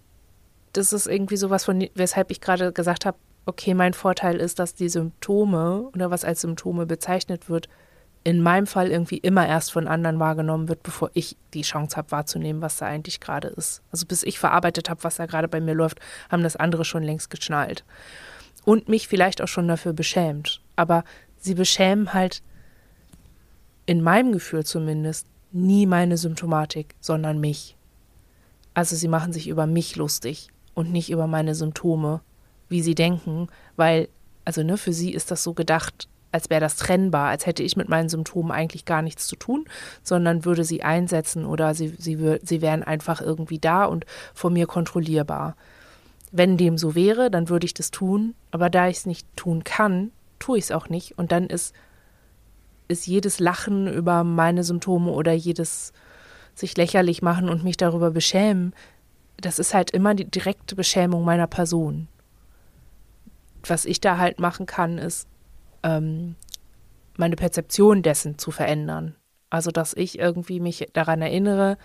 das 0.72 0.92
ist 0.92 1.06
irgendwie 1.06 1.36
sowas, 1.36 1.64
von 1.64 1.88
weshalb 1.94 2.30
ich 2.30 2.40
gerade 2.40 2.72
gesagt 2.72 3.06
habe, 3.06 3.18
okay, 3.46 3.74
mein 3.74 3.94
Vorteil 3.94 4.36
ist, 4.36 4.58
dass 4.58 4.74
die 4.74 4.88
Symptome 4.88 5.90
oder 5.94 6.10
was 6.10 6.24
als 6.24 6.40
Symptome 6.40 6.86
bezeichnet 6.86 7.48
wird, 7.48 7.68
in 8.24 8.40
meinem 8.40 8.68
Fall 8.68 8.90
irgendwie 8.90 9.18
immer 9.18 9.46
erst 9.46 9.72
von 9.72 9.88
anderen 9.88 10.20
wahrgenommen 10.20 10.68
wird, 10.68 10.84
bevor 10.84 11.10
ich 11.12 11.36
die 11.54 11.62
Chance 11.62 11.96
habe 11.96 12.12
wahrzunehmen, 12.12 12.62
was 12.62 12.76
da 12.76 12.86
eigentlich 12.86 13.18
gerade 13.18 13.48
ist. 13.48 13.82
Also 13.90 14.06
bis 14.06 14.22
ich 14.22 14.38
verarbeitet 14.38 14.88
habe, 14.88 15.02
was 15.02 15.16
da 15.16 15.26
gerade 15.26 15.48
bei 15.48 15.60
mir 15.60 15.74
läuft, 15.74 15.98
haben 16.30 16.44
das 16.44 16.54
andere 16.56 16.84
schon 16.84 17.02
längst 17.02 17.30
geschnallt. 17.30 17.84
Und 18.64 18.88
mich 18.88 19.08
vielleicht 19.08 19.42
auch 19.42 19.48
schon 19.48 19.66
dafür 19.66 19.92
beschämt 19.92 20.60
aber 20.82 21.04
sie 21.38 21.54
beschämen 21.54 22.12
halt 22.12 22.42
in 23.86 24.02
meinem 24.02 24.32
Gefühl 24.32 24.64
zumindest 24.66 25.26
nie 25.52 25.86
meine 25.86 26.16
Symptomatik, 26.16 26.94
sondern 27.00 27.40
mich. 27.40 27.76
Also 28.74 28.96
sie 28.96 29.08
machen 29.08 29.32
sich 29.32 29.48
über 29.48 29.66
mich 29.66 29.96
lustig 29.96 30.48
und 30.74 30.92
nicht 30.92 31.10
über 31.10 31.26
meine 31.26 31.54
Symptome, 31.54 32.20
wie 32.68 32.82
sie 32.82 32.94
denken, 32.94 33.48
weil, 33.76 34.08
also 34.44 34.62
ne, 34.62 34.76
für 34.76 34.92
sie 34.92 35.12
ist 35.12 35.30
das 35.30 35.42
so 35.42 35.54
gedacht, 35.54 36.08
als 36.32 36.50
wäre 36.50 36.60
das 36.60 36.76
trennbar, 36.76 37.28
als 37.28 37.46
hätte 37.46 37.62
ich 37.62 37.76
mit 37.76 37.88
meinen 37.88 38.08
Symptomen 38.08 38.50
eigentlich 38.50 38.86
gar 38.86 39.02
nichts 39.02 39.26
zu 39.26 39.36
tun, 39.36 39.66
sondern 40.02 40.44
würde 40.44 40.64
sie 40.64 40.82
einsetzen 40.82 41.44
oder 41.44 41.74
sie, 41.74 41.94
sie, 41.98 42.38
sie 42.42 42.62
wären 42.62 42.82
einfach 42.82 43.20
irgendwie 43.20 43.58
da 43.58 43.84
und 43.84 44.06
von 44.34 44.54
mir 44.54 44.66
kontrollierbar. 44.66 45.56
Wenn 46.30 46.56
dem 46.56 46.78
so 46.78 46.94
wäre, 46.94 47.30
dann 47.30 47.50
würde 47.50 47.66
ich 47.66 47.74
das 47.74 47.90
tun, 47.90 48.34
aber 48.50 48.70
da 48.70 48.88
ich 48.88 48.98
es 48.98 49.06
nicht 49.06 49.26
tun 49.36 49.64
kann, 49.64 50.10
tue 50.42 50.58
ich 50.58 50.64
es 50.64 50.72
auch 50.72 50.88
nicht. 50.88 51.16
Und 51.18 51.30
dann 51.30 51.46
ist, 51.46 51.72
ist 52.88 53.06
jedes 53.06 53.38
Lachen 53.38 53.86
über 53.86 54.24
meine 54.24 54.64
Symptome 54.64 55.12
oder 55.12 55.32
jedes 55.32 55.92
sich 56.54 56.76
lächerlich 56.76 57.22
machen 57.22 57.48
und 57.48 57.62
mich 57.62 57.76
darüber 57.76 58.10
beschämen, 58.10 58.74
das 59.36 59.58
ist 59.58 59.72
halt 59.72 59.92
immer 59.92 60.14
die 60.14 60.28
direkte 60.28 60.74
Beschämung 60.74 61.24
meiner 61.24 61.46
Person. 61.46 62.08
Was 63.64 63.84
ich 63.84 64.00
da 64.00 64.18
halt 64.18 64.40
machen 64.40 64.66
kann, 64.66 64.98
ist, 64.98 65.28
ähm, 65.84 66.34
meine 67.16 67.36
Perzeption 67.36 68.02
dessen 68.02 68.36
zu 68.36 68.50
verändern. 68.50 69.14
Also, 69.48 69.70
dass 69.70 69.94
ich 69.94 70.18
irgendwie 70.18 70.58
mich 70.60 70.88
daran 70.92 71.22
erinnere, 71.22 71.78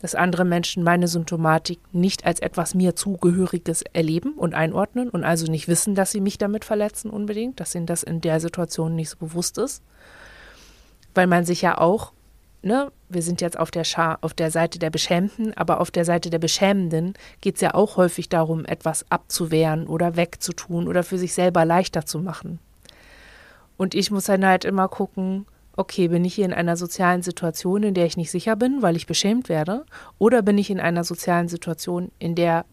dass 0.00 0.14
andere 0.14 0.44
Menschen 0.44 0.82
meine 0.82 1.08
Symptomatik 1.08 1.80
nicht 1.92 2.24
als 2.24 2.40
etwas 2.40 2.74
mir 2.74 2.94
zugehöriges 2.94 3.82
erleben 3.92 4.32
und 4.32 4.54
einordnen 4.54 5.10
und 5.10 5.24
also 5.24 5.50
nicht 5.50 5.68
wissen, 5.68 5.94
dass 5.94 6.12
sie 6.12 6.20
mich 6.20 6.38
damit 6.38 6.64
verletzen 6.64 7.10
unbedingt, 7.10 7.60
dass 7.60 7.74
ihnen 7.74 7.86
das 7.86 8.02
in 8.02 8.20
der 8.20 8.40
Situation 8.40 8.94
nicht 8.94 9.10
so 9.10 9.16
bewusst 9.16 9.58
ist. 9.58 9.82
Weil 11.14 11.26
man 11.26 11.44
sich 11.44 11.62
ja 11.62 11.78
auch, 11.78 12.12
ne, 12.62 12.92
wir 13.08 13.22
sind 13.22 13.40
jetzt 13.40 13.58
auf 13.58 13.70
der, 13.70 13.84
Schar, 13.84 14.18
auf 14.20 14.34
der 14.34 14.50
Seite 14.50 14.78
der 14.78 14.90
Beschämten, 14.90 15.52
aber 15.56 15.80
auf 15.80 15.90
der 15.90 16.04
Seite 16.04 16.30
der 16.30 16.38
Beschämenden 16.38 17.14
geht 17.40 17.56
es 17.56 17.60
ja 17.60 17.74
auch 17.74 17.96
häufig 17.96 18.28
darum, 18.28 18.64
etwas 18.64 19.10
abzuwehren 19.10 19.88
oder 19.88 20.14
wegzutun 20.14 20.86
oder 20.86 21.02
für 21.02 21.18
sich 21.18 21.34
selber 21.34 21.64
leichter 21.64 22.06
zu 22.06 22.20
machen. 22.20 22.60
Und 23.76 23.94
ich 23.94 24.10
muss 24.10 24.24
dann 24.24 24.44
halt 24.44 24.64
immer 24.64 24.88
gucken, 24.88 25.46
okay, 25.78 26.08
bin 26.08 26.24
ich 26.24 26.34
hier 26.34 26.44
in 26.44 26.52
einer 26.52 26.76
sozialen 26.76 27.22
Situation, 27.22 27.82
in 27.82 27.94
der 27.94 28.06
ich 28.06 28.16
nicht 28.16 28.30
sicher 28.30 28.56
bin, 28.56 28.82
weil 28.82 28.96
ich 28.96 29.06
beschämt 29.06 29.48
werde, 29.48 29.84
oder 30.18 30.42
bin 30.42 30.58
ich 30.58 30.70
in 30.70 30.80
einer 30.80 31.04
sozialen 31.04 31.48
Situation, 31.48 32.10
in 32.18 32.34
der 32.34 32.64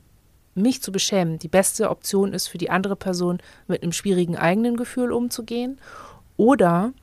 mich 0.56 0.82
zu 0.82 0.92
beschämen 0.92 1.38
die 1.38 1.50
beste 1.50 1.90
Option 1.90 2.34
ist 2.34 2.48
für 2.48 2.58
die 2.58 2.70
andere 2.70 2.96
Person, 2.96 3.40
mit 3.68 3.84
einem 3.84 3.92
schwierigen 3.92 4.38
eigenen 4.38 4.76
Gefühl 4.78 5.12
umzugehen, 5.12 5.80
Oder 6.38 6.94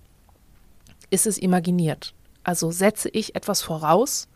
ist 1.11 1.27
es 1.27 1.39
imaginiert? 1.39 2.15
Also 2.45 2.71
setze 2.71 3.09
ich 3.09 3.35
etwas 3.35 3.63
voraus, 3.63 4.29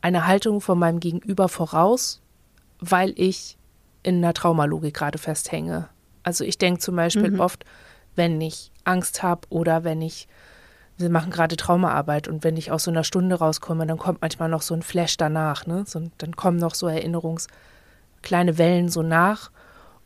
eine 0.00 0.26
Haltung 0.26 0.60
von 0.60 0.78
meinem 0.78 1.00
Gegenüber 1.00 1.48
voraus, 1.48 2.22
weil 2.78 3.12
ich 3.16 3.58
in 4.02 4.16
einer 4.16 4.34
Traumalogik 4.34 4.94
gerade 4.94 5.18
festhänge. 5.18 5.88
Also 6.22 6.44
ich 6.44 6.58
denke 6.58 6.80
zum 6.80 6.96
Beispiel 6.96 7.32
mhm. 7.32 7.40
oft, 7.40 7.64
wenn 8.14 8.40
ich 8.40 8.70
Angst 8.84 9.22
habe 9.22 9.42
oder 9.50 9.84
wenn 9.84 10.00
ich, 10.00 10.28
wir 10.98 11.10
machen 11.10 11.30
gerade 11.30 11.56
Traumaarbeit 11.56 12.28
und 12.28 12.42
wenn 12.42 12.56
ich 12.56 12.70
aus 12.70 12.84
so 12.84 12.90
einer 12.90 13.04
Stunde 13.04 13.36
rauskomme, 13.36 13.86
dann 13.86 13.98
kommt 13.98 14.22
manchmal 14.22 14.48
noch 14.48 14.62
so 14.62 14.74
ein 14.74 14.82
Flash 14.82 15.16
danach, 15.16 15.66
ne? 15.66 15.84
So, 15.86 16.02
dann 16.18 16.36
kommen 16.36 16.58
noch 16.58 16.74
so 16.74 16.86
Erinnerungs, 16.86 17.48
kleine 18.22 18.58
Wellen 18.58 18.88
so 18.88 19.02
nach. 19.02 19.50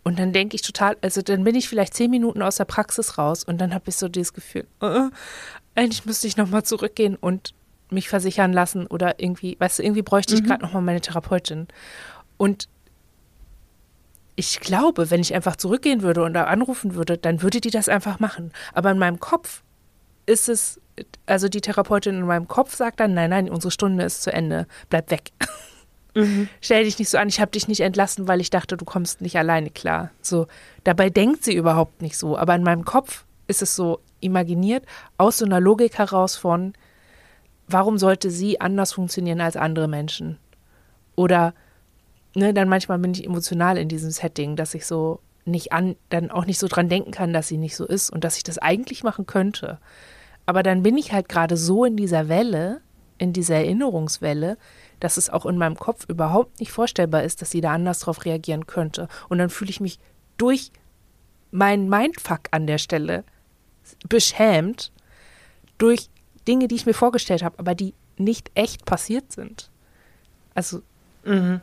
Und 0.02 0.18
dann 0.18 0.32
denke 0.32 0.56
ich 0.56 0.62
total, 0.62 0.96
also 1.02 1.22
dann 1.22 1.44
bin 1.44 1.54
ich 1.54 1.68
vielleicht 1.68 1.94
zehn 1.94 2.10
Minuten 2.10 2.42
aus 2.42 2.56
der 2.56 2.64
Praxis 2.64 3.18
raus 3.18 3.44
und 3.44 3.60
dann 3.60 3.74
habe 3.74 3.84
ich 3.88 3.96
so 3.96 4.08
dieses 4.08 4.32
Gefühl, 4.32 4.66
äh, 4.80 5.10
eigentlich 5.74 6.06
müsste 6.06 6.26
ich 6.26 6.36
nochmal 6.36 6.64
zurückgehen 6.64 7.16
und 7.16 7.54
mich 7.90 8.08
versichern 8.08 8.52
lassen 8.52 8.86
oder 8.86 9.20
irgendwie, 9.20 9.56
weißt 9.60 9.78
du, 9.78 9.82
irgendwie 9.82 10.02
bräuchte 10.02 10.34
ich 10.34 10.42
mhm. 10.42 10.46
gerade 10.46 10.62
nochmal 10.62 10.82
meine 10.82 11.00
Therapeutin. 11.00 11.68
Und 12.36 12.68
ich 14.36 14.60
glaube, 14.60 15.10
wenn 15.10 15.20
ich 15.20 15.34
einfach 15.34 15.56
zurückgehen 15.56 16.02
würde 16.02 16.22
und 16.24 16.32
da 16.32 16.44
anrufen 16.44 16.94
würde, 16.94 17.18
dann 17.18 17.42
würde 17.42 17.60
die 17.60 17.70
das 17.70 17.88
einfach 17.88 18.20
machen. 18.20 18.52
Aber 18.72 18.90
in 18.90 18.98
meinem 18.98 19.20
Kopf 19.20 19.62
ist 20.26 20.48
es, 20.48 20.80
also 21.26 21.48
die 21.48 21.60
Therapeutin 21.60 22.16
in 22.16 22.26
meinem 22.26 22.48
Kopf 22.48 22.74
sagt 22.74 23.00
dann, 23.00 23.14
nein, 23.14 23.30
nein, 23.30 23.50
unsere 23.50 23.70
Stunde 23.70 24.04
ist 24.04 24.22
zu 24.22 24.32
Ende, 24.32 24.66
bleib 24.88 25.10
weg. 25.10 25.32
Mhm. 26.14 26.48
Stell 26.60 26.84
dich 26.84 26.98
nicht 26.98 27.08
so 27.08 27.18
an, 27.18 27.28
ich 27.28 27.40
habe 27.40 27.50
dich 27.50 27.68
nicht 27.68 27.80
entlassen, 27.80 28.28
weil 28.28 28.40
ich 28.40 28.50
dachte, 28.50 28.76
du 28.76 28.84
kommst 28.84 29.20
nicht 29.20 29.36
alleine 29.36 29.70
klar. 29.70 30.10
So, 30.22 30.46
dabei 30.84 31.10
denkt 31.10 31.44
sie 31.44 31.54
überhaupt 31.54 32.02
nicht 32.02 32.16
so, 32.16 32.36
aber 32.36 32.54
in 32.54 32.62
meinem 32.62 32.84
Kopf 32.84 33.24
ist 33.46 33.62
es 33.62 33.74
so 33.74 34.00
imaginiert 34.20 34.84
aus 35.16 35.38
so 35.38 35.44
einer 35.44 35.60
Logik 35.60 35.98
heraus 35.98 36.36
von, 36.36 36.74
warum 37.66 37.98
sollte 37.98 38.30
sie 38.30 38.60
anders 38.60 38.92
funktionieren 38.92 39.40
als 39.40 39.56
andere 39.56 39.88
Menschen? 39.88 40.38
Oder 41.16 41.54
ne, 42.34 42.54
dann 42.54 42.68
manchmal 42.68 42.98
bin 42.98 43.12
ich 43.12 43.24
emotional 43.24 43.78
in 43.78 43.88
diesem 43.88 44.10
Setting, 44.10 44.56
dass 44.56 44.74
ich 44.74 44.86
so 44.86 45.20
nicht 45.50 45.72
an, 45.72 45.96
dann 46.08 46.30
auch 46.30 46.46
nicht 46.46 46.58
so 46.58 46.68
dran 46.68 46.88
denken 46.88 47.10
kann, 47.10 47.32
dass 47.32 47.48
sie 47.48 47.56
nicht 47.56 47.76
so 47.76 47.86
ist 47.86 48.10
und 48.10 48.24
dass 48.24 48.36
ich 48.36 48.42
das 48.42 48.58
eigentlich 48.58 49.04
machen 49.04 49.26
könnte. 49.26 49.78
Aber 50.46 50.62
dann 50.62 50.82
bin 50.82 50.96
ich 50.96 51.12
halt 51.12 51.28
gerade 51.28 51.56
so 51.56 51.84
in 51.84 51.96
dieser 51.96 52.28
Welle, 52.28 52.80
in 53.18 53.32
dieser 53.32 53.56
Erinnerungswelle, 53.56 54.56
dass 54.98 55.16
es 55.16 55.30
auch 55.30 55.46
in 55.46 55.58
meinem 55.58 55.76
Kopf 55.76 56.06
überhaupt 56.08 56.60
nicht 56.60 56.72
vorstellbar 56.72 57.22
ist, 57.22 57.42
dass 57.42 57.50
sie 57.50 57.60
da 57.60 57.72
anders 57.72 58.00
drauf 58.00 58.24
reagieren 58.24 58.66
könnte. 58.66 59.08
Und 59.28 59.38
dann 59.38 59.50
fühle 59.50 59.70
ich 59.70 59.80
mich 59.80 59.98
durch 60.36 60.72
meinen 61.50 61.88
Mindfuck 61.88 62.40
an 62.50 62.66
der 62.66 62.78
Stelle 62.78 63.24
beschämt 64.08 64.92
durch 65.78 66.08
Dinge, 66.46 66.68
die 66.68 66.76
ich 66.76 66.86
mir 66.86 66.94
vorgestellt 66.94 67.42
habe, 67.42 67.58
aber 67.58 67.74
die 67.74 67.94
nicht 68.16 68.50
echt 68.54 68.84
passiert 68.84 69.32
sind. 69.32 69.70
Also. 70.54 70.82
Mhm. 71.24 71.60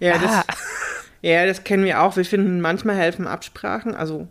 Ja, 0.00 0.14
ah. 0.16 0.44
das, 0.46 0.56
ja, 1.22 1.46
das 1.46 1.64
kennen 1.64 1.84
wir 1.84 2.02
auch. 2.02 2.16
Wir 2.16 2.24
finden, 2.24 2.60
manchmal 2.60 2.96
helfen 2.96 3.26
Absprachen. 3.26 3.94
Also, 3.94 4.26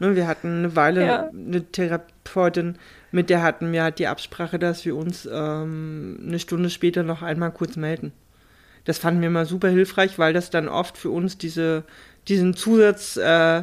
ne, 0.00 0.16
wir 0.16 0.26
hatten 0.26 0.58
eine 0.58 0.76
Weile 0.76 1.06
ja. 1.06 1.30
eine 1.30 1.64
Therapeutin, 1.64 2.76
mit 3.12 3.30
der 3.30 3.42
hatten 3.42 3.70
wir 3.72 3.84
halt 3.84 4.00
die 4.00 4.08
Absprache, 4.08 4.58
dass 4.58 4.84
wir 4.84 4.96
uns 4.96 5.28
ähm, 5.32 6.18
eine 6.26 6.40
Stunde 6.40 6.68
später 6.70 7.04
noch 7.04 7.22
einmal 7.22 7.52
kurz 7.52 7.76
melden. 7.76 8.12
Das 8.84 8.98
fanden 8.98 9.22
wir 9.22 9.30
mal 9.30 9.46
super 9.46 9.68
hilfreich, 9.68 10.18
weil 10.18 10.32
das 10.32 10.50
dann 10.50 10.68
oft 10.68 10.98
für 10.98 11.10
uns 11.10 11.38
diese, 11.38 11.84
diesen 12.26 12.54
Zusatz, 12.54 13.16
äh, 13.16 13.62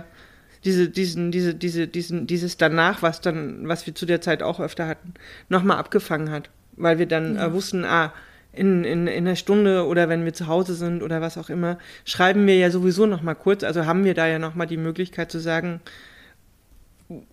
diese, 0.64 0.90
diesen, 0.90 1.32
diese, 1.32 1.54
diese, 1.54 1.88
diesen, 1.88 2.26
dieses 2.28 2.56
danach, 2.58 3.02
was 3.02 3.20
dann, 3.20 3.68
was 3.68 3.86
wir 3.86 3.94
zu 3.94 4.06
der 4.06 4.22
Zeit 4.22 4.42
auch 4.42 4.62
öfter 4.62 4.88
hatten, 4.88 5.14
nochmal 5.50 5.78
abgefangen 5.78 6.32
hat. 6.32 6.50
Weil 6.78 6.98
wir 6.98 7.06
dann 7.06 7.36
ja. 7.36 7.48
äh, 7.48 7.54
wussten, 7.54 7.84
ah, 7.84 8.14
in, 8.54 8.84
in, 8.84 9.08
in 9.08 9.28
einer 9.28 9.36
Stunde 9.36 9.86
oder 9.86 10.10
wenn 10.10 10.26
wir 10.26 10.34
zu 10.34 10.48
Hause 10.48 10.74
sind 10.76 11.04
oder 11.04 11.22
was 11.22 11.38
auch 11.38 11.50
immer, 11.50 11.78
schreiben 12.06 12.46
wir 12.48 12.58
ja 12.58 12.70
sowieso 12.70 13.06
noch 13.06 13.22
mal 13.22 13.36
kurz. 13.36 13.64
Also 13.64 13.86
haben 13.86 14.04
wir 14.04 14.14
da 14.14 14.28
ja 14.28 14.40
noch 14.40 14.56
mal 14.56 14.66
die 14.66 14.78
Möglichkeit 14.78 15.32
zu 15.32 15.40
sagen, 15.40 15.82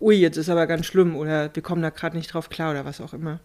ui, 0.01 0.17
jetzt 0.17 0.37
ist 0.37 0.49
aber 0.49 0.67
ganz 0.67 0.87
schlimm 0.87 1.17
oder 1.17 1.51
wir 1.55 1.63
kommen 1.63 1.83
da 1.83 1.91
gerade 1.91 2.17
nicht 2.17 2.33
drauf 2.33 2.51
klar 2.51 2.71
oder 2.71 2.85
was 2.85 3.01
auch 3.01 3.13
immer. 3.13 3.41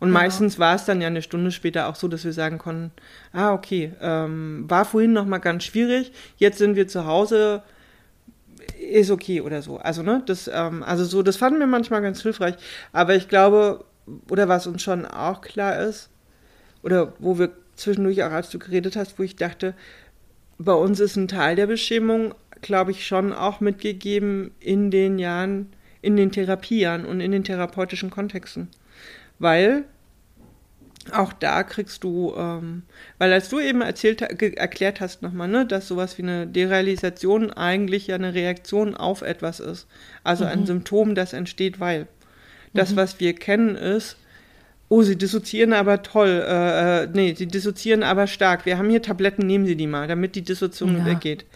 Und 0.00 0.08
ja. 0.08 0.14
meistens 0.14 0.58
war 0.58 0.74
es 0.74 0.84
dann 0.84 1.00
ja 1.00 1.06
eine 1.06 1.22
Stunde 1.22 1.52
später 1.52 1.88
auch 1.88 1.94
so, 1.94 2.08
dass 2.08 2.24
wir 2.24 2.32
sagen 2.32 2.58
konnten, 2.58 2.90
ah, 3.32 3.52
okay, 3.52 3.92
ähm, 4.00 4.64
war 4.68 4.84
vorhin 4.84 5.12
noch 5.12 5.26
mal 5.26 5.38
ganz 5.38 5.62
schwierig, 5.62 6.12
jetzt 6.38 6.58
sind 6.58 6.74
wir 6.74 6.88
zu 6.88 7.06
Hause, 7.06 7.62
ist 8.80 9.12
okay 9.12 9.40
oder 9.40 9.62
so. 9.62 9.78
Also, 9.78 10.02
ne, 10.02 10.22
das, 10.26 10.50
ähm, 10.52 10.82
also 10.82 11.04
so, 11.04 11.22
das 11.22 11.36
fanden 11.36 11.60
wir 11.60 11.68
manchmal 11.68 12.02
ganz 12.02 12.20
hilfreich. 12.20 12.56
Aber 12.92 13.14
ich 13.14 13.28
glaube, 13.28 13.84
oder 14.28 14.48
was 14.48 14.66
uns 14.66 14.82
schon 14.82 15.06
auch 15.06 15.40
klar 15.40 15.80
ist, 15.80 16.10
oder 16.82 17.14
wo 17.18 17.38
wir 17.38 17.50
zwischendurch 17.76 18.22
auch, 18.22 18.30
als 18.30 18.50
du 18.50 18.58
geredet 18.58 18.96
hast, 18.96 19.18
wo 19.18 19.22
ich 19.22 19.36
dachte, 19.36 19.74
bei 20.58 20.72
uns 20.72 21.00
ist 21.00 21.16
ein 21.16 21.28
Teil 21.28 21.56
der 21.56 21.66
Bestimmung, 21.66 22.34
glaube 22.60 22.92
ich, 22.92 23.06
schon 23.06 23.32
auch 23.32 23.60
mitgegeben 23.60 24.52
in 24.60 24.90
den 24.90 25.18
Jahren, 25.18 25.72
in 26.00 26.16
den 26.16 26.30
Therapiejahren 26.30 27.04
und 27.04 27.20
in 27.20 27.32
den 27.32 27.44
therapeutischen 27.44 28.10
Kontexten. 28.10 28.68
Weil 29.38 29.84
auch 31.10 31.32
da 31.32 31.64
kriegst 31.64 32.04
du, 32.04 32.32
ähm, 32.36 32.84
weil 33.18 33.32
als 33.32 33.48
du 33.48 33.58
eben 33.58 33.80
erzählt, 33.80 34.22
erklärt 34.22 35.00
hast 35.00 35.22
nochmal, 35.22 35.48
ne, 35.48 35.66
dass 35.66 35.88
sowas 35.88 36.16
wie 36.16 36.22
eine 36.22 36.46
Derealisation 36.46 37.50
eigentlich 37.50 38.06
ja 38.06 38.14
eine 38.14 38.34
Reaktion 38.34 38.94
auf 38.94 39.22
etwas 39.22 39.58
ist. 39.58 39.88
Also 40.22 40.44
mhm. 40.44 40.50
ein 40.50 40.66
Symptom, 40.66 41.14
das 41.14 41.32
entsteht, 41.32 41.80
weil. 41.80 42.06
Das, 42.74 42.92
mhm. 42.92 42.96
was 42.96 43.20
wir 43.20 43.34
kennen, 43.34 43.76
ist, 43.76 44.16
Oh, 44.88 45.02
sie 45.02 45.16
dissoziieren 45.16 45.72
aber 45.72 46.02
toll. 46.02 46.44
Äh, 46.46 47.04
äh, 47.04 47.08
nee, 47.12 47.34
sie 47.34 47.46
dissoziieren 47.46 48.02
aber 48.02 48.26
stark. 48.26 48.66
Wir 48.66 48.76
haben 48.76 48.90
hier 48.90 49.00
Tabletten, 49.00 49.46
nehmen 49.46 49.64
Sie 49.66 49.76
die 49.76 49.86
mal, 49.86 50.06
damit 50.06 50.34
die 50.34 50.42
Dissoziation 50.42 50.98
ja. 50.98 51.06
weggeht. 51.06 51.46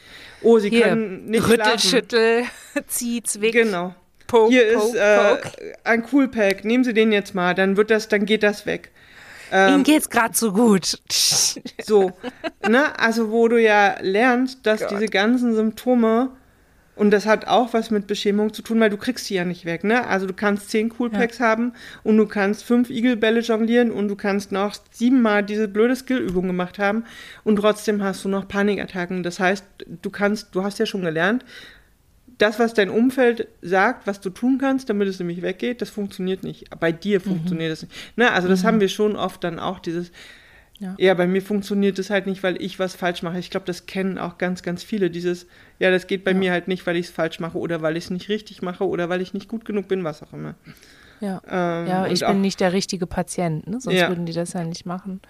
Oh, 0.42 0.58
Sie 0.58 0.70
hier, 0.70 0.84
können 0.84 1.26
nicht 1.26 1.44
Rüttel, 1.44 1.64
schlafen. 1.64 1.90
schüttel, 1.90 2.42
zieht's 2.86 3.40
weg. 3.40 3.52
Genau. 3.52 3.94
Poke, 4.26 4.50
hier 4.50 4.74
poke, 4.74 4.88
ist 4.88 4.94
äh, 4.96 5.36
ein 5.84 6.02
Coolpack. 6.04 6.64
Nehmen 6.64 6.84
Sie 6.84 6.94
den 6.94 7.12
jetzt 7.12 7.34
mal, 7.34 7.54
dann 7.54 7.76
wird 7.76 7.90
das, 7.90 8.08
dann 8.08 8.24
geht 8.24 8.42
das 8.42 8.64
weg. 8.66 8.90
Ähm, 9.52 9.74
Ihnen 9.74 9.84
geht's 9.84 10.10
gerade 10.10 10.36
so 10.36 10.52
gut. 10.52 10.98
so, 11.84 12.12
ne? 12.68 12.98
Also 12.98 13.30
wo 13.30 13.48
du 13.48 13.60
ja 13.60 13.96
lernst, 14.00 14.66
dass 14.66 14.80
Gott. 14.88 14.90
diese 14.92 15.06
ganzen 15.06 15.54
Symptome 15.54 16.30
und 16.96 17.10
das 17.10 17.26
hat 17.26 17.46
auch 17.46 17.74
was 17.74 17.90
mit 17.90 18.06
Beschämung 18.06 18.52
zu 18.52 18.62
tun, 18.62 18.80
weil 18.80 18.90
du 18.90 18.96
kriegst 18.96 19.26
sie 19.26 19.34
ja 19.34 19.44
nicht 19.44 19.66
weg, 19.66 19.84
ne? 19.84 20.06
Also 20.06 20.26
du 20.26 20.32
kannst 20.32 20.70
zehn 20.70 20.88
Coolpacks 20.88 21.38
ja. 21.38 21.46
haben 21.46 21.74
und 22.02 22.16
du 22.16 22.26
kannst 22.26 22.64
fünf 22.64 22.90
Igelbälle 22.90 23.40
jonglieren 23.40 23.92
und 23.92 24.08
du 24.08 24.16
kannst 24.16 24.50
noch 24.50 24.74
siebenmal 24.90 25.44
diese 25.44 25.68
blöde 25.68 25.94
Skillübung 25.94 26.46
gemacht 26.46 26.78
haben 26.78 27.04
und 27.44 27.56
trotzdem 27.56 28.02
hast 28.02 28.24
du 28.24 28.28
noch 28.28 28.48
Panikattacken. 28.48 29.22
Das 29.22 29.38
heißt, 29.38 29.64
du 30.02 30.10
kannst, 30.10 30.54
du 30.54 30.64
hast 30.64 30.78
ja 30.78 30.86
schon 30.86 31.02
gelernt, 31.02 31.44
das, 32.38 32.58
was 32.58 32.74
dein 32.74 32.90
Umfeld 32.90 33.48
sagt, 33.62 34.06
was 34.06 34.20
du 34.20 34.30
tun 34.30 34.58
kannst, 34.58 34.88
damit 34.90 35.08
es 35.08 35.18
nämlich 35.18 35.42
weggeht, 35.42 35.80
das 35.82 35.90
funktioniert 35.90 36.42
nicht. 36.42 36.68
Bei 36.80 36.92
dir 36.92 37.18
mhm. 37.20 37.24
funktioniert 37.24 37.72
es 37.72 37.82
mhm. 37.82 37.88
nicht. 37.88 38.16
Ne? 38.16 38.32
Also 38.32 38.48
das 38.48 38.62
mhm. 38.62 38.66
haben 38.66 38.80
wir 38.80 38.88
schon 38.88 39.16
oft 39.16 39.44
dann 39.44 39.58
auch, 39.58 39.78
dieses, 39.78 40.12
ja. 40.78 40.94
ja, 40.98 41.14
bei 41.14 41.26
mir 41.26 41.40
funktioniert 41.40 41.98
das 41.98 42.10
halt 42.10 42.26
nicht, 42.26 42.42
weil 42.42 42.60
ich 42.60 42.78
was 42.78 42.94
falsch 42.94 43.22
mache. 43.22 43.38
Ich 43.38 43.50
glaube, 43.50 43.64
das 43.66 43.86
kennen 43.86 44.18
auch 44.18 44.36
ganz, 44.36 44.62
ganz 44.62 44.82
viele. 44.82 45.10
Dieses, 45.10 45.46
ja, 45.78 45.90
das 45.90 46.06
geht 46.06 46.24
bei 46.24 46.32
ja. 46.32 46.36
mir 46.36 46.52
halt 46.52 46.68
nicht, 46.68 46.86
weil 46.86 46.96
ich 46.96 47.06
es 47.06 47.12
falsch 47.12 47.40
mache 47.40 47.58
oder 47.58 47.80
weil 47.80 47.96
ich 47.96 48.04
es 48.04 48.10
nicht 48.10 48.28
richtig 48.28 48.62
mache 48.62 48.86
oder 48.86 49.08
weil 49.08 49.22
ich 49.22 49.32
nicht 49.32 49.48
gut 49.48 49.64
genug 49.64 49.88
bin, 49.88 50.04
was 50.04 50.22
auch 50.22 50.32
immer. 50.32 50.54
Ja, 51.20 51.40
ähm, 51.48 51.86
ja 51.86 52.06
ich 52.06 52.20
bin 52.20 52.42
nicht 52.42 52.60
der 52.60 52.74
richtige 52.74 53.06
Patient, 53.06 53.66
ne? 53.66 53.80
sonst 53.80 53.96
ja. 53.96 54.08
würden 54.08 54.26
die 54.26 54.34
das 54.34 54.52
ja 54.52 54.64
nicht 54.64 54.84
machen. 54.84 55.20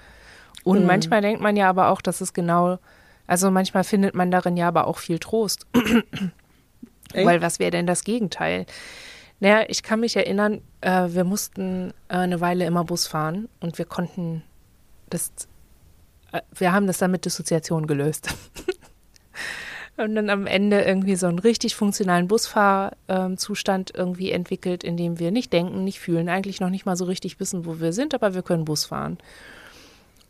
Und 0.64 0.80
mhm. 0.80 0.86
manchmal 0.86 1.20
denkt 1.20 1.40
man 1.40 1.56
ja 1.56 1.68
aber 1.68 1.90
auch, 1.90 2.00
dass 2.00 2.20
es 2.20 2.32
genau, 2.32 2.78
also 3.28 3.52
manchmal 3.52 3.84
findet 3.84 4.16
man 4.16 4.32
darin 4.32 4.56
ja 4.56 4.66
aber 4.66 4.88
auch 4.88 4.98
viel 4.98 5.20
Trost. 5.20 5.66
weil 7.14 7.40
was 7.40 7.60
wäre 7.60 7.70
denn 7.70 7.86
das 7.86 8.02
Gegenteil? 8.02 8.66
Naja, 9.38 9.64
ich 9.68 9.84
kann 9.84 10.00
mich 10.00 10.16
erinnern, 10.16 10.60
äh, 10.80 11.08
wir 11.08 11.24
mussten 11.24 11.90
äh, 12.08 12.16
eine 12.16 12.40
Weile 12.40 12.64
immer 12.64 12.84
Bus 12.84 13.06
fahren 13.06 13.48
und 13.60 13.78
wir 13.78 13.84
konnten 13.84 14.42
das, 15.10 15.30
äh, 16.32 16.40
wir 16.54 16.72
haben 16.72 16.86
das 16.86 16.98
dann 16.98 17.10
mit 17.10 17.24
Dissoziation 17.24 17.86
gelöst. 17.86 18.28
und 19.96 20.14
dann 20.14 20.30
am 20.30 20.46
Ende 20.46 20.82
irgendwie 20.82 21.16
so 21.16 21.26
einen 21.26 21.38
richtig 21.38 21.74
funktionalen 21.74 22.28
Busfahrzustand 22.28 23.92
irgendwie 23.94 24.30
entwickelt, 24.30 24.84
in 24.84 24.96
dem 24.96 25.18
wir 25.18 25.30
nicht 25.30 25.52
denken, 25.52 25.84
nicht 25.84 26.00
fühlen, 26.00 26.28
eigentlich 26.28 26.60
noch 26.60 26.70
nicht 26.70 26.86
mal 26.86 26.96
so 26.96 27.04
richtig 27.04 27.40
wissen, 27.40 27.64
wo 27.64 27.80
wir 27.80 27.92
sind, 27.92 28.14
aber 28.14 28.34
wir 28.34 28.42
können 28.42 28.64
Bus 28.64 28.86
fahren. 28.86 29.18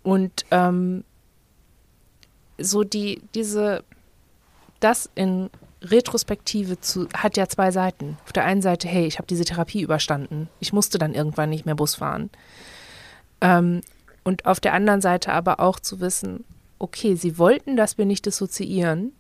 Und 0.02 0.46
ähm, 0.52 1.02
so 2.58 2.84
die, 2.84 3.22
diese, 3.34 3.82
das 4.80 5.10
in 5.14 5.50
Retrospektive 5.82 6.80
zu, 6.80 7.08
hat 7.14 7.36
ja 7.36 7.48
zwei 7.48 7.70
Seiten. 7.70 8.16
Auf 8.24 8.32
der 8.32 8.44
einen 8.44 8.62
Seite, 8.62 8.88
hey, 8.88 9.06
ich 9.06 9.18
habe 9.18 9.26
diese 9.26 9.44
Therapie 9.44 9.82
überstanden. 9.82 10.48
Ich 10.60 10.72
musste 10.72 10.98
dann 10.98 11.14
irgendwann 11.14 11.50
nicht 11.50 11.66
mehr 11.66 11.74
Bus 11.74 11.96
fahren. 11.96 12.30
Ähm, 13.40 13.82
und 14.26 14.44
auf 14.44 14.58
der 14.58 14.72
anderen 14.72 15.00
Seite 15.00 15.32
aber 15.32 15.60
auch 15.60 15.78
zu 15.78 16.00
wissen, 16.00 16.44
okay, 16.80 17.14
sie 17.14 17.38
wollten, 17.38 17.76
dass 17.76 17.96
wir 17.96 18.06
nicht 18.06 18.26
dissoziieren 18.26 19.12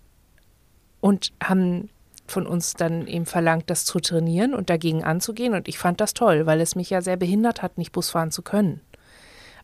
und 1.00 1.32
haben 1.40 1.90
von 2.26 2.44
uns 2.44 2.74
dann 2.74 3.06
eben 3.06 3.24
verlangt, 3.24 3.70
das 3.70 3.84
zu 3.84 4.00
trainieren 4.00 4.52
und 4.52 4.68
dagegen 4.68 5.04
anzugehen. 5.04 5.54
Und 5.54 5.68
ich 5.68 5.78
fand 5.78 6.00
das 6.00 6.12
toll, 6.12 6.44
weil 6.46 6.60
es 6.60 6.74
mich 6.74 6.90
ja 6.90 7.02
sehr 7.02 7.16
behindert 7.16 7.62
hat, 7.62 7.78
nicht 7.78 7.92
Bus 7.92 8.10
fahren 8.10 8.32
zu 8.32 8.42
können. 8.42 8.80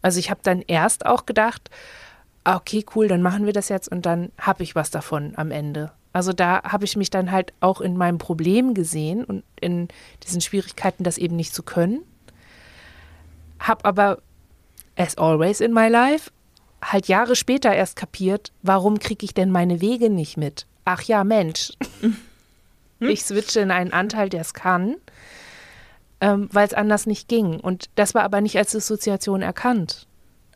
Also 0.01 0.20
ich 0.20 0.30
habe 0.30 0.38
dann 0.45 0.62
erst 0.62 1.07
auch 1.07 1.26
gedacht, 1.26 1.70
ah, 2.45 2.55
okay, 2.55 2.86
cool, 2.95 3.09
dann 3.09 3.20
machen 3.20 3.45
wir 3.45 3.53
das 3.53 3.68
jetzt 3.68 3.90
und 3.90 4.07
dann 4.07 4.30
habe 4.38 4.62
ich 4.62 4.76
was 4.76 4.93
davon 4.93 5.32
am 5.34 5.51
Ende. 5.51 5.90
Also 6.12 6.32
da 6.32 6.62
habe 6.62 6.84
ich 6.84 6.97
mich 6.97 7.11
dann 7.11 7.32
halt 7.32 7.53
auch 7.59 7.80
in 7.80 7.97
meinem 7.97 8.18
Problem 8.18 8.74
gesehen 8.74 9.24
und 9.24 9.43
in 9.61 9.88
diesen 10.22 10.40
Schwierigkeiten, 10.40 11.03
das 11.03 11.18
eben 11.18 11.34
nicht 11.34 11.53
zu 11.53 11.64
können. 11.64 12.05
Hab 13.59 13.84
aber, 13.84 14.22
as 14.97 15.16
always 15.16 15.61
in 15.61 15.72
my 15.72 15.88
life, 15.88 16.30
halt 16.82 17.09
Jahre 17.09 17.36
später 17.36 17.72
erst 17.72 17.97
kapiert, 17.97 18.53
warum 18.62 18.99
kriege 18.99 19.24
ich 19.24 19.34
denn 19.34 19.51
meine 19.51 19.80
Wege 19.80 20.11
nicht 20.11 20.36
mit? 20.36 20.66
Ach 20.84 21.03
ja, 21.03 21.24
Mensch. 21.24 21.72
Ich 23.01 23.24
switche 23.24 23.61
in 23.61 23.72
einen 23.72 23.93
Anteil, 23.93 24.28
der 24.28 24.43
es 24.43 24.55
kann, 24.55 24.95
ähm, 26.20 26.49
weil 26.53 26.66
es 26.66 26.72
anders 26.74 27.07
nicht 27.07 27.28
ging. 27.28 27.59
Und 27.59 27.86
das 27.97 28.14
war 28.14 28.22
aber 28.22 28.40
nicht 28.40 28.57
als 28.57 28.70
Dissoziation 28.70 29.43
erkannt. 29.43 30.07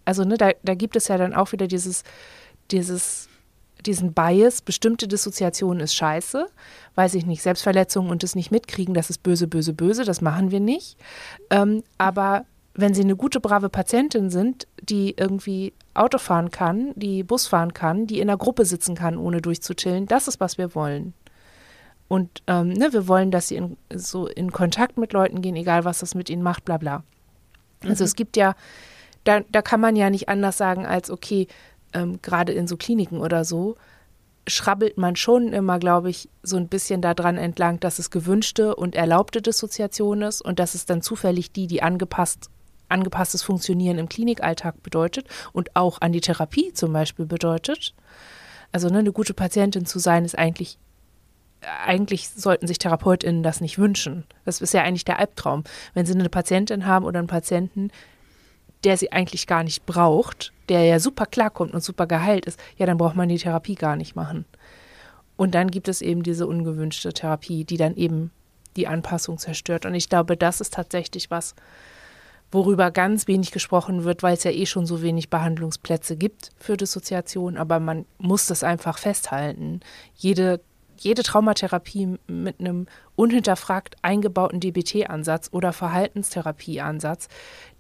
Also, 0.05 0.23
ne, 0.23 0.37
da, 0.39 0.53
da 0.63 0.75
gibt 0.75 0.95
es 0.95 1.09
ja 1.09 1.19
dann 1.19 1.35
auch 1.35 1.51
wieder 1.51 1.67
dieses, 1.67 2.05
dieses 2.71 3.29
diesen 3.85 4.13
Bias, 4.13 4.63
bestimmte 4.63 5.09
Dissoziation 5.09 5.81
ist 5.81 5.95
scheiße, 5.95 6.47
weiß 6.95 7.15
ich 7.15 7.27
nicht, 7.27 7.43
Selbstverletzung 7.43 8.11
und 8.11 8.25
es 8.25 8.35
nicht 8.35 8.51
mitkriegen, 8.51 8.95
das 8.95 9.11
ist 9.11 9.23
böse, 9.23 9.47
böse, 9.47 9.73
böse, 9.73 10.05
das 10.05 10.21
machen 10.21 10.51
wir 10.51 10.61
nicht. 10.61 10.97
Ähm, 11.51 11.83
aber 11.99 12.47
wenn 12.77 12.95
sie 12.95 13.03
eine 13.03 13.17
gute, 13.17 13.41
brave 13.41 13.71
Patientin 13.71 14.31
sind, 14.31 14.67
die 14.83 15.15
irgendwie 15.17 15.73
Auto 15.95 16.19
fahren 16.19 16.51
kann, 16.51 16.93
die 16.95 17.23
Bus 17.23 17.47
fahren 17.47 17.73
kann, 17.73 18.07
die 18.07 18.21
in 18.21 18.29
einer 18.29 18.37
Gruppe 18.37 18.67
sitzen 18.67 18.95
kann, 18.95 19.17
ohne 19.17 19.41
durchzuchillen, 19.41 20.07
das 20.07 20.29
ist, 20.29 20.41
was 20.41 20.59
wir 20.59 20.75
wollen. 20.75 21.15
Und 22.09 22.43
ähm, 22.47 22.69
ne, 22.69 22.93
wir 22.93 23.09
wollen, 23.09 23.31
dass 23.31 23.49
sie 23.49 23.57
in, 23.57 23.77
so 23.95 24.29
in 24.29 24.53
Kontakt 24.53 24.99
mit 24.99 25.13
Leuten 25.13 25.41
gehen, 25.41 25.57
egal 25.57 25.85
was 25.85 26.01
das 26.01 26.15
mit 26.15 26.29
ihnen 26.29 26.43
macht, 26.43 26.65
bla 26.65 26.77
bla. 26.77 27.03
Also 27.83 28.05
mhm. 28.05 28.07
es 28.07 28.15
gibt 28.15 28.37
ja, 28.37 28.55
da, 29.25 29.41
da 29.41 29.63
kann 29.63 29.81
man 29.81 29.97
ja 29.97 30.11
nicht 30.11 30.29
anders 30.29 30.59
sagen 30.59 30.87
als, 30.87 31.11
okay, 31.11 31.49
ähm, 31.95 32.21
gerade 32.21 32.53
in 32.53 32.69
so 32.69 32.77
Kliniken 32.77 33.21
oder 33.21 33.45
so, 33.45 33.77
schrabbelt 34.47 34.99
man 34.99 35.17
schon 35.17 35.53
immer, 35.53 35.79
glaube 35.79 36.11
ich, 36.11 36.29
so 36.43 36.57
ein 36.57 36.69
bisschen 36.69 37.01
daran 37.01 37.37
entlang, 37.39 37.81
dass 37.81 37.99
es 37.99 38.11
gewünschte 38.11 38.77
und 38.77 38.95
erlaubte 38.95 39.43
Dissoziation 39.43 40.23
ist 40.23 40.43
und 40.43 40.61
dass 40.61 40.75
es 40.75 40.87
dann 40.87 41.03
zufällig 41.03 41.51
die, 41.51 41.67
die 41.67 41.83
angepasst, 41.83 42.51
angepasstes 42.89 43.43
Funktionieren 43.43 43.99
im 43.99 44.09
Klinikalltag 44.09 44.83
bedeutet 44.83 45.27
und 45.53 45.75
auch 45.75 46.01
an 46.01 46.13
die 46.13 46.21
Therapie 46.21 46.73
zum 46.73 46.93
Beispiel 46.93 47.27
bedeutet. 47.27 47.95
Also 48.73 48.89
ne, 48.89 48.99
eine 48.99 49.13
gute 49.13 49.35
Patientin 49.35 49.87
zu 49.87 49.99
sein, 49.99 50.25
ist 50.25 50.39
eigentlich, 50.39 50.79
eigentlich 51.85 52.29
sollten 52.29 52.67
sich 52.67 52.79
TherapeutInnen 52.79 53.43
das 53.43 53.61
nicht 53.61 53.79
wünschen. 53.79 54.25
Das 54.45 54.61
ist 54.61 54.75
ja 54.75 54.83
eigentlich 54.83 55.05
der 55.05 55.19
Albtraum. 55.19 55.65
Wenn 55.95 56.07
sie 56.07 56.15
eine 56.15 56.29
Patientin 56.29 56.87
haben 56.87 57.05
oder 57.05 57.19
einen 57.19 57.29
Patienten, 57.29 57.91
der 58.85 58.97
sie 58.97 59.13
eigentlich 59.13 59.47
gar 59.47 59.65
nicht 59.65 59.87
braucht, 59.87 60.53
der 60.69 60.85
ja 60.85 61.01
super 61.01 61.27
klarkommt 61.27 61.75
und 61.75 61.83
super 61.83 62.07
geheilt 62.07 62.47
ist, 62.47 62.61
ja, 62.77 62.87
dann 62.87 62.99
braucht 62.99 63.17
man 63.17 63.29
die 63.29 63.39
Therapie 63.39 63.75
gar 63.75 63.97
nicht 63.97 64.15
machen. 64.15 64.45
Und 65.37 65.55
dann 65.55 65.71
gibt 65.71 65.89
es 65.89 66.03
eben 66.03 66.23
diese 66.23 66.47
ungewünschte 66.47 67.13
Therapie, 67.13 67.65
die 67.65 67.77
dann 67.77 67.97
eben 67.97 68.31
die 68.77 68.87
Anpassung 68.87 69.39
zerstört. 69.39 69.87
Und 69.87 69.95
ich 69.95 70.09
glaube, 70.09 70.37
das 70.37 70.61
ist 70.61 70.75
tatsächlich 70.75 71.31
was, 71.31 71.55
worüber 72.53 72.91
ganz 72.91 73.27
wenig 73.27 73.51
gesprochen 73.51 74.05
wird, 74.05 74.23
weil 74.23 74.35
es 74.35 74.45
ja 74.45 74.51
eh 74.51 74.67
schon 74.67 74.87
so 74.87 75.03
wenig 75.03 75.31
Behandlungsplätze 75.31 76.17
gibt 76.17 76.51
für 76.59 76.77
Dissoziation. 76.77 77.57
Aber 77.57 77.81
man 77.81 78.07
muss 78.19 78.47
das 78.47 78.63
einfach 78.63 78.99
festhalten. 78.99 79.81
Jede 80.15 80.61
jede 80.99 81.23
Traumatherapie 81.23 82.19
mit 82.27 82.61
einem 82.61 82.87
unhinterfragt 83.17 83.97
eingebauten 84.03 84.61
DBT-Ansatz 84.61 85.49
oder 85.53 85.73
Verhaltenstherapie-Ansatz, 85.73 87.29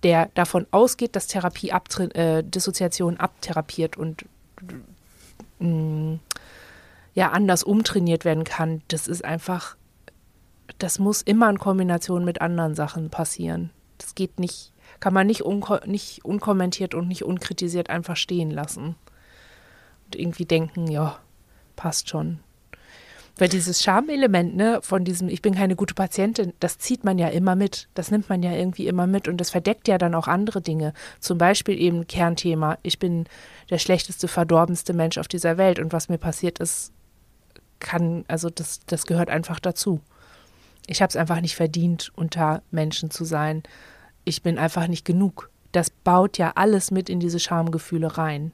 der 0.02 0.30
davon 0.34 0.66
ausgeht, 0.70 1.16
dass 1.16 1.26
Therapie 1.26 1.72
äh, 2.14 2.42
Dissoziation 2.42 3.16
abtherapiert 3.16 3.96
und 3.96 4.24
mh, 5.58 5.68
mm, 5.68 6.20
ja 7.14 7.30
anders 7.30 7.62
umtrainiert 7.62 8.24
werden 8.24 8.44
kann, 8.44 8.82
das 8.88 9.08
ist 9.08 9.24
einfach, 9.24 9.76
das 10.78 10.98
muss 10.98 11.22
immer 11.22 11.48
in 11.48 11.58
Kombination 11.58 12.24
mit 12.24 12.40
anderen 12.42 12.74
Sachen 12.74 13.08
passieren. 13.08 13.70
Das 13.98 14.14
geht 14.14 14.38
nicht, 14.40 14.72
kann 15.00 15.14
man 15.14 15.26
nicht, 15.26 15.42
unko 15.42 15.78
nicht 15.86 16.24
unkommentiert 16.24 16.94
und 16.94 17.08
nicht 17.08 17.24
unkritisiert 17.24 17.90
einfach 17.90 18.16
stehen 18.16 18.50
lassen. 18.50 18.96
Und 20.06 20.16
irgendwie 20.16 20.44
denken, 20.44 20.86
ja, 20.90 21.18
passt 21.74 22.08
schon. 22.08 22.40
Weil 23.38 23.48
dieses 23.50 23.82
Schamelement, 23.82 24.56
ne, 24.56 24.78
von 24.80 25.04
diesem, 25.04 25.28
ich 25.28 25.42
bin 25.42 25.54
keine 25.54 25.76
gute 25.76 25.92
Patientin, 25.94 26.54
das 26.58 26.78
zieht 26.78 27.04
man 27.04 27.18
ja 27.18 27.28
immer 27.28 27.54
mit. 27.54 27.88
Das 27.92 28.10
nimmt 28.10 28.30
man 28.30 28.42
ja 28.42 28.52
irgendwie 28.52 28.86
immer 28.86 29.06
mit 29.06 29.28
und 29.28 29.36
das 29.38 29.50
verdeckt 29.50 29.88
ja 29.88 29.98
dann 29.98 30.14
auch 30.14 30.26
andere 30.26 30.62
Dinge. 30.62 30.94
Zum 31.20 31.36
Beispiel 31.36 31.78
eben 31.78 32.06
Kernthema, 32.06 32.78
ich 32.82 32.98
bin 32.98 33.26
der 33.68 33.78
schlechteste, 33.78 34.26
verdorbenste 34.26 34.94
Mensch 34.94 35.18
auf 35.18 35.28
dieser 35.28 35.58
Welt 35.58 35.78
und 35.78 35.92
was 35.92 36.08
mir 36.08 36.16
passiert 36.16 36.60
ist, 36.60 36.92
kann, 37.78 38.24
also 38.26 38.48
das, 38.48 38.80
das 38.86 39.04
gehört 39.04 39.28
einfach 39.28 39.60
dazu. 39.60 40.00
Ich 40.86 41.02
habe 41.02 41.10
es 41.10 41.16
einfach 41.16 41.40
nicht 41.40 41.56
verdient, 41.56 42.12
unter 42.14 42.62
Menschen 42.70 43.10
zu 43.10 43.24
sein. 43.24 43.62
Ich 44.24 44.42
bin 44.42 44.58
einfach 44.58 44.86
nicht 44.86 45.04
genug. 45.04 45.50
Das 45.72 45.90
baut 45.90 46.38
ja 46.38 46.52
alles 46.54 46.90
mit 46.90 47.08
in 47.08 47.20
diese 47.20 47.40
Schamgefühle 47.40 48.16
rein. 48.16 48.52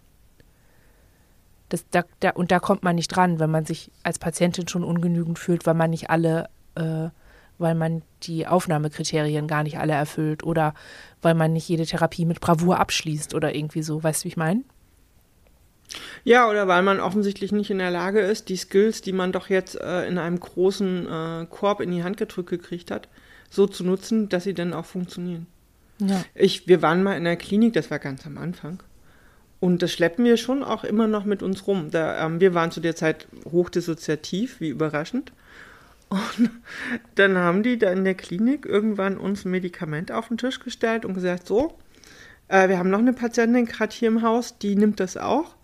Das, 1.68 1.84
da, 1.90 2.04
da, 2.20 2.30
und 2.30 2.50
da 2.50 2.58
kommt 2.58 2.82
man 2.82 2.96
nicht 2.96 3.08
dran, 3.08 3.38
wenn 3.38 3.50
man 3.50 3.64
sich 3.64 3.90
als 4.02 4.18
Patientin 4.18 4.68
schon 4.68 4.84
ungenügend 4.84 5.38
fühlt, 5.38 5.64
weil 5.66 5.74
man 5.74 5.90
nicht 5.90 6.10
alle, 6.10 6.48
äh, 6.74 7.08
weil 7.58 7.74
man 7.74 8.02
die 8.24 8.46
Aufnahmekriterien 8.46 9.46
gar 9.46 9.62
nicht 9.62 9.78
alle 9.78 9.94
erfüllt 9.94 10.42
oder 10.42 10.74
weil 11.22 11.34
man 11.34 11.52
nicht 11.52 11.68
jede 11.68 11.86
Therapie 11.86 12.26
mit 12.26 12.40
Bravour 12.40 12.78
abschließt 12.78 13.34
oder 13.34 13.54
irgendwie 13.54 13.82
so. 13.82 14.02
Weißt 14.02 14.22
du, 14.22 14.24
wie 14.24 14.28
ich 14.28 14.36
meine? 14.36 14.64
Ja, 16.24 16.48
oder 16.48 16.68
weil 16.68 16.82
man 16.82 17.00
offensichtlich 17.00 17.52
nicht 17.52 17.70
in 17.70 17.78
der 17.78 17.90
Lage 17.90 18.20
ist, 18.20 18.48
die 18.48 18.56
Skills, 18.56 19.02
die 19.02 19.12
man 19.12 19.32
doch 19.32 19.48
jetzt 19.48 19.80
äh, 19.80 20.06
in 20.06 20.18
einem 20.18 20.38
großen 20.38 21.06
äh, 21.06 21.46
Korb 21.50 21.80
in 21.80 21.90
die 21.90 22.04
Hand 22.04 22.16
gedrückt 22.16 22.50
gekriegt 22.50 22.90
hat, 22.90 23.08
so 23.50 23.66
zu 23.66 23.84
nutzen, 23.84 24.28
dass 24.28 24.44
sie 24.44 24.54
dann 24.54 24.72
auch 24.72 24.86
funktionieren. 24.86 25.46
Ja. 25.98 26.24
Ich, 26.34 26.66
wir 26.68 26.82
waren 26.82 27.02
mal 27.02 27.16
in 27.16 27.24
der 27.24 27.36
Klinik, 27.36 27.74
das 27.74 27.90
war 27.90 27.98
ganz 27.98 28.26
am 28.26 28.38
Anfang. 28.38 28.82
Und 29.60 29.82
das 29.82 29.92
schleppen 29.92 30.24
wir 30.24 30.36
schon 30.36 30.64
auch 30.64 30.82
immer 30.82 31.06
noch 31.06 31.24
mit 31.24 31.42
uns 31.42 31.66
rum. 31.66 31.90
Da, 31.90 32.26
ähm, 32.26 32.40
wir 32.40 32.54
waren 32.54 32.72
zu 32.72 32.80
der 32.80 32.96
Zeit 32.96 33.28
hochdissoziativ, 33.44 34.60
wie 34.60 34.70
überraschend. 34.70 35.32
Und 36.08 36.50
dann 37.14 37.38
haben 37.38 37.62
die 37.62 37.78
da 37.78 37.90
in 37.92 38.04
der 38.04 38.14
Klinik 38.14 38.66
irgendwann 38.66 39.18
uns 39.18 39.44
ein 39.44 39.50
Medikament 39.50 40.10
auf 40.10 40.28
den 40.28 40.38
Tisch 40.38 40.58
gestellt 40.58 41.04
und 41.04 41.14
gesagt, 41.14 41.46
so, 41.46 41.78
äh, 42.48 42.68
wir 42.68 42.78
haben 42.78 42.90
noch 42.90 42.98
eine 42.98 43.12
Patientin 43.12 43.66
gerade 43.66 43.94
hier 43.94 44.08
im 44.08 44.22
Haus, 44.22 44.58
die 44.58 44.74
nimmt 44.74 44.98
das 45.00 45.16
auch. 45.16 45.54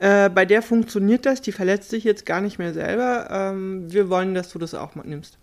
Äh, 0.00 0.28
bei 0.28 0.44
der 0.44 0.62
funktioniert 0.62 1.24
das, 1.24 1.40
die 1.40 1.52
verletzt 1.52 1.90
sich 1.90 2.04
jetzt 2.04 2.26
gar 2.26 2.40
nicht 2.40 2.58
mehr 2.58 2.74
selber. 2.74 3.28
Ähm, 3.30 3.92
wir 3.92 4.10
wollen, 4.10 4.34
dass 4.34 4.50
du 4.50 4.58
das 4.58 4.74
auch 4.74 4.94
mal 4.94 5.06
nimmst. 5.06 5.38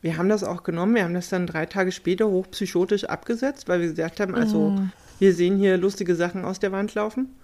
Wir 0.00 0.16
haben 0.16 0.28
das 0.28 0.44
auch 0.44 0.62
genommen, 0.62 0.94
wir 0.94 1.04
haben 1.04 1.14
das 1.14 1.28
dann 1.28 1.46
drei 1.46 1.66
Tage 1.66 1.92
später 1.92 2.28
hochpsychotisch 2.28 3.04
abgesetzt, 3.04 3.68
weil 3.68 3.80
wir 3.80 3.88
gesagt 3.88 4.20
haben, 4.20 4.34
also 4.34 4.70
mm. 4.70 4.92
Wir 5.18 5.34
sehen 5.34 5.56
hier 5.58 5.76
lustige 5.76 6.14
Sachen 6.14 6.44
aus 6.44 6.60
der 6.60 6.72
Wand 6.72 6.94
laufen. 6.94 7.34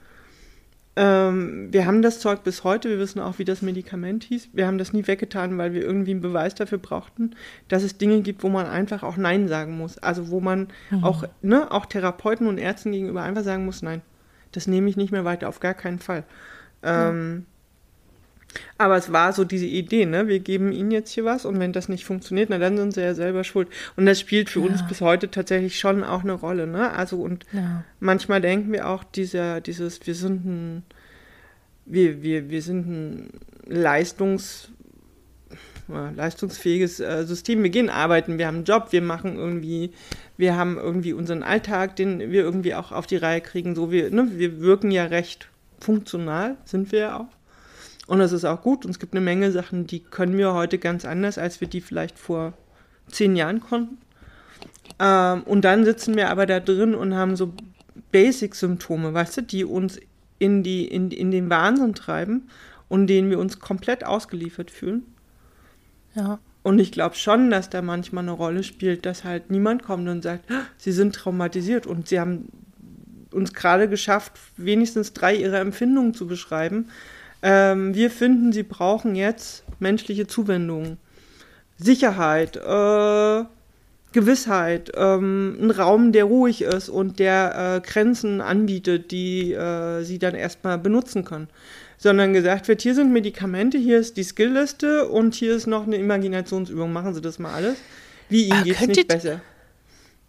Ähm, 0.97 1.73
wir 1.73 1.87
haben 1.87 2.03
das 2.03 2.21
Zeug 2.21 2.45
bis 2.45 2.63
heute, 2.63 2.89
wir 2.89 3.01
wissen 3.01 3.19
auch, 3.19 3.41
wie 3.41 3.45
das 3.45 3.63
Medikament 3.63 4.23
hieß. 4.25 4.51
Wir 4.53 4.69
haben 4.69 4.79
das 4.79 4.93
nie 4.93 5.07
weggetan, 5.09 5.59
weil 5.59 5.73
wir 5.73 5.83
irgendwie 5.83 6.13
einen 6.13 6.21
Beweis 6.21 6.55
dafür 6.55 6.79
brauchten, 6.79 7.35
dass 7.67 7.83
es 7.83 7.99
Dinge 7.99 8.21
gibt, 8.21 8.45
wo 8.45 8.49
man 8.49 8.67
einfach 8.67 9.03
auch 9.03 9.17
Nein 9.17 9.49
sagen 9.49 9.77
muss. 9.77 9.99
Also 9.99 10.31
wo 10.31 10.41
man 10.41 10.69
mhm. 10.91 11.03
auch, 11.03 11.25
ne, 11.43 11.71
auch 11.73 11.87
Therapeuten 11.87 12.47
und 12.47 12.59
Ärzten 12.59 12.93
gegenüber 12.93 13.23
einfach 13.23 13.43
sagen 13.43 13.65
muss, 13.65 13.83
nein, 13.83 14.03
das 14.57 14.67
nehme 14.67 14.89
ich 14.89 14.97
nicht 14.97 15.13
mehr 15.13 15.25
weiter, 15.25 15.49
auf 15.49 15.61
gar 15.61 15.75
keinen 15.75 15.99
Fall. 15.99 16.25
Ähm, 16.83 17.47
aber 18.79 18.97
es 18.97 19.13
war 19.13 19.33
so 19.33 19.45
diese 19.45 19.67
Idee, 19.67 20.07
ne? 20.07 20.29
Wir 20.29 20.41
geben 20.41 20.73
ihnen 20.73 20.91
jetzt 20.91 21.11
hier 21.11 21.25
was 21.25 21.45
und 21.45 21.59
wenn 21.59 21.73
das 21.73 21.89
nicht 21.89 22.05
funktioniert, 22.05 22.51
na 22.51 22.59
dann 22.59 22.77
sind 22.77 22.95
sie 22.95 23.03
ja 23.03 23.15
selber 23.15 23.45
schuld. 23.45 23.69
Und 23.97 24.07
das 24.07 24.21
spielt 24.21 24.51
für 24.51 24.61
ja. 24.61 24.67
uns 24.67 24.87
bis 24.87 25.01
heute 25.01 25.31
tatsächlich 25.31 25.79
schon 25.79 26.05
auch 26.05 26.23
eine 26.23 26.33
Rolle, 26.33 26.67
ne? 26.67 26.93
Also 26.93 27.21
und 27.21 27.47
ja. 27.53 27.85
manchmal 28.01 28.41
denken 28.41 28.73
wir 28.73 28.89
auch, 28.89 29.05
dieser, 29.05 29.61
dieses, 29.61 30.07
wir 30.07 30.15
sind 30.15 30.45
ein, 30.45 30.83
wir, 31.87 32.23
wir, 32.23 32.51
wir 32.51 32.63
sind 32.63 32.87
ein 32.87 33.31
Leistungs, 33.67 34.71
leistungsfähiges 35.89 37.01
äh, 37.01 37.25
System. 37.25 37.63
Wir 37.63 37.71
gehen 37.71 37.91
arbeiten, 37.91 38.39
wir 38.39 38.47
haben 38.47 38.57
einen 38.57 38.65
Job, 38.65 38.89
wir 38.91 39.03
machen 39.03 39.37
irgendwie, 39.37 39.93
wir 40.37 40.57
haben 40.57 40.79
irgendwie 40.79 41.13
unseren 41.13 41.43
Alltag, 41.43 41.97
den 41.97 42.19
wir 42.19 42.43
irgendwie 42.43 42.75
auch 42.75 42.93
auf 42.93 43.07
die 43.07 43.17
Reihe 43.17 43.41
kriegen. 43.41 43.75
So 43.75 43.91
wir, 43.91 44.11
ne, 44.11 44.29
wir 44.33 44.61
wirken 44.61 44.91
ja 44.91 45.05
recht 45.05 45.49
funktional, 45.81 46.57
sind 46.65 46.93
wir 46.93 46.99
ja 46.99 47.21
auch. 47.21 47.29
Und 48.07 48.19
das 48.19 48.33
ist 48.33 48.45
auch 48.45 48.63
gut. 48.63 48.85
Und 48.85 48.91
es 48.91 48.99
gibt 48.99 49.15
eine 49.15 49.21
Menge 49.21 49.53
Sachen, 49.53 49.87
die 49.87 50.01
können 50.01 50.37
wir 50.37 50.55
heute 50.55 50.79
ganz 50.79 51.05
anders, 51.05 51.39
als 51.39 51.61
wir 51.61 51.69
die 51.69 51.81
vielleicht 51.81 52.19
vor 52.19 52.55
zehn 53.09 53.37
Jahren 53.37 53.61
konnten. 53.61 53.99
Ähm, 54.99 55.43
und 55.45 55.65
dann 55.65 55.85
sitzen 55.85 56.17
wir 56.17 56.31
aber 56.31 56.47
da 56.47 56.61
drin 56.61 56.95
und 56.95 57.15
haben 57.15 57.37
so 57.37 57.53
Basic-Symptome, 58.13 59.15
weißt 59.15 59.39
du, 59.39 59.43
die 59.43 59.65
uns 59.65 59.99
in, 60.39 60.63
die, 60.63 60.87
in, 60.87 61.11
in 61.11 61.31
den 61.31 61.51
Wahnsinn 61.51 61.95
treiben 61.95 62.49
und 62.89 63.07
denen 63.07 63.31
wir 63.31 63.39
uns 63.39 63.61
komplett 63.61 64.05
ausgeliefert 64.05 64.71
fühlen. 64.71 65.14
Ja. 66.15 66.39
Und 66.63 66.79
ich 66.79 66.93
glaube 66.93 67.15
schon, 67.15 67.51
dass 67.51 67.69
da 67.69 67.83
manchmal 67.83 68.25
eine 68.25 68.33
Rolle 68.33 68.63
spielt, 68.63 69.05
dass 69.05 69.25
halt 69.25 69.51
niemand 69.51 69.83
kommt 69.83 70.09
und 70.09 70.23
sagt, 70.23 70.51
"Ah, 70.51 70.63
sie 70.79 70.93
sind 70.93 71.15
traumatisiert 71.15 71.87
und 71.87 72.09
sie 72.09 72.19
haben 72.19 72.49
uns 73.35 73.53
gerade 73.53 73.89
geschafft, 73.89 74.33
wenigstens 74.57 75.13
drei 75.13 75.35
ihrer 75.35 75.59
Empfindungen 75.59 76.15
zu 76.15 76.27
beschreiben. 76.27 76.89
Ähm, 77.43 77.95
wir 77.95 78.11
finden, 78.11 78.53
sie 78.53 78.63
brauchen 78.63 79.17
jetzt 79.17 79.65
menschliche 79.81 80.27
Zuwendungen, 80.27 80.97
Sicherheit, 81.77 82.57
äh, 82.57 83.45
Gewissheit, 84.13 84.93
ähm, 84.95 85.57
ein 85.61 85.71
Raum, 85.73 86.13
der 86.13 86.25
ruhig 86.25 86.63
ist 86.63 86.89
und 86.89 87.19
der 87.19 87.83
äh, 87.85 87.87
Grenzen 87.87 88.41
anbietet, 88.41 89.11
die 89.11 89.53
äh, 89.53 90.03
sie 90.05 90.19
dann 90.19 90.37
erstmal 90.37 90.79
benutzen 90.79 91.25
können. 91.25 91.49
Sondern 92.05 92.35
gesagt 92.35 92.69
wird, 92.69 92.83
hier 92.83 92.95
sind 92.95 93.15
Medikamente, 93.15 93.79
hier 93.79 93.99
ist 93.99 94.19
die 94.19 94.25
Skillliste 94.25 95.09
und 95.09 95.35
hier 95.35 95.57
ist 95.57 95.67
noch 95.67 95.87
eine 95.87 95.97
Imaginationsübung. 95.97 96.93
Machen 96.93 97.15
Sie 97.15 97.23
das 97.23 97.39
mal 97.39 97.55
alles. 97.55 97.79
Wie 98.29 98.45
Ihnen 98.45 98.61
Äh, 98.61 98.65
geht 98.65 98.79
es 98.79 98.87
nicht 98.89 99.09
besser. 99.09 99.41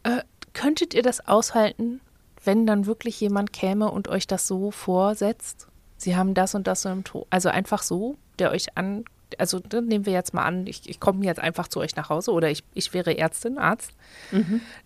Äh, 0.03 0.21
könntet 0.53 0.93
ihr 0.93 1.01
das 1.01 1.27
aushalten, 1.27 1.99
wenn 2.45 2.65
dann 2.65 2.85
wirklich 2.85 3.19
jemand 3.19 3.51
käme 3.51 3.91
und 3.91 4.07
euch 4.07 4.25
das 4.25 4.47
so 4.47 4.71
vorsetzt? 4.71 5.67
Sie 5.97 6.15
haben 6.15 6.33
das 6.33 6.55
und 6.55 6.65
das 6.65 6.83
Symptom. 6.83 7.25
Also 7.29 7.49
einfach 7.49 7.83
so, 7.83 8.15
der 8.39 8.51
euch 8.51 8.77
an. 8.77 9.03
Also 9.37 9.59
dann 9.59 9.87
nehmen 9.87 10.05
wir 10.05 10.13
jetzt 10.13 10.33
mal 10.33 10.45
an, 10.45 10.67
ich, 10.67 10.89
ich 10.89 11.01
komme 11.01 11.25
jetzt 11.25 11.41
einfach 11.41 11.67
zu 11.67 11.81
euch 11.81 11.97
nach 11.97 12.07
Hause 12.07 12.31
oder 12.31 12.49
ich, 12.49 12.63
ich 12.73 12.93
wäre 12.93 13.17
Ärztin, 13.17 13.57
Arzt, 13.57 13.91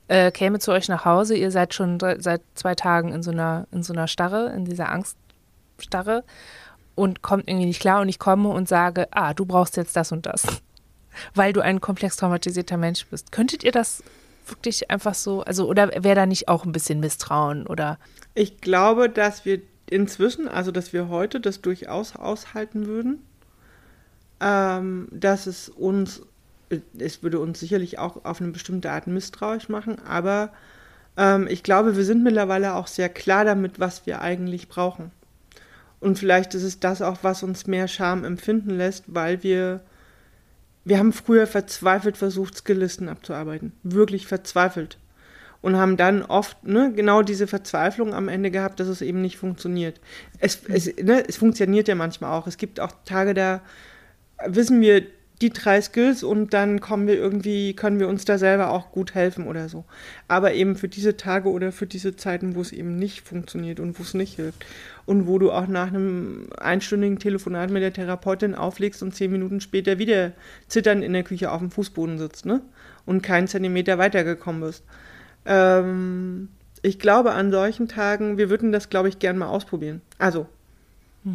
äh, 0.08 0.32
käme 0.32 0.58
zu 0.58 0.72
euch 0.72 0.88
nach 0.88 1.06
Hause, 1.06 1.36
ihr 1.36 1.52
seid 1.52 1.76
schon 1.76 2.00
seit 2.00 2.42
zwei 2.56 2.74
Tagen 2.74 3.14
in 3.14 3.22
so 3.22 3.30
einer, 3.30 3.68
in 3.72 3.84
so 3.84 3.94
einer 3.94 4.08
Starre, 4.08 4.52
in 4.56 4.66
dieser 4.66 4.90
Angststarre 4.90 6.24
und 7.00 7.22
kommt 7.22 7.48
irgendwie 7.48 7.66
nicht 7.66 7.80
klar 7.80 8.02
und 8.02 8.10
ich 8.10 8.20
komme 8.20 8.50
und 8.50 8.68
sage, 8.68 9.08
ah, 9.12 9.34
du 9.34 9.46
brauchst 9.46 9.78
jetzt 9.78 9.96
das 9.96 10.12
und 10.12 10.26
das, 10.26 10.44
weil 11.34 11.54
du 11.54 11.62
ein 11.62 11.80
komplex 11.80 12.18
traumatisierter 12.18 12.76
Mensch 12.76 13.06
bist. 13.08 13.32
Könntet 13.32 13.64
ihr 13.64 13.72
das 13.72 14.04
wirklich 14.46 14.92
einfach 14.92 15.14
so, 15.14 15.42
also 15.44 15.68
oder 15.68 16.04
wäre 16.04 16.16
da 16.16 16.26
nicht 16.26 16.50
auch 16.50 16.66
ein 16.66 16.74
bisschen 16.74 17.00
Misstrauen 17.00 17.68
oder 17.68 17.98
Ich 18.36 18.60
glaube, 18.60 19.10
dass 19.10 19.46
wir 19.46 19.62
inzwischen, 19.90 20.48
also 20.48 20.72
dass 20.72 20.92
wir 20.92 21.08
heute 21.08 21.40
das 21.40 21.62
durchaus 21.62 22.16
aushalten 22.16 22.86
würden, 22.86 23.24
ähm, 24.42 25.08
dass 25.12 25.48
es 25.48 25.70
uns, 25.70 26.22
es 26.98 27.24
würde 27.24 27.40
uns 27.40 27.60
sicherlich 27.60 27.98
auch 27.98 28.26
auf 28.26 28.42
eine 28.42 28.52
bestimmte 28.52 28.92
Art 28.92 29.08
misstrauisch 29.08 29.70
machen, 29.70 30.00
aber 30.06 30.52
ähm, 31.16 31.48
ich 31.50 31.64
glaube, 31.64 31.96
wir 31.96 32.04
sind 32.04 32.24
mittlerweile 32.24 32.76
auch 32.76 32.88
sehr 32.88 33.10
klar 33.10 33.46
damit, 33.46 33.80
was 33.80 34.06
wir 34.06 34.22
eigentlich 34.22 34.68
brauchen. 34.68 35.12
Und 36.00 36.18
vielleicht 36.18 36.54
ist 36.56 36.64
es 36.64 36.80
das 36.80 37.02
auch, 37.02 37.18
was 37.24 37.44
uns 37.44 37.68
mehr 37.68 37.88
Scham 37.88 38.24
empfinden 38.24 38.72
lässt, 38.72 39.04
weil 39.08 39.44
wir, 39.44 39.82
wir 40.86 40.98
haben 40.98 41.12
früher 41.14 41.46
verzweifelt 41.46 42.18
versucht, 42.18 42.58
Skilllisten 42.58 43.10
abzuarbeiten. 43.10 43.74
Wirklich 43.84 44.28
verzweifelt 44.28 44.98
und 45.62 45.76
haben 45.76 45.98
dann 45.98 46.24
oft 46.24 46.64
ne, 46.64 46.94
genau 46.96 47.22
diese 47.22 47.48
Verzweiflung 47.48 48.14
am 48.14 48.30
Ende 48.30 48.52
gehabt, 48.52 48.80
dass 48.80 48.88
es 48.88 49.02
eben 49.02 49.22
nicht 49.22 49.38
funktioniert. 49.38 50.00
Es, 50.40 50.62
es, 50.68 50.96
ne, 50.98 51.24
es 51.28 51.38
funktioniert 51.38 51.88
ja 51.88 51.96
manchmal 51.96 52.32
auch. 52.32 52.48
Es 52.48 52.58
gibt 52.58 52.80
auch 52.80 52.92
Tage, 53.06 53.34
da 53.34 53.62
wissen 54.46 54.80
wir 54.80 55.04
die 55.42 55.52
drei 55.52 55.82
Skills 55.82 56.22
und 56.22 56.54
dann 56.54 56.82
kommen 56.82 57.08
wir 57.08 57.16
irgendwie, 57.16 57.74
können 57.74 58.00
wir 58.00 58.10
uns 58.10 58.26
da 58.26 58.38
selber 58.38 58.72
auch 58.72 58.92
gut 58.92 59.16
helfen 59.16 59.48
oder 59.48 59.70
so. 59.70 59.86
Aber 60.28 60.54
eben 60.54 60.76
für 60.76 60.90
diese 60.90 61.16
Tage 61.16 61.50
oder 61.50 61.72
für 61.72 61.88
diese 61.88 62.16
Zeiten, 62.18 62.56
wo 62.56 62.62
es 62.62 62.74
eben 62.74 62.98
nicht 62.98 63.22
funktioniert 63.22 63.80
und 63.80 63.98
wo 63.98 64.04
es 64.04 64.14
nicht 64.14 64.36
hilft. 64.36 64.66
Und 65.06 65.28
wo 65.28 65.40
du 65.40 65.52
auch 65.52 65.68
nach 65.68 65.88
einem 65.88 66.48
einstündigen 66.58 67.20
Telefonat 67.20 67.72
mit 67.72 67.82
der 67.82 67.94
Therapeutin 67.94 68.54
auflegst 68.54 69.02
und 69.02 69.16
zehn 69.16 69.32
Minuten 69.32 69.62
später 69.62 69.98
wieder 69.98 70.34
zitternd 70.68 71.04
in 71.04 71.14
der 71.14 71.24
Küche 71.24 71.52
auf 71.52 71.60
dem 71.60 71.72
Fußboden 71.72 72.18
sitzt, 72.18 72.46
ne? 72.46 72.62
Und 73.06 73.24
keinen 73.24 73.48
Zentimeter 73.48 73.98
weitergekommen 73.98 74.62
bist. 74.62 74.84
Ähm, 75.46 76.50
ich 76.82 77.00
glaube, 77.00 77.32
an 77.32 77.50
solchen 77.52 77.88
Tagen, 77.88 78.38
wir 78.38 78.50
würden 78.50 78.72
das, 78.72 78.90
glaube 78.90 79.10
ich, 79.10 79.20
gern 79.20 79.38
mal 79.38 79.48
ausprobieren. 79.48 80.02
Also, 80.18 80.48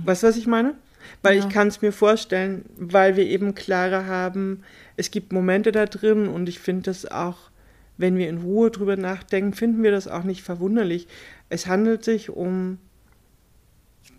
weißt 0.04 0.22
du, 0.22 0.26
was 0.28 0.36
ich 0.36 0.46
meine? 0.46 0.74
Weil 1.22 1.36
Ja. 1.38 1.44
ich 1.44 1.52
kann 1.52 1.68
es 1.68 1.82
mir 1.82 1.92
vorstellen, 1.92 2.64
weil 2.76 3.16
wir 3.16 3.26
eben 3.26 3.54
klarer 3.54 4.06
haben, 4.06 4.62
es 4.96 5.10
gibt 5.10 5.32
Momente 5.32 5.72
da 5.72 5.86
drin 5.86 6.28
und 6.28 6.48
ich 6.48 6.58
finde 6.58 6.84
das 6.84 7.10
auch, 7.10 7.50
wenn 7.96 8.16
wir 8.16 8.28
in 8.28 8.38
Ruhe 8.38 8.70
drüber 8.70 8.96
nachdenken, 8.96 9.52
finden 9.52 9.82
wir 9.82 9.90
das 9.90 10.08
auch 10.08 10.24
nicht 10.24 10.42
verwunderlich. 10.42 11.06
Es 11.48 11.66
handelt 11.66 12.04
sich 12.04 12.30
um 12.30 12.78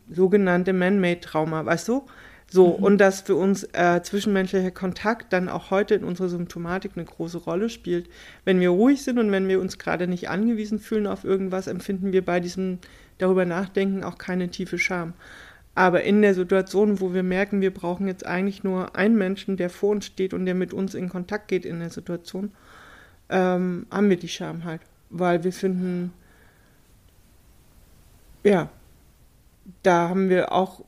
sogenannte 0.10 0.74
Man-Made-Trauma, 0.74 1.66
weißt 1.66 1.88
du? 1.88 2.06
So, 2.48 2.68
und 2.68 3.00
dass 3.00 3.22
für 3.22 3.36
uns 3.36 3.68
äh, 3.74 4.02
zwischenmenschlicher 4.04 4.70
Kontakt 4.70 5.34
dann 5.34 5.50
auch 5.50 5.72
heute 5.72 5.96
in 5.96 6.04
unserer 6.04 6.30
Symptomatik 6.30 6.92
eine 6.96 7.04
große 7.04 7.40
Rolle 7.40 7.70
spielt. 7.70 8.08
Wenn 8.46 8.60
wir 8.60 8.70
ruhig 8.70 9.02
sind 9.02 9.18
und 9.18 9.32
wenn 9.32 9.48
wir 9.48 9.60
uns 9.60 9.80
gerade 9.80 10.08
nicht 10.08 10.30
angewiesen 10.30 10.80
fühlen 10.80 11.08
auf 11.08 11.24
irgendwas, 11.24 11.66
empfinden 11.68 12.14
wir 12.14 12.24
bei 12.24 12.40
diesem 12.40 12.78
darüber 13.18 13.46
nachdenken 13.46 14.04
auch 14.04 14.18
keine 14.18 14.50
tiefe 14.50 14.78
Scham. 14.78 15.14
Aber 15.76 16.04
in 16.04 16.22
der 16.22 16.34
Situation, 16.34 17.02
wo 17.02 17.14
wir 17.14 17.24
merken, 17.24 17.60
wir 17.60 17.74
brauchen 17.74 18.08
jetzt 18.08 18.26
eigentlich 18.26 18.64
nur 18.64 18.96
einen 18.96 19.18
Menschen, 19.18 19.58
der 19.58 19.70
vor 19.70 19.90
uns 19.92 20.06
steht 20.06 20.34
und 20.34 20.46
der 20.46 20.56
mit 20.56 20.74
uns 20.74 20.96
in 20.96 21.10
Kontakt 21.10 21.50
geht 21.50 21.66
in 21.66 21.80
der 21.80 21.90
Situation, 21.90 22.52
ähm, 23.30 23.86
haben 23.92 24.10
wir 24.10 24.18
die 24.18 24.30
Scham 24.30 24.64
halt. 24.64 24.82
Weil 25.10 25.44
wir 25.44 25.52
finden, 25.52 26.14
ja, 28.44 28.70
da 29.84 30.10
haben 30.10 30.30
wir 30.30 30.54
auch 30.54 30.82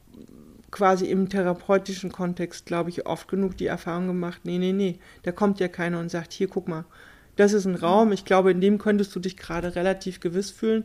quasi 0.72 1.06
im 1.08 1.28
therapeutischen 1.28 2.12
Kontext, 2.12 2.66
glaube 2.66 2.90
ich, 2.90 3.06
oft 3.06 3.28
genug 3.28 3.58
die 3.58 3.68
Erfahrung 3.68 4.08
gemacht, 4.08 4.42
nee, 4.44 4.58
nee, 4.58 4.74
nee, 4.74 5.00
da 5.24 5.32
kommt 5.32 5.60
ja 5.60 5.68
keiner 5.68 6.00
und 6.00 6.10
sagt, 6.10 6.34
hier, 6.34 6.48
guck 6.48 6.68
mal, 6.68 6.86
das 7.36 7.54
ist 7.54 7.66
ein 7.66 7.76
Raum, 7.76 8.12
ich 8.12 8.26
glaube, 8.26 8.52
in 8.52 8.62
dem 8.62 8.78
könntest 8.78 9.16
du 9.16 9.20
dich 9.20 9.38
gerade 9.38 9.76
relativ 9.76 10.20
gewiss 10.20 10.52
fühlen. 10.52 10.84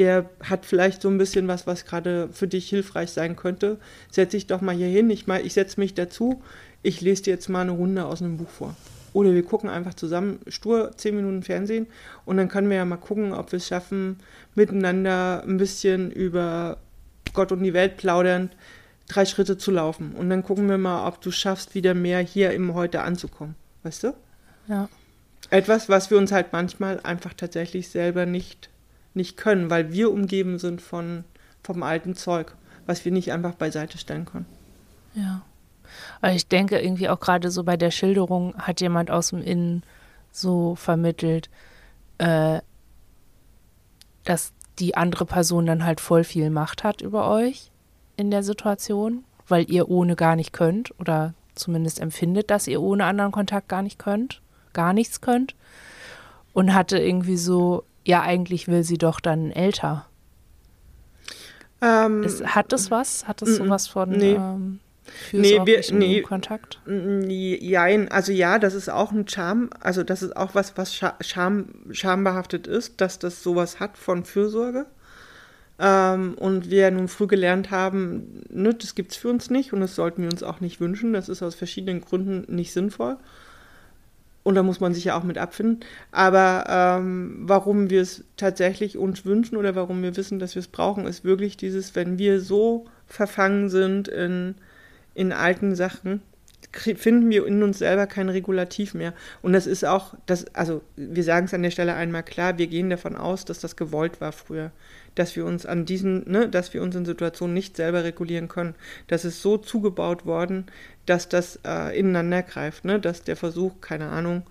Der 0.00 0.28
hat 0.42 0.66
vielleicht 0.66 1.02
so 1.02 1.08
ein 1.08 1.18
bisschen 1.18 1.46
was, 1.46 1.66
was 1.68 1.84
gerade 1.84 2.28
für 2.32 2.48
dich 2.48 2.68
hilfreich 2.68 3.10
sein 3.10 3.36
könnte. 3.36 3.78
Setz 4.10 4.32
dich 4.32 4.48
doch 4.48 4.60
mal 4.60 4.74
hier 4.74 4.88
hin, 4.88 5.08
ich, 5.10 5.28
mal- 5.28 5.44
ich 5.46 5.52
setze 5.52 5.78
mich 5.78 5.94
dazu, 5.94 6.42
ich 6.82 7.00
lese 7.00 7.22
dir 7.24 7.34
jetzt 7.34 7.48
mal 7.48 7.60
eine 7.60 7.70
Runde 7.72 8.04
aus 8.06 8.20
einem 8.22 8.38
Buch 8.38 8.48
vor. 8.48 8.74
Oder 9.12 9.34
wir 9.34 9.42
gucken 9.44 9.68
einfach 9.68 9.94
zusammen 9.94 10.38
stur 10.48 10.92
zehn 10.96 11.14
Minuten 11.16 11.42
Fernsehen 11.42 11.86
und 12.24 12.36
dann 12.36 12.48
können 12.48 12.68
wir 12.70 12.76
ja 12.76 12.84
mal 12.84 12.96
gucken, 12.96 13.32
ob 13.32 13.52
wir 13.52 13.58
es 13.58 13.66
schaffen, 13.66 14.18
miteinander 14.54 15.42
ein 15.46 15.56
bisschen 15.58 16.10
über 16.10 16.78
Gott 17.32 17.52
und 17.52 17.62
die 17.62 17.74
Welt 17.74 17.96
plaudernd 17.96 18.56
drei 19.08 19.24
Schritte 19.26 19.58
zu 19.58 19.70
laufen. 19.72 20.12
Und 20.12 20.30
dann 20.30 20.42
gucken 20.44 20.68
wir 20.68 20.78
mal, 20.78 21.06
ob 21.08 21.20
du 21.20 21.30
schaffst, 21.32 21.74
wieder 21.74 21.94
mehr 21.94 22.20
hier 22.20 22.52
im 22.52 22.72
Heute 22.74 23.02
anzukommen. 23.02 23.54
Weißt 23.82 24.04
du? 24.04 24.14
ja. 24.68 24.88
Etwas, 25.50 25.88
was 25.88 26.10
wir 26.12 26.18
uns 26.18 26.30
halt 26.30 26.52
manchmal 26.52 27.00
einfach 27.02 27.34
tatsächlich 27.34 27.88
selber 27.88 28.24
nicht, 28.24 28.70
nicht 29.14 29.36
können, 29.36 29.70
weil 29.70 29.92
wir 29.92 30.10
umgeben 30.10 30.58
sind 30.58 30.80
von, 30.80 31.24
vom 31.62 31.82
alten 31.82 32.14
Zeug, 32.14 32.54
was 32.86 33.04
wir 33.04 33.12
nicht 33.12 33.32
einfach 33.32 33.54
beiseite 33.54 33.98
stellen 33.98 34.24
können. 34.24 34.46
Ja. 35.14 35.42
Aber 36.20 36.32
ich 36.32 36.46
denke 36.46 36.78
irgendwie 36.78 37.08
auch 37.08 37.20
gerade 37.20 37.50
so 37.50 37.64
bei 37.64 37.76
der 37.76 37.90
Schilderung 37.90 38.54
hat 38.58 38.80
jemand 38.80 39.10
aus 39.10 39.30
dem 39.30 39.42
Innen 39.42 39.82
so 40.30 40.76
vermittelt, 40.76 41.50
äh, 42.18 42.60
dass 44.24 44.52
die 44.78 44.96
andere 44.96 45.26
Person 45.26 45.66
dann 45.66 45.84
halt 45.84 46.00
voll 46.00 46.24
viel 46.24 46.50
Macht 46.50 46.84
hat 46.84 47.00
über 47.00 47.28
euch 47.28 47.70
in 48.16 48.30
der 48.30 48.42
Situation, 48.42 49.24
weil 49.48 49.70
ihr 49.70 49.88
ohne 49.88 50.14
gar 50.16 50.36
nicht 50.36 50.52
könnt 50.52 50.98
oder 51.00 51.34
zumindest 51.54 52.00
empfindet, 52.00 52.50
dass 52.50 52.66
ihr 52.66 52.80
ohne 52.80 53.04
anderen 53.04 53.32
Kontakt 53.32 53.68
gar 53.68 53.82
nicht 53.82 53.98
könnt, 53.98 54.40
gar 54.72 54.92
nichts 54.92 55.20
könnt. 55.20 55.54
Und 56.52 56.74
hatte 56.74 56.98
irgendwie 56.98 57.36
so, 57.36 57.84
ja, 58.04 58.22
eigentlich 58.22 58.68
will 58.68 58.82
sie 58.82 58.98
doch 58.98 59.20
dann 59.20 59.50
älter. 59.50 60.06
Ähm, 61.82 62.22
Ist, 62.22 62.44
hat 62.44 62.72
das 62.72 62.90
was? 62.90 63.26
Hat 63.26 63.42
das 63.42 63.56
sowas 63.56 63.88
von 63.88 64.10
nee. 64.10 64.32
ähm, 64.34 64.80
Nee, 65.32 65.58
wir- 65.64 65.82
nee. 65.92 66.20
Kontakt? 66.20 66.80
Jein, 66.86 68.08
also 68.12 68.30
ja, 68.32 68.58
das 68.60 68.74
ist 68.74 68.88
auch 68.90 69.10
ein 69.12 69.26
Charme, 69.26 69.70
also 69.80 70.04
das 70.04 70.22
ist 70.22 70.36
auch 70.36 70.54
was, 70.54 70.76
was 70.76 70.92
scha- 70.94 71.20
Scham, 71.22 71.66
schambehaftet 71.90 72.66
ist, 72.68 73.00
dass 73.00 73.18
das 73.18 73.42
sowas 73.42 73.80
hat 73.80 73.98
von 73.98 74.24
Fürsorge. 74.24 74.86
Ähm, 75.80 76.34
und 76.38 76.70
wir 76.70 76.90
nun 76.90 77.08
früh 77.08 77.26
gelernt 77.26 77.70
haben, 77.70 78.42
ne, 78.50 78.74
das 78.74 78.94
gibt's 78.94 79.16
für 79.16 79.30
uns 79.30 79.50
nicht 79.50 79.72
und 79.72 79.80
das 79.80 79.94
sollten 79.96 80.22
wir 80.22 80.30
uns 80.30 80.42
auch 80.42 80.60
nicht 80.60 80.80
wünschen. 80.80 81.12
Das 81.14 81.28
ist 81.28 81.42
aus 81.42 81.54
verschiedenen 81.54 82.02
Gründen 82.02 82.54
nicht 82.54 82.72
sinnvoll. 82.72 83.16
Und 84.42 84.54
da 84.54 84.62
muss 84.62 84.80
man 84.80 84.94
sich 84.94 85.04
ja 85.04 85.18
auch 85.18 85.22
mit 85.22 85.38
abfinden. 85.38 85.80
Aber 86.12 86.64
ähm, 86.68 87.40
warum 87.42 87.90
wir 87.90 88.00
es 88.00 88.24
tatsächlich 88.36 88.96
uns 88.96 89.24
wünschen 89.24 89.56
oder 89.56 89.74
warum 89.74 90.02
wir 90.02 90.16
wissen, 90.16 90.38
dass 90.38 90.54
wir 90.54 90.60
es 90.60 90.68
brauchen, 90.68 91.06
ist 91.06 91.24
wirklich 91.24 91.56
dieses, 91.56 91.94
wenn 91.94 92.18
wir 92.18 92.40
so 92.40 92.86
verfangen 93.06 93.68
sind 93.68 94.08
in, 94.08 94.54
in 95.14 95.32
alten 95.32 95.74
Sachen, 95.74 96.22
finden 96.72 97.30
wir 97.30 97.46
in 97.46 97.62
uns 97.62 97.78
selber 97.78 98.06
kein 98.06 98.28
Regulativ 98.28 98.94
mehr. 98.94 99.12
Und 99.42 99.52
das 99.52 99.66
ist 99.66 99.84
auch, 99.84 100.14
das, 100.26 100.46
also 100.54 100.82
wir 100.96 101.24
sagen 101.24 101.46
es 101.46 101.54
an 101.54 101.62
der 101.62 101.70
Stelle 101.70 101.94
einmal 101.94 102.22
klar, 102.22 102.58
wir 102.58 102.68
gehen 102.68 102.90
davon 102.90 103.16
aus, 103.16 103.44
dass 103.44 103.58
das 103.58 103.76
gewollt 103.76 104.20
war 104.20 104.32
früher. 104.32 104.70
Dass 105.14 105.36
wir 105.36 105.44
uns 105.44 105.66
an 105.66 105.84
diesen, 105.84 106.30
ne, 106.30 106.48
dass 106.48 106.72
wir 106.72 106.82
uns 106.82 106.94
in 106.94 107.04
Situationen 107.04 107.54
nicht 107.54 107.76
selber 107.76 108.04
regulieren 108.04 108.48
können. 108.48 108.74
Das 109.08 109.24
ist 109.24 109.42
so 109.42 109.58
zugebaut 109.58 110.24
worden, 110.24 110.66
dass 111.06 111.28
das 111.28 111.58
äh, 111.66 111.98
ineinander 111.98 112.42
greift, 112.42 112.84
ne? 112.84 113.00
dass 113.00 113.22
der 113.22 113.36
Versuch, 113.36 113.80
keine 113.80 114.08
Ahnung, 114.08 114.44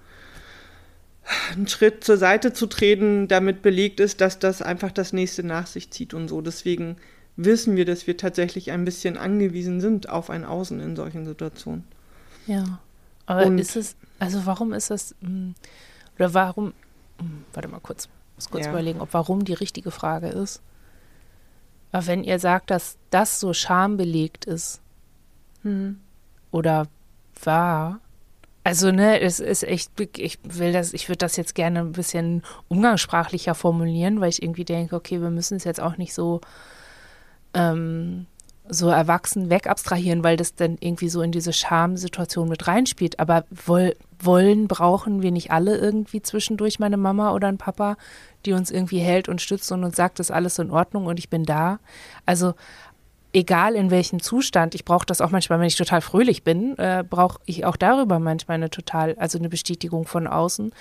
einen 1.53 1.67
Schritt 1.67 2.03
zur 2.03 2.17
Seite 2.17 2.53
zu 2.53 2.67
treten, 2.67 3.27
damit 3.27 3.61
belegt 3.61 3.99
ist, 3.99 4.19
dass 4.21 4.39
das 4.39 4.61
einfach 4.61 4.91
das 4.91 5.13
nächste 5.13 5.43
nach 5.43 5.67
sich 5.67 5.91
zieht 5.91 6.13
und 6.13 6.27
so. 6.27 6.41
Deswegen 6.41 6.97
wissen 7.35 7.75
wir, 7.75 7.85
dass 7.85 8.07
wir 8.07 8.17
tatsächlich 8.17 8.71
ein 8.71 8.83
bisschen 8.83 9.17
angewiesen 9.17 9.79
sind 9.79 10.09
auf 10.09 10.29
ein 10.29 10.43
Außen 10.43 10.79
in 10.79 10.95
solchen 10.95 11.25
Situationen. 11.25 11.83
Ja. 12.47 12.79
Aber 13.25 13.45
und 13.45 13.59
ist 13.59 13.75
es, 13.75 13.95
also 14.17 14.45
warum 14.45 14.73
ist 14.73 14.89
das, 14.89 15.15
hm, 15.21 15.53
oder 16.17 16.33
warum, 16.33 16.73
hm, 17.19 17.43
warte 17.53 17.69
mal 17.69 17.79
kurz, 17.79 18.09
muss 18.39 18.49
kurz 18.49 18.65
ja. 18.65 18.71
überlegen, 18.71 19.01
ob 19.01 19.13
warum 19.13 19.43
die 19.43 19.53
richtige 19.53 19.91
Frage 19.91 20.27
ist. 20.27 20.61
Aber 21.91 22.07
wenn 22.07 22.23
ihr 22.23 22.39
sagt, 22.39 22.71
dass 22.71 22.97
das 23.09 23.39
so 23.39 23.53
schambelegt 23.53 24.45
ist 24.45 24.81
hm. 25.63 25.99
oder 26.51 26.87
war, 27.43 27.99
also 28.63 28.91
ne, 28.91 29.19
es 29.19 29.39
ist 29.39 29.63
echt, 29.63 29.91
ich 30.17 30.39
will 30.43 30.71
das, 30.71 30.93
ich 30.93 31.09
würde 31.09 31.17
das 31.17 31.35
jetzt 31.35 31.55
gerne 31.55 31.79
ein 31.79 31.91
bisschen 31.91 32.43
umgangssprachlicher 32.67 33.55
formulieren, 33.55 34.21
weil 34.21 34.29
ich 34.29 34.41
irgendwie 34.41 34.65
denke, 34.65 34.95
okay, 34.95 35.21
wir 35.21 35.31
müssen 35.31 35.57
es 35.57 35.63
jetzt 35.63 35.81
auch 35.81 35.97
nicht 35.97 36.13
so 36.13 36.39
ähm, 37.53 38.27
so 38.69 38.89
erwachsen 38.89 39.49
wegabstrahieren, 39.49 40.23
weil 40.23 40.37
das 40.37 40.55
dann 40.55 40.77
irgendwie 40.79 41.09
so 41.09 41.21
in 41.21 41.31
diese 41.31 41.51
Schamsituation 41.51 42.47
mit 42.47 42.67
reinspielt. 42.67 43.19
Aber 43.19 43.45
woll, 43.49 43.95
wollen, 44.25 44.67
brauchen 44.67 45.21
wir 45.21 45.31
nicht 45.31 45.51
alle 45.51 45.77
irgendwie 45.77 46.21
zwischendurch 46.21 46.79
meine 46.79 46.97
Mama 46.97 47.33
oder 47.33 47.47
ein 47.47 47.57
Papa, 47.57 47.97
die 48.45 48.53
uns 48.53 48.71
irgendwie 48.71 48.99
hält 48.99 49.29
und 49.29 49.41
stützt 49.41 49.71
und 49.71 49.83
uns 49.83 49.95
sagt, 49.95 50.19
das 50.19 50.27
ist 50.27 50.35
alles 50.35 50.59
in 50.59 50.71
Ordnung 50.71 51.05
und 51.05 51.19
ich 51.19 51.29
bin 51.29 51.43
da. 51.43 51.79
Also 52.25 52.53
egal 53.33 53.75
in 53.75 53.91
welchem 53.91 54.21
Zustand, 54.21 54.75
ich 54.75 54.85
brauche 54.85 55.05
das 55.05 55.21
auch 55.21 55.31
manchmal, 55.31 55.59
wenn 55.59 55.67
ich 55.67 55.75
total 55.75 56.01
fröhlich 56.01 56.43
bin, 56.43 56.77
äh, 56.77 57.03
brauche 57.07 57.39
ich 57.45 57.65
auch 57.65 57.75
darüber 57.75 58.19
manchmal 58.19 58.55
eine 58.55 58.69
total, 58.69 59.15
also 59.17 59.37
eine 59.37 59.49
Bestätigung 59.49 60.05
von 60.05 60.27
außen 60.27 60.73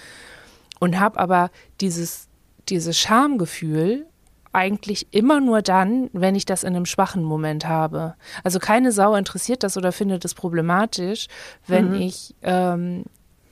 und 0.80 1.00
habe 1.00 1.18
aber 1.18 1.50
dieses, 1.80 2.28
dieses 2.68 2.98
Schamgefühl 2.98 4.06
eigentlich 4.52 5.08
immer 5.10 5.40
nur 5.40 5.62
dann, 5.62 6.08
wenn 6.12 6.34
ich 6.34 6.46
das 6.46 6.64
in 6.64 6.74
einem 6.74 6.86
schwachen 6.86 7.22
Moment 7.22 7.66
habe. 7.66 8.14
Also 8.44 8.58
keine 8.58 8.92
Sau 8.92 9.14
interessiert 9.14 9.62
das 9.62 9.76
oder 9.76 9.92
findet 9.92 10.24
es 10.24 10.34
problematisch, 10.34 11.26
wenn 11.66 11.90
mhm. 11.90 12.00
ich 12.00 12.34
ähm, 12.42 13.04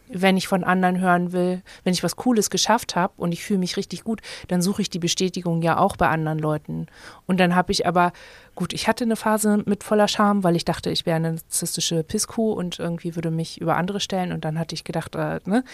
wenn 0.09 0.37
ich 0.37 0.49
von 0.49 0.65
anderen 0.65 1.01
hören 1.01 1.33
will, 1.33 1.63
wenn 1.85 1.93
ich 1.93 2.03
was 2.03 2.17
Cooles 2.17 2.51
geschafft 2.51 2.97
habe 2.97 3.15
und 3.17 3.33
ich 3.33 3.45
fühle 3.45 3.59
mich 3.59 3.77
richtig 3.77 4.05
gut, 4.05 4.21
dann 4.49 4.63
suche 4.63 4.83
ich 4.83 4.91
die 4.91 4.99
Bestätigung 4.99 5.63
ja 5.63 5.79
auch 5.79 5.97
bei 5.97 6.09
anderen 6.09 6.39
Leuten. 6.39 6.87
Und 7.27 7.41
dann 7.41 7.55
habe 7.55 7.73
ich 7.73 7.87
aber, 7.87 8.13
gut, 8.55 8.73
ich 8.73 8.89
hatte 8.89 9.05
eine 9.05 9.17
Phase 9.17 9.63
mit 9.67 9.85
voller 9.85 10.09
Scham, 10.09 10.45
weil 10.45 10.57
ich 10.57 10.65
dachte, 10.65 10.91
ich 10.91 11.07
wäre 11.07 11.17
eine 11.17 11.33
narzisstische 11.33 12.05
Pisskuh 12.05 12.53
und 12.53 12.79
irgendwie 12.79 13.17
würde 13.17 13.31
mich 13.31 13.61
über 13.61 13.77
andere 13.77 14.01
stellen. 14.01 14.33
Und 14.33 14.45
dann 14.45 14.59
hatte 14.59 14.75
ich 14.75 14.85
gedacht, 14.85 15.15
äh, 15.15 15.41
ne, 15.45 15.65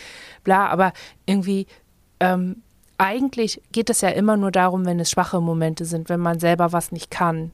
bla, 0.45 0.69
aber 0.69 0.93
irgendwie 1.27 1.67
ähm, 2.21 2.63
eigentlich 2.99 3.61
geht 3.73 3.91
es 3.91 4.01
ja 4.01 4.11
immer 4.11 4.37
nur 4.37 4.53
darum, 4.53 4.87
wenn 4.87 5.01
es 5.01 5.11
schwache 5.11 5.41
Momente 5.41 5.85
sind, 5.85 6.09
wenn 6.09 6.21
man 6.21 6.39
selber 6.39 6.73
was 6.73 6.93
nicht 6.93 7.11
kann. 7.11 7.51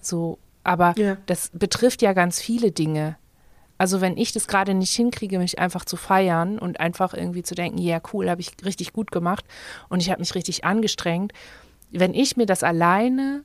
So, 0.00 0.38
aber 0.62 0.94
ja. 0.98 1.16
das 1.26 1.50
betrifft 1.54 2.02
ja 2.02 2.12
ganz 2.12 2.40
viele 2.40 2.70
Dinge. 2.70 3.16
Also 3.78 4.00
wenn 4.00 4.16
ich 4.16 4.32
das 4.32 4.48
gerade 4.48 4.74
nicht 4.74 4.94
hinkriege, 4.94 5.38
mich 5.38 5.58
einfach 5.58 5.84
zu 5.84 5.96
feiern 5.96 6.58
und 6.58 6.80
einfach 6.80 7.14
irgendwie 7.14 7.42
zu 7.42 7.54
denken, 7.54 7.78
ja 7.78 8.00
cool, 8.12 8.28
habe 8.28 8.40
ich 8.40 8.52
richtig 8.64 8.92
gut 8.92 9.12
gemacht 9.12 9.44
und 9.88 10.00
ich 10.00 10.10
habe 10.10 10.20
mich 10.20 10.34
richtig 10.34 10.64
angestrengt, 10.64 11.32
wenn 11.90 12.12
ich 12.12 12.36
mir 12.36 12.46
das 12.46 12.62
alleine, 12.62 13.44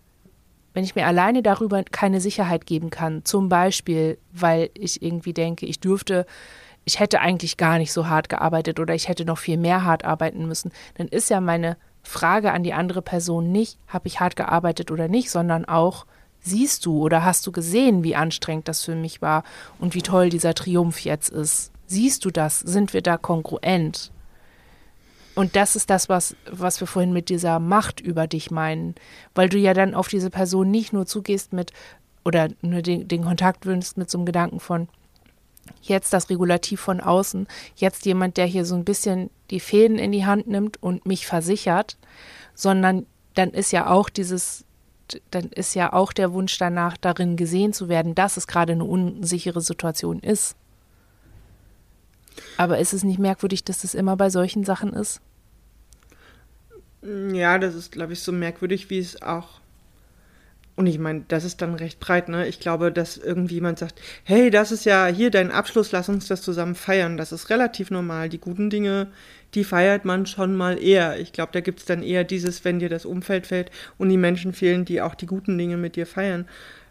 wenn 0.74 0.84
ich 0.84 0.96
mir 0.96 1.06
alleine 1.06 1.44
darüber 1.44 1.84
keine 1.84 2.20
Sicherheit 2.20 2.66
geben 2.66 2.90
kann, 2.90 3.24
zum 3.24 3.48
Beispiel, 3.48 4.18
weil 4.32 4.72
ich 4.74 5.02
irgendwie 5.02 5.34
denke, 5.34 5.66
ich 5.68 5.80
dürfte 5.80 6.26
ich 6.86 7.00
hätte 7.00 7.22
eigentlich 7.22 7.58
gar 7.58 7.78
nicht 7.78 7.94
so 7.94 8.08
hart 8.08 8.30
gearbeitet 8.30 8.80
oder 8.80 8.94
ich 8.94 9.08
hätte 9.08 9.26
noch 9.26 9.38
viel 9.38 9.58
mehr 9.58 9.84
hart 9.84 10.04
arbeiten 10.04 10.48
müssen, 10.48 10.72
dann 10.96 11.08
ist 11.08 11.30
ja 11.30 11.40
meine 11.40 11.78
Frage 12.02 12.52
an 12.52 12.64
die 12.64 12.74
andere 12.74 13.02
Person 13.02 13.52
nicht, 13.52 13.80
habe 13.88 14.08
ich 14.08 14.20
hart 14.20 14.36
gearbeitet 14.36 14.92
oder 14.92 15.08
nicht, 15.08 15.30
sondern 15.30 15.66
auch, 15.66 16.06
siehst 16.44 16.86
du 16.86 17.02
oder 17.02 17.26
hast 17.26 17.48
du 17.48 17.52
gesehen, 17.52 18.04
wie 18.04 18.16
anstrengend 18.16 18.68
das 18.68 18.84
für 18.84 18.96
mich 18.96 19.22
war 19.22 19.44
und 19.80 19.96
wie 19.96 20.02
toll 20.02 20.30
dieser 20.30 20.54
Triumph 20.54 21.00
jetzt 21.00 21.30
ist? 21.30 21.72
Siehst 21.88 22.26
du 22.26 22.32
das? 22.32 22.60
Sind 22.60 22.94
wir 22.94 23.02
da 23.02 23.18
kongruent? 23.18 24.12
Und 25.36 25.56
das 25.56 25.76
ist 25.76 25.90
das, 25.90 26.10
was, 26.10 26.36
was 26.50 26.80
wir 26.80 26.88
vorhin 26.88 27.14
mit 27.14 27.30
dieser 27.30 27.60
Macht 27.60 28.00
über 28.00 28.28
dich 28.28 28.52
meinen, 28.52 28.94
weil 29.34 29.50
du 29.50 29.58
ja 29.58 29.74
dann 29.74 29.96
auf 29.96 30.08
diese 30.08 30.30
Person 30.30 30.70
nicht 30.70 30.94
nur 30.94 31.08
zugehst 31.08 31.54
mit 31.54 31.74
oder 32.24 32.50
nur 32.62 32.82
den, 32.82 33.08
den 33.08 33.24
Kontakt 33.24 33.66
wünschst 33.66 33.98
mit 33.98 34.10
so 34.10 34.20
einem 34.20 34.26
Gedanken 34.26 34.60
von, 34.60 34.88
jetzt 35.82 36.14
das 36.14 36.30
Regulativ 36.30 36.82
von 36.82 37.00
außen, 37.00 37.48
jetzt 37.76 38.06
jemand, 38.06 38.38
der 38.38 38.46
hier 38.46 38.66
so 38.66 38.76
ein 38.76 38.86
bisschen 38.86 39.30
die 39.50 39.60
Fäden 39.60 39.98
in 39.98 40.12
die 40.12 40.26
Hand 40.26 40.48
nimmt 40.48 40.82
und 40.82 41.06
mich 41.06 41.26
versichert, 41.26 41.98
sondern 42.54 43.06
dann 43.34 43.52
ist 43.52 43.72
ja 43.72 43.90
auch 43.90 44.10
dieses, 44.10 44.66
dann 45.32 45.46
ist 45.50 45.76
ja 45.76 45.94
auch 45.94 46.14
der 46.14 46.34
Wunsch 46.34 46.58
danach, 46.58 46.98
darin 46.98 47.36
gesehen 47.36 47.74
zu 47.74 47.90
werden, 47.90 48.16
dass 48.16 48.38
es 48.38 48.48
gerade 48.48 48.74
eine 48.74 48.86
unsichere 48.86 49.62
Situation 49.62 50.20
ist. 50.20 50.56
Aber 52.58 52.80
ist 52.80 52.94
es 52.94 53.04
nicht 53.04 53.20
merkwürdig, 53.20 53.64
dass 53.64 53.82
das 53.82 53.94
immer 53.94 54.18
bei 54.18 54.30
solchen 54.30 54.64
Sachen 54.64 54.94
ist? 54.94 55.22
Ja, 57.34 57.60
das 57.60 57.76
ist, 57.76 57.92
glaube 57.92 58.14
ich, 58.14 58.22
so 58.22 58.32
merkwürdig, 58.32 58.90
wie 58.90 59.00
es 59.00 59.22
auch 59.22 59.60
und 60.76 60.88
ich 60.88 60.98
meine, 60.98 61.24
das 61.28 61.44
ist 61.44 61.62
dann 61.62 61.76
recht 61.76 62.00
breit, 62.00 62.30
ne? 62.30 62.48
Ich 62.48 62.60
glaube, 62.60 62.92
dass 62.92 63.18
irgendwie 63.18 63.56
jemand 63.56 63.78
sagt, 63.78 64.02
hey, 64.24 64.50
das 64.50 64.72
ist 64.72 64.86
ja 64.86 65.06
hier 65.06 65.30
dein 65.30 65.52
Abschluss, 65.52 65.92
lass 65.92 66.10
uns 66.10 66.28
das 66.28 66.42
zusammen 66.42 66.74
feiern. 66.74 67.16
Das 67.16 67.32
ist 67.32 67.52
relativ 67.52 67.92
normal. 67.92 68.28
Die 68.28 68.40
guten 68.40 68.72
Dinge, 68.72 69.08
die 69.54 69.64
feiert 69.64 70.04
man 70.04 70.26
schon 70.26 70.56
mal 70.56 70.82
eher. 70.82 71.20
Ich 71.20 71.32
glaube, 71.32 71.52
da 71.52 71.60
gibt 71.60 71.80
es 71.80 71.86
dann 71.86 72.02
eher 72.02 72.24
dieses, 72.24 72.66
wenn 72.66 72.80
dir 72.80 72.90
das 72.90 73.06
Umfeld 73.06 73.46
fällt 73.46 73.70
und 74.00 74.10
die 74.10 74.18
Menschen 74.18 74.52
fehlen, 74.52 74.84
die 74.84 75.02
auch 75.02 75.14
die 75.14 75.28
guten 75.28 75.60
Dinge 75.60 75.78
mit 75.78 75.96
dir 75.96 76.08
feiern. 76.08 76.48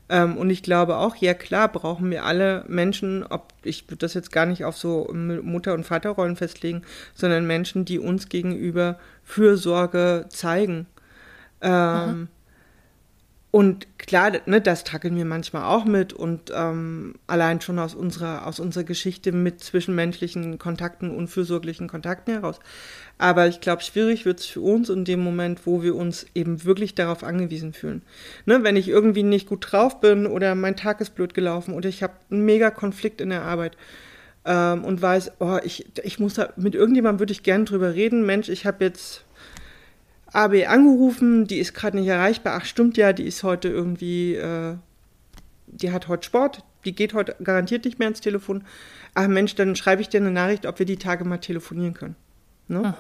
Ähm, 0.08 0.36
und 0.36 0.50
ich 0.50 0.62
glaube 0.62 0.98
auch, 0.98 1.16
ja 1.16 1.34
klar, 1.34 1.66
brauchen 1.70 2.08
wir 2.10 2.24
alle 2.24 2.64
Menschen, 2.68 3.24
ob 3.24 3.52
ich 3.64 3.86
würde 3.88 3.98
das 3.98 4.14
jetzt 4.14 4.30
gar 4.30 4.46
nicht 4.46 4.64
auf 4.64 4.76
so 4.76 5.12
Mutter- 5.12 5.74
und 5.74 5.84
Vaterrollen 5.84 6.36
festlegen, 6.36 6.82
sondern 7.14 7.48
Menschen, 7.48 7.84
die 7.84 7.98
uns 7.98 8.28
gegenüber 8.28 8.98
Fürsorge 9.24 10.26
zeigen. 10.28 10.86
Ähm, 11.60 12.28
und 13.52 13.98
klar, 13.98 14.32
ne, 14.46 14.62
das 14.62 14.82
tackeln 14.82 15.14
wir 15.14 15.26
manchmal 15.26 15.64
auch 15.64 15.84
mit 15.84 16.14
und 16.14 16.50
ähm, 16.56 17.16
allein 17.26 17.60
schon 17.60 17.78
aus 17.78 17.94
unserer, 17.94 18.46
aus 18.46 18.58
unserer 18.58 18.84
Geschichte 18.84 19.30
mit 19.30 19.60
zwischenmenschlichen 19.62 20.58
Kontakten 20.58 21.14
und 21.14 21.28
fürsorglichen 21.28 21.86
Kontakten 21.86 22.32
heraus. 22.32 22.60
Aber 23.18 23.48
ich 23.48 23.60
glaube, 23.60 23.82
schwierig 23.82 24.24
wird 24.24 24.40
es 24.40 24.46
für 24.46 24.62
uns 24.62 24.88
in 24.88 25.04
dem 25.04 25.20
Moment, 25.20 25.66
wo 25.66 25.82
wir 25.82 25.96
uns 25.96 26.24
eben 26.34 26.64
wirklich 26.64 26.94
darauf 26.94 27.22
angewiesen 27.22 27.74
fühlen. 27.74 28.00
Ne, 28.46 28.64
wenn 28.64 28.74
ich 28.74 28.88
irgendwie 28.88 29.22
nicht 29.22 29.50
gut 29.50 29.70
drauf 29.70 30.00
bin 30.00 30.26
oder 30.26 30.54
mein 30.54 30.74
Tag 30.74 31.02
ist 31.02 31.14
blöd 31.14 31.34
gelaufen 31.34 31.74
oder 31.74 31.90
ich 31.90 32.02
habe 32.02 32.14
einen 32.30 32.46
mega 32.46 32.70
Konflikt 32.70 33.20
in 33.20 33.28
der 33.28 33.42
Arbeit 33.42 33.76
ähm, 34.46 34.82
und 34.82 35.02
weiß, 35.02 35.32
oh, 35.40 35.58
ich, 35.62 35.84
ich 36.02 36.18
muss 36.18 36.34
da, 36.34 36.54
mit 36.56 36.74
irgendjemandem 36.74 37.20
würde 37.20 37.32
ich 37.32 37.42
gern 37.42 37.66
drüber 37.66 37.94
reden. 37.94 38.24
Mensch, 38.24 38.48
ich 38.48 38.64
habe 38.64 38.82
jetzt 38.82 39.26
AB 40.32 40.66
angerufen, 40.66 41.46
die 41.46 41.58
ist 41.58 41.74
gerade 41.74 41.98
nicht 41.98 42.08
erreichbar. 42.08 42.58
Ach, 42.60 42.64
stimmt 42.64 42.96
ja, 42.96 43.12
die 43.12 43.24
ist 43.24 43.42
heute 43.42 43.68
irgendwie, 43.68 44.34
äh, 44.34 44.76
die 45.66 45.92
hat 45.92 46.08
heute 46.08 46.24
Sport, 46.24 46.64
die 46.84 46.94
geht 46.94 47.14
heute 47.14 47.36
garantiert 47.42 47.84
nicht 47.84 47.98
mehr 47.98 48.08
ins 48.08 48.20
Telefon. 48.20 48.64
Ach 49.14 49.28
Mensch, 49.28 49.54
dann 49.54 49.76
schreibe 49.76 50.02
ich 50.02 50.08
dir 50.08 50.20
eine 50.20 50.30
Nachricht, 50.30 50.66
ob 50.66 50.78
wir 50.78 50.86
die 50.86 50.96
Tage 50.96 51.24
mal 51.24 51.38
telefonieren 51.38 51.94
können. 51.94 52.16
Ne? 52.68 52.94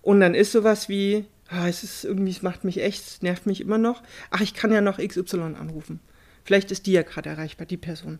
Und 0.00 0.20
dann 0.20 0.34
ist 0.34 0.52
sowas 0.52 0.88
wie, 0.88 1.26
oh, 1.52 1.66
es 1.66 1.84
ist 1.84 2.04
irgendwie, 2.04 2.30
es 2.30 2.42
macht 2.42 2.64
mich 2.64 2.82
echt, 2.82 3.06
es 3.06 3.22
nervt 3.22 3.46
mich 3.46 3.60
immer 3.60 3.78
noch. 3.78 4.02
Ach, 4.30 4.40
ich 4.40 4.54
kann 4.54 4.72
ja 4.72 4.80
noch 4.80 4.98
XY 4.98 5.54
anrufen. 5.58 6.00
Vielleicht 6.44 6.70
ist 6.70 6.86
die 6.86 6.92
ja 6.92 7.02
gerade 7.02 7.28
erreichbar, 7.28 7.66
die 7.66 7.76
Person. 7.76 8.18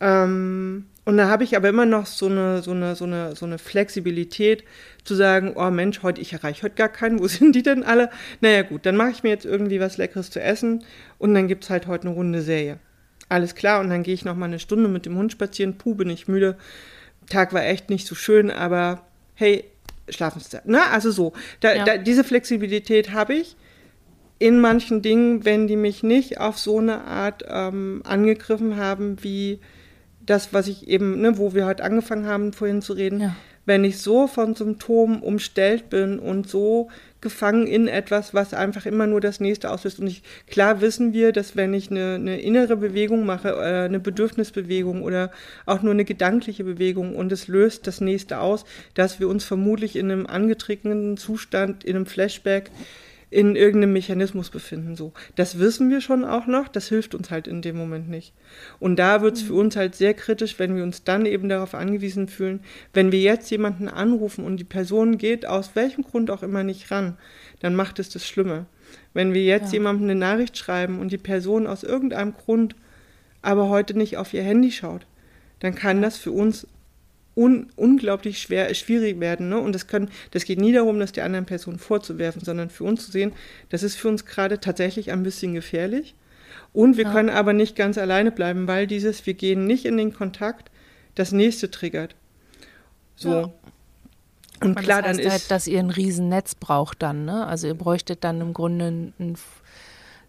Ähm, 0.00 0.86
und 1.04 1.16
da 1.16 1.28
habe 1.28 1.44
ich 1.44 1.56
aber 1.56 1.68
immer 1.68 1.86
noch 1.86 2.06
so 2.06 2.26
eine, 2.26 2.62
so, 2.62 2.72
eine, 2.72 2.96
so, 2.96 3.04
eine, 3.04 3.36
so 3.36 3.46
eine 3.46 3.58
Flexibilität 3.58 4.64
zu 5.04 5.14
sagen, 5.14 5.52
oh 5.54 5.70
Mensch, 5.70 6.02
heute 6.02 6.20
ich 6.20 6.32
erreiche 6.32 6.64
heute 6.64 6.74
gar 6.74 6.88
keinen, 6.88 7.18
wo 7.20 7.28
sind 7.28 7.54
die 7.54 7.62
denn 7.62 7.84
alle? 7.84 8.10
Naja 8.40 8.62
gut, 8.62 8.84
dann 8.86 8.96
mache 8.96 9.10
ich 9.10 9.22
mir 9.22 9.30
jetzt 9.30 9.46
irgendwie 9.46 9.80
was 9.80 9.96
Leckeres 9.96 10.30
zu 10.30 10.40
essen 10.40 10.84
und 11.18 11.34
dann 11.34 11.48
gibt 11.48 11.64
es 11.64 11.70
halt 11.70 11.86
heute 11.86 12.08
eine 12.08 12.16
runde 12.16 12.42
Serie. 12.42 12.78
Alles 13.28 13.54
klar, 13.54 13.80
und 13.80 13.90
dann 13.90 14.02
gehe 14.02 14.14
ich 14.14 14.24
noch 14.24 14.36
mal 14.36 14.46
eine 14.46 14.58
Stunde 14.58 14.88
mit 14.88 15.06
dem 15.06 15.16
Hund 15.16 15.32
spazieren, 15.32 15.78
puh, 15.78 15.94
bin 15.94 16.10
ich 16.10 16.28
müde. 16.28 16.56
Tag 17.28 17.52
war 17.52 17.64
echt 17.64 17.90
nicht 17.90 18.06
so 18.06 18.14
schön, 18.14 18.50
aber 18.50 19.02
hey, 19.34 19.64
Schlafenszeit. 20.08 20.66
Ne? 20.66 20.80
Also 20.90 21.10
so, 21.10 21.32
da, 21.60 21.74
ja. 21.74 21.84
da, 21.84 21.96
diese 21.98 22.24
Flexibilität 22.24 23.12
habe 23.12 23.34
ich 23.34 23.56
in 24.38 24.60
manchen 24.60 25.02
Dingen, 25.02 25.44
wenn 25.44 25.66
die 25.66 25.76
mich 25.76 26.02
nicht 26.02 26.40
auf 26.40 26.58
so 26.58 26.78
eine 26.78 27.04
Art 27.04 27.44
ähm, 27.48 28.02
angegriffen 28.04 28.76
haben, 28.76 29.22
wie 29.22 29.60
das, 30.26 30.52
was 30.52 30.68
ich 30.68 30.88
eben, 30.88 31.20
ne, 31.20 31.38
wo 31.38 31.54
wir 31.54 31.66
heute 31.66 31.84
angefangen 31.84 32.26
haben, 32.26 32.52
vorhin 32.52 32.82
zu 32.82 32.92
reden, 32.92 33.20
ja. 33.20 33.36
wenn 33.64 33.84
ich 33.84 33.98
so 33.98 34.26
von 34.26 34.54
Symptomen 34.54 35.22
umstellt 35.22 35.88
bin 35.88 36.18
und 36.18 36.48
so 36.48 36.88
gefangen 37.22 37.66
in 37.66 37.88
etwas, 37.88 38.34
was 38.34 38.52
einfach 38.52 38.84
immer 38.86 39.06
nur 39.06 39.20
das 39.20 39.40
nächste 39.40 39.70
auslöst. 39.70 40.00
Und 40.00 40.08
ich, 40.08 40.22
klar 40.48 40.80
wissen 40.80 41.12
wir, 41.12 41.32
dass 41.32 41.56
wenn 41.56 41.72
ich 41.72 41.90
eine, 41.90 42.16
eine 42.16 42.40
innere 42.40 42.76
Bewegung 42.76 43.24
mache, 43.24 43.48
äh, 43.50 43.86
eine 43.86 44.00
Bedürfnisbewegung 44.00 45.02
oder 45.02 45.30
auch 45.64 45.82
nur 45.82 45.92
eine 45.92 46.04
gedankliche 46.04 46.64
Bewegung 46.64 47.16
und 47.16 47.32
es 47.32 47.48
löst 47.48 47.86
das 47.86 48.00
nächste 48.00 48.40
aus, 48.40 48.64
dass 48.94 49.18
wir 49.18 49.28
uns 49.28 49.44
vermutlich 49.44 49.96
in 49.96 50.10
einem 50.10 50.26
angetriggenen 50.26 51.16
Zustand, 51.16 51.84
in 51.84 51.96
einem 51.96 52.06
Flashback 52.06 52.70
in 53.36 53.54
irgendeinem 53.54 53.92
Mechanismus 53.92 54.48
befinden. 54.48 54.96
So, 54.96 55.12
das 55.34 55.58
wissen 55.58 55.90
wir 55.90 56.00
schon 56.00 56.24
auch 56.24 56.46
noch. 56.46 56.68
Das 56.68 56.88
hilft 56.88 57.14
uns 57.14 57.30
halt 57.30 57.46
in 57.46 57.60
dem 57.60 57.76
Moment 57.76 58.08
nicht. 58.08 58.32
Und 58.78 58.98
da 58.98 59.20
wird 59.20 59.36
es 59.36 59.42
für 59.42 59.52
uns 59.52 59.76
halt 59.76 59.94
sehr 59.94 60.14
kritisch, 60.14 60.58
wenn 60.58 60.74
wir 60.74 60.82
uns 60.82 61.04
dann 61.04 61.26
eben 61.26 61.50
darauf 61.50 61.74
angewiesen 61.74 62.28
fühlen, 62.28 62.60
wenn 62.94 63.12
wir 63.12 63.20
jetzt 63.20 63.50
jemanden 63.50 63.88
anrufen 63.88 64.42
und 64.42 64.56
die 64.56 64.64
Person 64.64 65.18
geht 65.18 65.44
aus 65.44 65.72
welchem 65.76 66.02
Grund 66.02 66.30
auch 66.30 66.42
immer 66.42 66.64
nicht 66.64 66.90
ran, 66.90 67.18
dann 67.60 67.74
macht 67.74 67.98
es 67.98 68.08
das 68.08 68.26
Schlimme. 68.26 68.64
Wenn 69.12 69.34
wir 69.34 69.44
jetzt 69.44 69.66
ja. 69.66 69.80
jemandem 69.80 70.04
eine 70.08 70.18
Nachricht 70.18 70.56
schreiben 70.56 70.98
und 70.98 71.12
die 71.12 71.18
Person 71.18 71.66
aus 71.66 71.82
irgendeinem 71.82 72.32
Grund 72.32 72.74
aber 73.42 73.68
heute 73.68 73.98
nicht 73.98 74.16
auf 74.16 74.32
ihr 74.32 74.44
Handy 74.44 74.72
schaut, 74.72 75.06
dann 75.60 75.74
kann 75.74 76.00
das 76.00 76.16
für 76.16 76.32
uns 76.32 76.66
un 77.36 77.70
unglaublich 77.76 78.40
schwer, 78.40 78.72
schwierig 78.74 79.20
werden. 79.20 79.50
Ne? 79.50 79.58
Und 79.58 79.74
das, 79.74 79.86
können, 79.86 80.10
das 80.30 80.44
geht 80.44 80.58
nie 80.58 80.72
darum, 80.72 80.98
das 80.98 81.12
der 81.12 81.24
anderen 81.24 81.44
Person 81.44 81.78
vorzuwerfen, 81.78 82.42
sondern 82.42 82.70
für 82.70 82.84
uns 82.84 83.04
zu 83.04 83.12
sehen, 83.12 83.32
das 83.68 83.82
ist 83.82 83.96
für 83.96 84.08
uns 84.08 84.24
gerade 84.24 84.58
tatsächlich 84.58 85.12
ein 85.12 85.22
bisschen 85.22 85.54
gefährlich. 85.54 86.14
Und 86.72 86.96
wir 86.96 87.04
ja. 87.04 87.12
können 87.12 87.30
aber 87.30 87.52
nicht 87.52 87.76
ganz 87.76 87.98
alleine 87.98 88.32
bleiben, 88.32 88.66
weil 88.66 88.86
dieses, 88.86 89.26
wir 89.26 89.34
gehen 89.34 89.66
nicht 89.66 89.84
in 89.84 89.96
den 89.96 90.12
Kontakt, 90.12 90.70
das 91.14 91.32
nächste 91.32 91.70
triggert. 91.70 92.14
So. 93.16 93.30
Ja. 93.30 93.50
Und, 94.62 94.76
Und 94.76 94.76
klar, 94.76 95.02
das 95.02 95.10
heißt 95.10 95.20
dann 95.20 95.30
halt, 95.30 95.42
ist. 95.42 95.50
dass 95.50 95.66
ihr 95.66 95.78
ein 95.78 95.90
Riesennetz 95.90 96.54
braucht 96.54 97.02
dann, 97.02 97.26
ne? 97.26 97.46
Also 97.46 97.66
ihr 97.66 97.74
bräuchtet 97.74 98.24
dann 98.24 98.40
im 98.40 98.54
Grunde 98.54 98.86
ein, 98.86 99.12
ein 99.18 99.36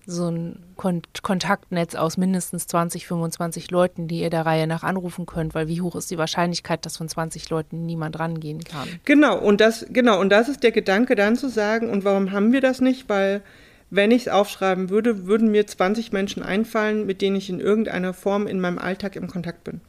so 0.10 0.32
ein 0.32 0.64
Kon 0.78 1.02
Kontaktnetz 1.22 1.94
aus 1.94 2.16
mindestens 2.16 2.66
20, 2.68 3.06
25 3.08 3.70
Leuten, 3.72 4.08
die 4.08 4.22
ihr 4.22 4.30
der 4.30 4.46
Reihe 4.46 4.66
nach 4.66 4.84
anrufen 4.84 5.26
könnt, 5.26 5.54
weil 5.54 5.68
wie 5.68 5.82
hoch 5.82 5.98
ist 5.98 6.10
die 6.10 6.18
Wahrscheinlichkeit, 6.18 6.86
dass 6.86 6.96
von 6.96 7.10
20 7.10 7.50
Leuten 7.50 7.86
niemand 7.86 8.18
rangehen 8.18 8.64
kann? 8.64 8.88
Genau, 9.04 9.38
und 9.38 9.60
das, 9.60 9.86
genau, 9.90 10.20
und 10.20 10.30
das 10.30 10.48
ist 10.48 10.64
der 10.64 10.72
Gedanke 10.72 11.16
dann 11.16 11.36
zu 11.36 11.50
sagen, 11.50 11.90
und 11.90 12.06
warum 12.06 12.32
haben 12.32 12.54
wir 12.54 12.62
das 12.62 12.80
nicht? 12.80 13.10
Weil 13.10 13.42
wenn 13.90 14.12
ich 14.12 14.24
es 14.24 14.28
aufschreiben 14.30 14.90
würde, 14.90 15.28
würden 15.28 15.52
mir 15.52 15.68
20 15.68 16.14
Menschen 16.14 16.42
einfallen, 16.42 17.06
mit 17.06 17.22
denen 17.22 17.36
ich 17.36 17.50
in 17.50 17.60
irgendeiner 17.60 18.14
Form 18.14 18.48
in 18.48 18.62
meinem 18.62 18.80
Alltag 18.80 19.18
im 19.18 19.28
Kontakt 19.28 19.66
bin. 19.66 19.82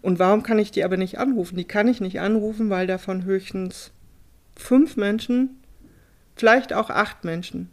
Und 0.00 0.20
warum 0.20 0.44
kann 0.44 0.60
ich 0.60 0.70
die 0.70 0.84
aber 0.84 0.96
nicht 0.96 1.18
anrufen? 1.18 1.56
Die 1.56 1.64
kann 1.64 1.88
ich 1.88 2.00
nicht 2.00 2.20
anrufen, 2.20 2.70
weil 2.70 2.86
davon 2.86 3.24
höchstens 3.24 3.90
fünf 4.54 4.96
Menschen, 4.96 5.60
vielleicht 6.36 6.72
auch 6.72 6.88
acht 6.88 7.24
Menschen 7.24 7.70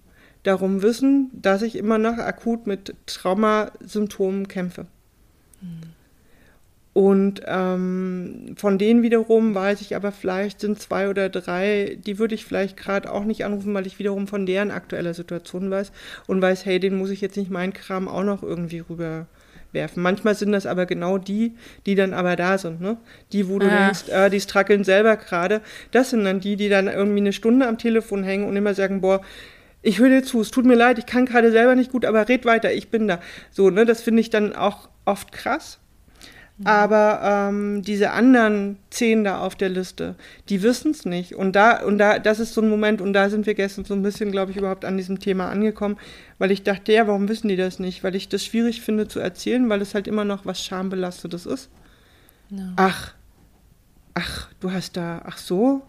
darum 0.47 0.81
wissen, 0.81 1.29
dass 1.33 1.61
ich 1.61 1.75
immer 1.75 1.97
noch 1.97 2.17
akut 2.17 2.67
mit 2.67 2.95
Traumasymptomen 3.05 4.47
kämpfe. 4.47 4.85
Mhm. 5.61 5.95
Und 6.95 7.41
ähm, 7.45 8.55
von 8.55 8.77
denen 8.77 9.03
wiederum 9.03 9.53
weiß 9.53 9.81
ich 9.81 9.97
aber 9.97 10.13
vielleicht 10.13 10.61
sind 10.61 10.79
zwei 10.79 11.09
oder 11.09 11.27
drei, 11.27 11.97
die 12.05 12.19
würde 12.19 12.35
ich 12.35 12.45
vielleicht 12.45 12.77
gerade 12.77 13.11
auch 13.11 13.25
nicht 13.25 13.43
anrufen, 13.43 13.73
weil 13.73 13.85
ich 13.85 13.99
wiederum 13.99 14.27
von 14.27 14.45
deren 14.45 14.71
aktueller 14.71 15.13
Situation 15.13 15.69
weiß 15.69 15.91
und 16.27 16.41
weiß, 16.41 16.65
hey, 16.65 16.79
den 16.79 16.97
muss 16.97 17.09
ich 17.09 17.19
jetzt 17.19 17.35
nicht 17.35 17.51
meinen 17.51 17.73
Kram 17.73 18.07
auch 18.07 18.23
noch 18.23 18.43
irgendwie 18.43 18.79
rüberwerfen. 18.79 20.01
Manchmal 20.01 20.35
sind 20.35 20.53
das 20.53 20.65
aber 20.65 20.85
genau 20.85 21.17
die, 21.17 21.55
die 21.85 21.95
dann 21.95 22.13
aber 22.13 22.37
da 22.37 22.57
sind, 22.57 22.79
ne? 22.79 22.95
Die, 23.33 23.49
wo 23.49 23.59
du 23.59 23.69
ah. 23.69 23.87
denkst, 23.87 24.07
äh, 24.07 24.29
die 24.29 24.39
strackeln 24.39 24.85
selber 24.85 25.17
gerade. 25.17 25.59
Das 25.91 26.11
sind 26.11 26.23
dann 26.23 26.39
die, 26.39 26.55
die 26.55 26.69
dann 26.69 26.87
irgendwie 26.87 27.19
eine 27.19 27.33
Stunde 27.33 27.67
am 27.67 27.77
Telefon 27.77 28.23
hängen 28.23 28.47
und 28.47 28.55
immer 28.55 28.73
sagen, 28.73 29.01
boah, 29.01 29.19
ich 29.86 29.99
höre 29.99 30.09
dir 30.09 30.23
zu, 30.23 30.41
es 30.41 30.49
tut 30.49 30.65
mir 30.65 30.75
leid, 30.75 30.97
ich 30.97 31.05
kann 31.05 31.25
gerade 31.25 31.51
selber 31.51 31.75
nicht 31.75 31.91
gut, 31.91 32.05
aber 32.05 32.27
red 32.27 32.43
weiter, 32.45 32.73
ich 32.73 32.89
bin 32.89 33.07
da. 33.07 33.19
So, 33.51 33.69
ne, 33.69 33.86
das 33.86 34.01
finde 34.01 34.21
ich 34.21 34.31
dann 34.31 34.55
auch 34.55 34.89
oft 35.05 35.31
krass. 35.31 35.79
Mhm. 36.57 36.67
Aber 36.67 37.19
ähm, 37.23 37.81
diese 37.83 38.09
anderen 38.11 38.77
zehn 38.89 39.23
da 39.23 39.39
auf 39.41 39.55
der 39.55 39.69
Liste, 39.69 40.15
die 40.49 40.63
wissen 40.63 40.91
es 40.91 41.05
nicht. 41.05 41.36
Und 41.36 41.55
da, 41.55 41.83
und 41.83 41.99
da, 41.99 42.17
das 42.17 42.39
ist 42.39 42.55
so 42.55 42.61
ein 42.61 42.69
Moment, 42.69 42.99
und 42.99 43.13
da 43.13 43.29
sind 43.29 43.45
wir 43.45 43.53
gestern 43.53 43.86
so 43.86 43.93
ein 43.93 44.01
bisschen, 44.01 44.31
glaube 44.31 44.51
ich, 44.51 44.57
überhaupt 44.57 44.86
an 44.86 44.97
diesem 44.97 45.19
Thema 45.19 45.49
angekommen, 45.49 45.97
weil 46.39 46.49
ich 46.49 46.63
dachte, 46.63 46.91
ja, 46.91 47.05
warum 47.05 47.29
wissen 47.29 47.47
die 47.47 47.55
das 47.55 47.77
nicht? 47.77 48.03
Weil 48.03 48.15
ich 48.15 48.27
das 48.27 48.43
schwierig 48.43 48.81
finde 48.81 49.07
zu 49.07 49.19
erzählen, 49.19 49.69
weil 49.69 49.81
es 49.81 49.93
halt 49.93 50.07
immer 50.07 50.25
noch 50.25 50.47
was 50.47 50.63
Schambelastetes 50.63 51.45
ist. 51.45 51.69
No. 52.49 52.73
Ach, 52.77 53.13
ach, 54.15 54.49
du 54.61 54.71
hast 54.71 54.97
da, 54.97 55.21
ach 55.25 55.38
so, 55.38 55.83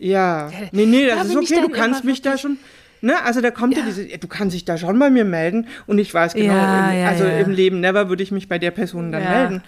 ja. 0.00 0.50
Nee, 0.72 0.86
nee, 0.86 1.06
das 1.06 1.16
da 1.16 1.22
ist 1.24 1.36
okay, 1.36 1.60
du 1.60 1.68
kannst 1.68 2.04
mich 2.04 2.22
da 2.22 2.38
schon. 2.38 2.58
Ne, 3.02 3.22
also 3.22 3.40
da 3.40 3.50
kommt 3.50 3.74
ja. 3.74 3.80
ja. 3.80 3.86
diese, 3.86 4.06
du 4.06 4.28
kannst 4.28 4.54
dich 4.54 4.66
da 4.66 4.76
schon 4.76 4.98
bei 4.98 5.08
mir 5.08 5.24
melden 5.24 5.68
und 5.86 5.98
ich 5.98 6.12
weiß 6.12 6.34
genau, 6.34 6.52
ja, 6.52 6.90
im, 6.90 6.98
ja, 6.98 7.08
also 7.08 7.24
im 7.24 7.50
Leben 7.50 7.80
never 7.80 8.10
würde 8.10 8.22
ich 8.22 8.30
mich 8.30 8.46
bei 8.46 8.58
der 8.58 8.72
Person 8.72 9.10
dann 9.10 9.24
melden. 9.24 9.62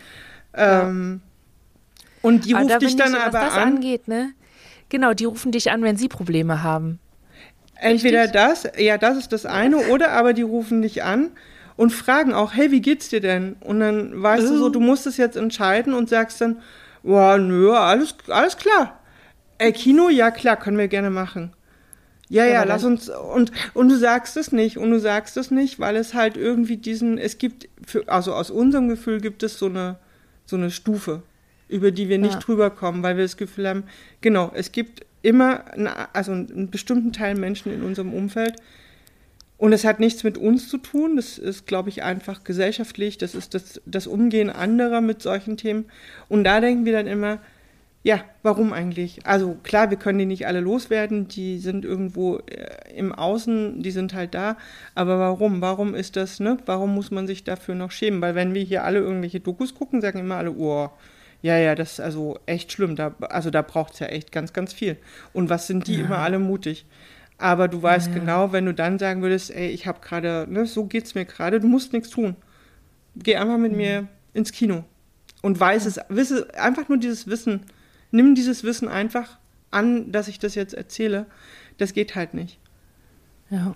Ähm, 0.54 1.20
und 2.20 2.44
die 2.44 2.52
ruft 2.52 2.82
dich 2.82 2.96
dann 2.96 3.12
so, 3.12 3.16
aber 3.16 3.32
was 3.32 3.44
das 3.46 3.54
an. 3.54 3.76
Angeht, 3.76 4.06
ne? 4.06 4.32
Genau, 4.90 5.14
die 5.14 5.24
rufen 5.24 5.50
dich 5.50 5.70
an, 5.70 5.82
wenn 5.82 5.96
sie 5.96 6.08
Probleme 6.08 6.62
haben. 6.62 6.98
Entweder 7.76 8.24
Richtig? 8.24 8.34
das, 8.34 8.68
ja, 8.76 8.98
das 8.98 9.16
ist 9.16 9.32
das 9.32 9.46
eine, 9.46 9.78
oder 9.88 10.12
aber 10.12 10.34
die 10.34 10.42
rufen 10.42 10.82
dich 10.82 11.02
an 11.02 11.30
und 11.76 11.90
fragen 11.90 12.34
auch, 12.34 12.54
hey, 12.54 12.70
wie 12.70 12.82
geht's 12.82 13.08
dir 13.08 13.20
denn? 13.20 13.56
Und 13.60 13.80
dann 13.80 14.22
weißt 14.22 14.44
uh. 14.44 14.50
du 14.50 14.58
so, 14.58 14.68
du 14.68 14.80
musst 14.80 15.06
es 15.06 15.16
jetzt 15.16 15.36
entscheiden 15.36 15.94
und 15.94 16.08
sagst 16.10 16.40
dann, 16.40 16.60
boah, 17.02 17.38
nö, 17.38 17.72
alles, 17.72 18.14
alles 18.28 18.56
klar. 18.56 19.00
Äh, 19.62 19.72
Kino, 19.72 20.08
ja 20.08 20.30
klar, 20.32 20.56
können 20.56 20.76
wir 20.76 20.88
gerne 20.88 21.10
machen. 21.10 21.52
Ja, 22.28 22.44
ja, 22.44 22.52
ja 22.52 22.64
lass 22.64 22.82
uns 22.82 23.08
und 23.10 23.52
und 23.74 23.90
du 23.90 23.96
sagst 23.96 24.36
es 24.36 24.52
nicht 24.52 24.78
und 24.78 24.90
du 24.90 24.98
sagst 24.98 25.36
es 25.36 25.50
nicht, 25.50 25.78
weil 25.78 25.96
es 25.96 26.14
halt 26.14 26.36
irgendwie 26.36 26.78
diesen 26.78 27.18
es 27.18 27.38
gibt 27.38 27.68
für, 27.86 28.08
also 28.08 28.34
aus 28.34 28.50
unserem 28.50 28.88
Gefühl 28.88 29.20
gibt 29.20 29.42
es 29.42 29.58
so 29.58 29.66
eine 29.66 29.98
so 30.46 30.56
eine 30.56 30.70
Stufe, 30.70 31.22
über 31.68 31.90
die 31.90 32.08
wir 32.08 32.18
nicht 32.18 32.34
ja. 32.34 32.40
drüber 32.40 32.70
kommen, 32.70 33.02
weil 33.02 33.16
wir 33.16 33.24
das 33.24 33.36
Gefühl 33.36 33.68
haben, 33.68 33.84
genau, 34.20 34.50
es 34.54 34.72
gibt 34.72 35.04
immer 35.20 35.70
eine, 35.72 36.14
also 36.14 36.32
einen 36.32 36.70
bestimmten 36.70 37.12
Teil 37.12 37.34
Menschen 37.36 37.72
in 37.72 37.82
unserem 37.82 38.14
Umfeld 38.14 38.56
und 39.58 39.72
es 39.72 39.84
hat 39.84 40.00
nichts 40.00 40.24
mit 40.24 40.38
uns 40.38 40.68
zu 40.68 40.78
tun, 40.78 41.16
das 41.16 41.38
ist 41.38 41.66
glaube 41.66 41.90
ich 41.90 42.02
einfach 42.02 42.44
gesellschaftlich, 42.44 43.18
das 43.18 43.34
ist 43.34 43.54
das 43.54 43.80
das 43.84 44.06
Umgehen 44.06 44.48
anderer 44.48 45.02
mit 45.02 45.22
solchen 45.22 45.56
Themen 45.56 45.84
und 46.28 46.44
da 46.44 46.60
denken 46.60 46.86
wir 46.86 46.94
dann 46.94 47.06
immer, 47.06 47.40
ja, 48.04 48.24
warum 48.42 48.72
eigentlich? 48.72 49.24
Also 49.26 49.56
klar, 49.62 49.90
wir 49.90 49.96
können 49.96 50.18
die 50.18 50.26
nicht 50.26 50.46
alle 50.46 50.60
loswerden, 50.60 51.28
die 51.28 51.58
sind 51.58 51.84
irgendwo 51.84 52.38
äh, 52.38 52.96
im 52.96 53.12
Außen, 53.12 53.80
die 53.82 53.92
sind 53.92 54.12
halt 54.12 54.34
da, 54.34 54.56
aber 54.96 55.20
warum? 55.20 55.60
Warum 55.60 55.94
ist 55.94 56.16
das, 56.16 56.40
ne? 56.40 56.56
Warum 56.66 56.94
muss 56.94 57.12
man 57.12 57.28
sich 57.28 57.44
dafür 57.44 57.76
noch 57.76 57.92
schämen? 57.92 58.20
Weil 58.20 58.34
wenn 58.34 58.54
wir 58.54 58.62
hier 58.62 58.82
alle 58.82 58.98
irgendwelche 58.98 59.38
Dokus 59.38 59.74
gucken, 59.74 60.00
sagen 60.00 60.18
immer 60.18 60.36
alle, 60.36 60.50
oh, 60.50 60.90
ja, 61.42 61.56
ja, 61.58 61.74
das 61.76 61.92
ist 61.92 62.00
also 62.00 62.38
echt 62.46 62.72
schlimm, 62.72 62.96
da, 62.96 63.14
also 63.20 63.50
da 63.50 63.62
braucht 63.62 63.94
es 63.94 64.00
ja 64.00 64.06
echt 64.06 64.32
ganz, 64.32 64.52
ganz 64.52 64.72
viel. 64.72 64.96
Und 65.32 65.48
was 65.48 65.68
sind 65.68 65.86
die 65.86 65.98
ja. 65.98 66.04
immer 66.04 66.18
alle 66.18 66.40
mutig? 66.40 66.86
Aber 67.38 67.68
du 67.68 67.82
weißt 67.82 68.08
ja. 68.08 68.14
genau, 68.14 68.52
wenn 68.52 68.66
du 68.66 68.74
dann 68.74 68.98
sagen 68.98 69.22
würdest, 69.22 69.52
ey, 69.52 69.68
ich 69.68 69.86
habe 69.86 70.00
gerade, 70.00 70.46
ne, 70.48 70.66
so 70.66 70.86
geht's 70.86 71.14
mir 71.14 71.24
gerade, 71.24 71.60
du 71.60 71.68
musst 71.68 71.92
nichts 71.92 72.10
tun. 72.10 72.36
Geh 73.14 73.36
einfach 73.36 73.58
mit 73.58 73.72
mhm. 73.72 73.78
mir 73.78 74.08
ins 74.34 74.50
Kino 74.50 74.84
und 75.42 75.58
weiß 75.58 75.84
ja. 75.84 75.90
es, 75.90 76.00
wisse, 76.16 76.52
einfach 76.58 76.88
nur 76.88 76.98
dieses 76.98 77.26
Wissen, 77.28 77.60
nimm 78.12 78.34
dieses 78.34 78.62
Wissen 78.62 78.88
einfach 78.88 79.38
an, 79.70 80.12
dass 80.12 80.28
ich 80.28 80.38
das 80.38 80.54
jetzt 80.54 80.74
erzähle. 80.74 81.26
Das 81.78 81.92
geht 81.92 82.14
halt 82.14 82.34
nicht. 82.34 82.58
Ja. 83.50 83.74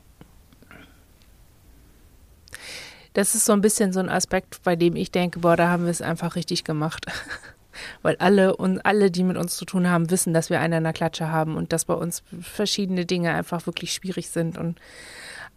Das 3.14 3.34
ist 3.34 3.46
so 3.46 3.52
ein 3.52 3.62
bisschen 3.62 3.92
so 3.92 4.00
ein 4.00 4.10
Aspekt, 4.10 4.62
bei 4.62 4.76
dem 4.76 4.94
ich 4.94 5.10
denke, 5.10 5.40
boah, 5.40 5.56
da 5.56 5.68
haben 5.68 5.84
wir 5.84 5.90
es 5.90 6.02
einfach 6.02 6.36
richtig 6.36 6.64
gemacht. 6.64 7.06
Weil 8.02 8.16
alle 8.16 8.56
und 8.56 8.84
alle, 8.86 9.10
die 9.10 9.22
mit 9.22 9.36
uns 9.36 9.56
zu 9.56 9.64
tun 9.64 9.88
haben, 9.88 10.10
wissen, 10.10 10.32
dass 10.32 10.50
wir 10.50 10.60
einen 10.60 10.74
an 10.74 10.84
der 10.84 10.92
Klatsche 10.92 11.30
haben 11.30 11.56
und 11.56 11.72
dass 11.72 11.86
bei 11.86 11.94
uns 11.94 12.22
verschiedene 12.40 13.04
Dinge 13.04 13.34
einfach 13.34 13.66
wirklich 13.66 13.92
schwierig 13.92 14.30
sind 14.30 14.56
und 14.56 14.78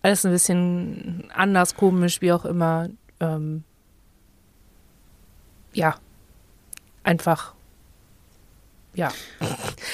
alles 0.02 0.26
ein 0.26 0.32
bisschen 0.32 1.30
anders, 1.34 1.76
komisch, 1.76 2.22
wie 2.22 2.32
auch 2.32 2.46
immer. 2.46 2.90
Ähm, 3.20 3.64
ja, 5.74 5.96
einfach 7.04 7.54
ja, 8.94 9.12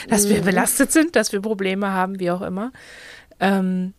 dass 0.10 0.30
wir 0.30 0.42
mhm. 0.42 0.46
belastet 0.46 0.92
sind, 0.92 1.16
dass 1.16 1.32
wir 1.32 1.42
Probleme 1.42 1.92
haben, 1.92 2.20
wie 2.20 2.32
auch 2.32 2.42
immer. 2.42 2.72
Ähm, 3.40 3.94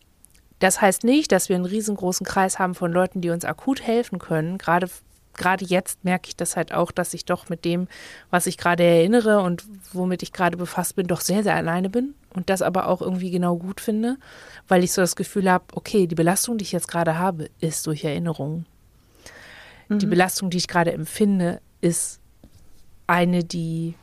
das 0.58 0.80
heißt 0.80 1.04
nicht, 1.04 1.32
dass 1.32 1.48
wir 1.48 1.56
einen 1.56 1.66
riesengroßen 1.66 2.24
Kreis 2.24 2.58
haben 2.58 2.74
von 2.74 2.90
Leuten, 2.90 3.20
die 3.20 3.30
uns 3.30 3.44
akut 3.44 3.82
helfen 3.82 4.18
können. 4.18 4.56
Gerade 4.56 4.88
gerade 5.36 5.64
jetzt 5.64 6.04
merke 6.04 6.28
ich 6.28 6.36
das 6.36 6.56
halt 6.56 6.72
auch, 6.72 6.90
dass 6.90 7.14
ich 7.14 7.24
doch 7.24 7.48
mit 7.48 7.64
dem, 7.64 7.88
was 8.30 8.46
ich 8.46 8.56
gerade 8.58 8.82
erinnere 8.82 9.40
und 9.40 9.64
womit 9.92 10.22
ich 10.22 10.32
gerade 10.32 10.56
befasst 10.56 10.96
bin, 10.96 11.06
doch 11.06 11.20
sehr, 11.20 11.42
sehr 11.42 11.54
alleine 11.54 11.90
bin 11.90 12.14
und 12.34 12.50
das 12.50 12.62
aber 12.62 12.88
auch 12.88 13.02
irgendwie 13.02 13.30
genau 13.30 13.56
gut 13.56 13.80
finde, 13.80 14.16
weil 14.66 14.82
ich 14.82 14.92
so 14.92 15.02
das 15.02 15.16
Gefühl 15.16 15.50
habe, 15.50 15.64
okay, 15.74 16.06
die 16.06 16.14
Belastung, 16.14 16.58
die 16.58 16.64
ich 16.64 16.72
jetzt 16.72 16.88
gerade 16.88 17.18
habe, 17.18 17.50
ist 17.60 17.86
durch 17.86 18.04
Erinnerung. 18.04 18.64
Mhm. 19.88 19.98
Die 19.98 20.06
Belastung, 20.06 20.50
die 20.50 20.58
ich 20.58 20.68
gerade 20.68 20.92
empfinde, 20.92 21.60
ist 21.80 22.20
eine, 23.06 23.44
die 23.44 23.94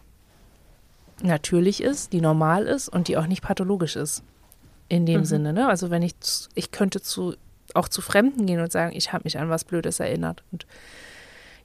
natürlich 1.22 1.82
ist, 1.82 2.14
die 2.14 2.22
normal 2.22 2.66
ist 2.66 2.90
und 2.90 3.08
die 3.08 3.18
auch 3.18 3.28
nicht 3.28 3.42
pathologisch 3.42 3.96
ist. 3.96 4.24
In 4.90 5.06
dem 5.06 5.22
mhm. 5.22 5.26
Sinne, 5.26 5.54
ne? 5.54 5.68
Also 5.68 5.90
wenn 5.90 6.02
ich, 6.02 6.14
ich 6.56 6.72
könnte 6.72 7.02
zu, 7.02 7.36
auch 7.74 7.88
zu 7.88 8.02
Fremden 8.02 8.46
gehen 8.46 8.60
und 8.60 8.72
sagen, 8.72 8.96
ich 8.96 9.14
habe 9.14 9.24
mich 9.24 9.38
an 9.40 9.50
was 9.50 9.64
Blödes 9.64 10.00
erinnert. 10.00 10.44
Und 10.52 10.66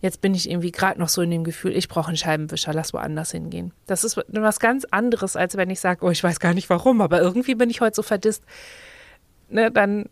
jetzt 0.00 0.20
bin 0.20 0.34
ich 0.34 0.48
irgendwie 0.48 0.70
gerade 0.70 0.98
noch 0.98 1.08
so 1.08 1.22
in 1.22 1.30
dem 1.30 1.44
Gefühl, 1.44 1.76
ich 1.76 1.88
brauche 1.88 2.08
einen 2.08 2.16
Scheibenwischer, 2.16 2.72
lass 2.72 2.92
woanders 2.92 3.32
hingehen. 3.32 3.72
Das 3.86 4.04
ist 4.04 4.16
was 4.28 4.60
ganz 4.60 4.84
anderes, 4.90 5.36
als 5.36 5.56
wenn 5.56 5.70
ich 5.70 5.80
sage, 5.80 6.04
oh, 6.04 6.10
ich 6.10 6.22
weiß 6.22 6.40
gar 6.40 6.54
nicht 6.54 6.70
warum, 6.70 7.00
aber 7.00 7.20
irgendwie 7.20 7.54
bin 7.54 7.70
ich 7.70 7.80
heute 7.80 7.96
so 7.96 8.02
verdisst. 8.02 8.44
Ne, 9.50 9.70
dann, 9.70 10.06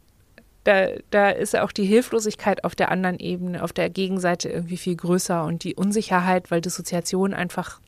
da, 0.64 0.88
da 1.10 1.30
ist 1.30 1.52
ja 1.52 1.62
auch 1.62 1.72
die 1.72 1.84
Hilflosigkeit 1.84 2.64
auf 2.64 2.74
der 2.74 2.90
anderen 2.90 3.18
Ebene, 3.18 3.62
auf 3.62 3.72
der 3.72 3.90
Gegenseite 3.90 4.48
irgendwie 4.48 4.78
viel 4.78 4.96
größer 4.96 5.44
und 5.44 5.62
die 5.62 5.74
Unsicherheit, 5.74 6.50
weil 6.50 6.60
Dissoziation 6.60 7.34
einfach 7.34 7.80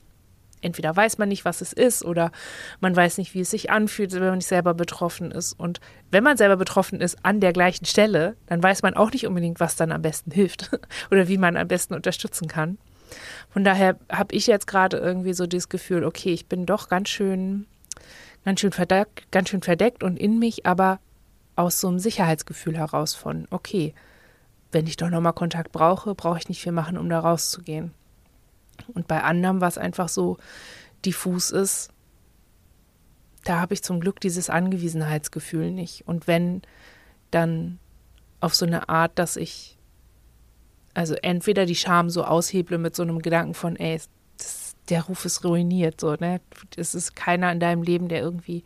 entweder 0.60 0.94
weiß 0.94 1.18
man 1.18 1.28
nicht, 1.28 1.44
was 1.44 1.60
es 1.60 1.72
ist, 1.72 2.04
oder 2.04 2.30
man 2.80 2.94
weiß 2.94 3.18
nicht, 3.18 3.34
wie 3.34 3.40
es 3.40 3.50
sich 3.50 3.70
anfühlt, 3.70 4.12
wenn 4.12 4.22
man 4.22 4.38
nicht 4.38 4.46
selber 4.46 4.74
betroffen 4.74 5.30
ist. 5.30 5.52
Und 5.52 5.80
wenn 6.10 6.24
man 6.24 6.36
selber 6.36 6.56
betroffen 6.56 7.00
ist 7.00 7.24
an 7.24 7.40
der 7.40 7.52
gleichen 7.52 7.84
Stelle, 7.84 8.36
dann 8.46 8.62
weiß 8.62 8.82
man 8.82 8.94
auch 8.94 9.12
nicht 9.12 9.26
unbedingt, 9.26 9.60
was 9.60 9.76
dann 9.76 9.92
am 9.92 10.02
besten 10.02 10.30
hilft 10.30 10.70
oder 11.10 11.28
wie 11.28 11.38
man 11.38 11.56
am 11.56 11.68
besten 11.68 11.94
unterstützen 11.94 12.48
kann. 12.48 12.78
Von 13.50 13.64
daher 13.64 13.96
habe 14.10 14.34
ich 14.34 14.46
jetzt 14.46 14.66
gerade 14.66 14.98
irgendwie 14.98 15.32
so 15.32 15.46
das 15.46 15.68
Gefühl, 15.68 16.04
okay, 16.04 16.32
ich 16.32 16.46
bin 16.46 16.66
doch 16.66 16.88
ganz 16.88 17.08
schön, 17.08 17.66
ganz 18.44 18.60
schön 18.60 18.72
verdeckt, 18.72 19.30
ganz 19.32 19.48
schön 19.48 19.62
verdeckt 19.62 20.02
und 20.02 20.18
in 20.18 20.38
mich, 20.38 20.66
aber 20.66 21.00
aus 21.56 21.80
so 21.80 21.88
einem 21.88 21.98
Sicherheitsgefühl 21.98 22.76
heraus 22.76 23.14
von, 23.14 23.48
okay, 23.50 23.94
wenn 24.70 24.86
ich 24.86 24.96
doch 24.96 25.10
nochmal 25.10 25.32
Kontakt 25.32 25.72
brauche, 25.72 26.14
brauche 26.14 26.38
ich 26.38 26.48
nicht 26.48 26.62
viel 26.62 26.72
machen, 26.72 26.98
um 26.98 27.08
da 27.08 27.20
rauszugehen. 27.20 27.94
Und 28.94 29.08
bei 29.08 29.22
anderem, 29.22 29.60
was 29.60 29.78
einfach 29.78 30.08
so 30.08 30.38
diffus 31.04 31.50
ist, 31.50 31.90
da 33.44 33.60
habe 33.60 33.74
ich 33.74 33.82
zum 33.82 34.00
Glück 34.00 34.20
dieses 34.20 34.50
Angewiesenheitsgefühl 34.50 35.70
nicht. 35.70 36.06
Und 36.06 36.26
wenn, 36.26 36.62
dann 37.30 37.78
auf 38.40 38.54
so 38.54 38.66
eine 38.66 38.88
Art, 38.88 39.18
dass 39.18 39.36
ich 39.36 39.78
also 40.98 41.14
entweder 41.14 41.64
die 41.64 41.76
Scham 41.76 42.10
so 42.10 42.24
ausheble 42.24 42.76
mit 42.76 42.96
so 42.96 43.04
einem 43.04 43.20
Gedanken 43.20 43.54
von, 43.54 43.76
ey, 43.76 44.00
das, 44.36 44.74
der 44.88 45.02
Ruf 45.02 45.24
ist 45.24 45.44
ruiniert, 45.44 46.00
so, 46.00 46.14
ne? 46.14 46.40
Es 46.76 46.94
ist 46.94 47.14
keiner 47.14 47.52
in 47.52 47.60
deinem 47.60 47.82
Leben, 47.82 48.08
der 48.08 48.20
irgendwie 48.20 48.64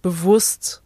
bewusst 0.00 0.82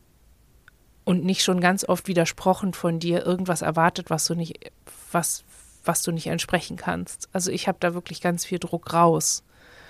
und 1.04 1.24
nicht 1.24 1.44
schon 1.44 1.60
ganz 1.60 1.88
oft 1.88 2.08
widersprochen 2.08 2.72
von 2.74 2.98
dir 2.98 3.24
irgendwas 3.24 3.62
erwartet, 3.62 4.10
was 4.10 4.24
du 4.24 4.34
nicht, 4.34 4.72
was, 5.12 5.44
was 5.86 6.02
du 6.02 6.12
nicht 6.12 6.26
entsprechen 6.26 6.76
kannst. 6.76 7.28
Also 7.32 7.50
ich 7.50 7.68
habe 7.68 7.78
da 7.80 7.94
wirklich 7.94 8.20
ganz 8.20 8.44
viel 8.44 8.58
Druck 8.58 8.92
raus. 8.92 9.42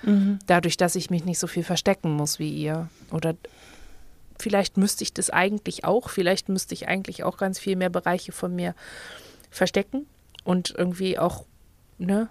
Mhm. 0.02 0.38
Dadurch, 0.46 0.76
dass 0.76 0.94
ich 0.94 1.10
mich 1.10 1.24
nicht 1.24 1.38
so 1.38 1.46
viel 1.46 1.64
verstecken 1.64 2.12
muss 2.12 2.38
wie 2.38 2.50
ihr. 2.50 2.88
Oder 3.10 3.34
vielleicht 4.38 4.76
müsste 4.76 5.04
ich 5.04 5.12
das 5.12 5.30
eigentlich 5.30 5.84
auch. 5.84 6.10
Vielleicht 6.10 6.48
müsste 6.48 6.74
ich 6.74 6.88
eigentlich 6.88 7.24
auch 7.24 7.36
ganz 7.36 7.58
viel 7.58 7.76
mehr 7.76 7.90
Bereiche 7.90 8.32
von 8.32 8.54
mir 8.54 8.74
verstecken 9.50 10.06
und 10.44 10.74
irgendwie 10.76 11.18
auch, 11.18 11.44
ne, 11.98 12.28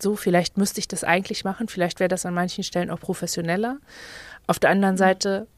so, 0.00 0.14
vielleicht 0.14 0.56
müsste 0.56 0.78
ich 0.78 0.86
das 0.86 1.02
eigentlich 1.02 1.44
machen. 1.44 1.68
Vielleicht 1.68 1.98
wäre 1.98 2.08
das 2.08 2.24
an 2.24 2.34
manchen 2.34 2.62
Stellen 2.62 2.90
auch 2.90 3.00
professioneller. 3.00 3.78
Auf 4.46 4.58
der 4.58 4.70
anderen 4.70 4.96
Seite 4.96 5.48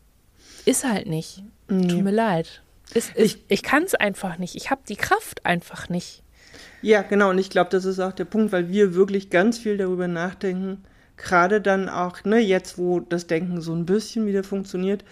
ist 0.64 0.84
halt 0.84 1.06
nicht. 1.06 1.42
Nee. 1.68 1.88
Tut 1.88 2.02
mir 2.02 2.10
leid. 2.10 2.62
Ist, 2.94 3.12
ich 3.16 3.44
ich 3.48 3.62
kann 3.62 3.84
es 3.84 3.94
einfach 3.94 4.38
nicht. 4.38 4.56
Ich 4.56 4.70
habe 4.70 4.80
die 4.88 4.96
Kraft 4.96 5.44
einfach 5.46 5.88
nicht. 5.88 6.22
Ja, 6.82 7.02
genau. 7.02 7.30
Und 7.30 7.38
ich 7.38 7.50
glaube, 7.50 7.70
das 7.70 7.84
ist 7.84 8.00
auch 8.00 8.12
der 8.12 8.24
Punkt, 8.24 8.52
weil 8.52 8.68
wir 8.68 8.94
wirklich 8.94 9.30
ganz 9.30 9.58
viel 9.58 9.76
darüber 9.76 10.08
nachdenken. 10.08 10.82
Gerade 11.16 11.60
dann 11.60 11.88
auch, 11.88 12.24
ne, 12.24 12.38
jetzt, 12.38 12.78
wo 12.78 13.00
das 13.00 13.26
Denken 13.26 13.60
so 13.60 13.74
ein 13.74 13.86
bisschen 13.86 14.26
wieder 14.26 14.42
funktioniert. 14.44 15.04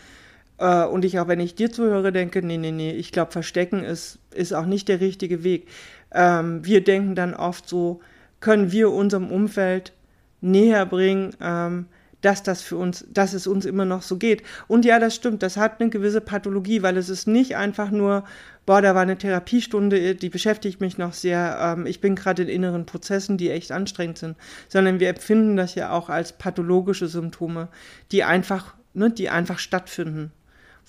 Äh, 0.59 0.85
und 0.85 1.05
ich 1.05 1.19
auch, 1.19 1.29
wenn 1.29 1.41
ich 1.41 1.55
dir 1.55 1.71
zuhöre, 1.71 2.13
denke, 2.13 2.43
nee, 2.43 2.57
nee, 2.57 2.73
nee, 2.73 2.93
ich 2.93 3.13
glaube, 3.13 3.33
Verstecken 3.33 3.85
ist, 3.85 4.19
ist 4.35 4.53
auch 4.53 4.67
nicht 4.67 4.89
der 4.89 5.01
richtige 5.01 5.45
Weg. 5.45 5.69
Ähm, 6.13 6.65
wir 6.65 6.83
denken 6.83 7.15
dann 7.15 7.35
oft 7.35 7.69
so, 7.69 8.01
können 8.41 8.73
wir 8.73 8.91
unserem 8.93 9.31
Umfeld 9.31 9.93
näher 10.41 10.87
bringen, 10.87 11.35
ähm, 11.41 11.87
dass 12.21 12.43
das 12.43 12.63
für 12.63 12.77
uns, 12.77 13.07
dass 13.13 13.33
es 13.33 13.47
uns 13.47 13.65
immer 13.65 13.85
noch 13.85 14.03
so 14.03 14.17
geht. 14.17 14.43
Und 14.67 14.85
ja, 14.85 14.99
das 14.99 15.15
stimmt, 15.15 15.43
das 15.43 15.57
hat 15.57 15.81
eine 15.81 15.91
gewisse 15.91 16.21
Pathologie, 16.21 16.83
weil 16.83 16.97
es 16.97 17.09
ist 17.09 17.29
nicht 17.29 17.57
einfach 17.57 17.91
nur, 17.91 18.25
boah, 18.67 18.83
da 18.83 18.95
war 18.95 19.03
eine 19.03 19.17
Therapiestunde, 19.17 20.15
die 20.15 20.29
beschäftigt 20.29 20.81
mich 20.81 20.99
noch 20.99 21.13
sehr, 21.13 21.59
ähm, 21.61 21.87
ich 21.87 22.01
bin 22.01 22.17
gerade 22.17 22.43
in 22.43 22.49
inneren 22.49 22.87
Prozessen, 22.87 23.39
die 23.39 23.51
echt 23.51 23.73
anstrengend 23.73 24.19
sind, 24.19 24.37
sondern 24.69 25.01
wir 25.01 25.09
empfinden 25.09 25.57
das 25.57 25.75
ja 25.75 25.93
auch 25.93 26.09
als 26.09 26.33
pathologische 26.33 27.09
Symptome, 27.09 27.69
die 28.11 28.25
einfach, 28.25 28.75
ne, 28.95 29.11
die 29.11 29.31
einfach 29.31 29.59
stattfinden, 29.59 30.33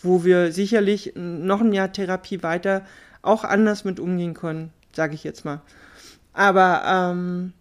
wo 0.02 0.24
wir 0.24 0.52
sicherlich 0.52 1.14
noch 1.16 1.62
ein 1.62 1.74
Jahr 1.74 1.92
Therapie 1.92 2.42
weiter 2.42 2.86
auch 3.22 3.44
anders 3.44 3.84
mit 3.84 4.00
umgehen 4.00 4.34
können, 4.34 4.72
sage 4.94 5.14
ich 5.14 5.24
jetzt 5.24 5.46
mal. 5.46 5.62
Aber 6.34 6.84
ähm, 6.86 7.54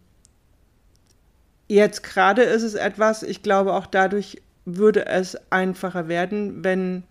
Jetzt 1.69 2.03
gerade 2.03 2.43
ist 2.43 2.63
es 2.63 2.75
etwas, 2.75 3.23
ich 3.23 3.43
glaube 3.43 3.75
auch 3.75 3.87
dadurch 3.87 4.41
würde 4.65 5.07
es 5.07 5.37
einfacher 5.51 6.09
werden, 6.09 6.65
wenn 6.65 7.05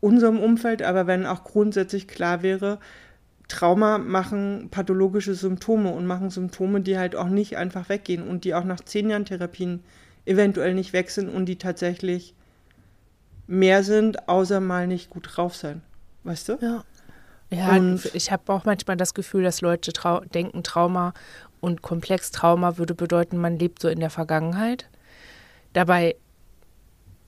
unserem 0.00 0.38
Umfeld, 0.38 0.82
aber 0.82 1.06
wenn 1.06 1.26
auch 1.26 1.44
grundsätzlich 1.44 2.08
klar 2.08 2.42
wäre, 2.42 2.78
Trauma 3.48 3.98
machen 3.98 4.68
pathologische 4.70 5.34
Symptome 5.34 5.90
und 5.92 6.06
machen 6.06 6.30
Symptome, 6.30 6.80
die 6.80 6.98
halt 6.98 7.16
auch 7.16 7.28
nicht 7.28 7.56
einfach 7.56 7.88
weggehen 7.88 8.26
und 8.26 8.44
die 8.44 8.54
auch 8.54 8.64
nach 8.64 8.80
zehn 8.80 9.10
Jahren 9.10 9.24
Therapien 9.24 9.82
eventuell 10.24 10.74
nicht 10.74 10.92
weg 10.92 11.10
sind 11.10 11.28
und 11.28 11.46
die 11.46 11.56
tatsächlich 11.56 12.34
mehr 13.46 13.82
sind, 13.82 14.28
außer 14.28 14.60
mal 14.60 14.86
nicht 14.86 15.10
gut 15.10 15.28
drauf 15.32 15.56
sein. 15.56 15.82
Weißt 16.22 16.48
du? 16.48 16.58
Ja. 16.60 16.84
Ja, 17.52 17.76
und 17.76 18.14
ich 18.14 18.30
habe 18.30 18.52
auch 18.52 18.64
manchmal 18.64 18.96
das 18.96 19.12
Gefühl, 19.12 19.42
dass 19.42 19.60
Leute 19.60 19.92
trau 19.92 20.20
denken, 20.20 20.62
Trauma 20.62 21.12
und 21.60 21.82
Komplextrauma 21.82 22.78
würde 22.78 22.94
bedeuten, 22.94 23.36
man 23.36 23.58
lebt 23.58 23.80
so 23.80 23.88
in 23.88 24.00
der 24.00 24.10
Vergangenheit. 24.10 24.88
Dabei, 25.72 26.16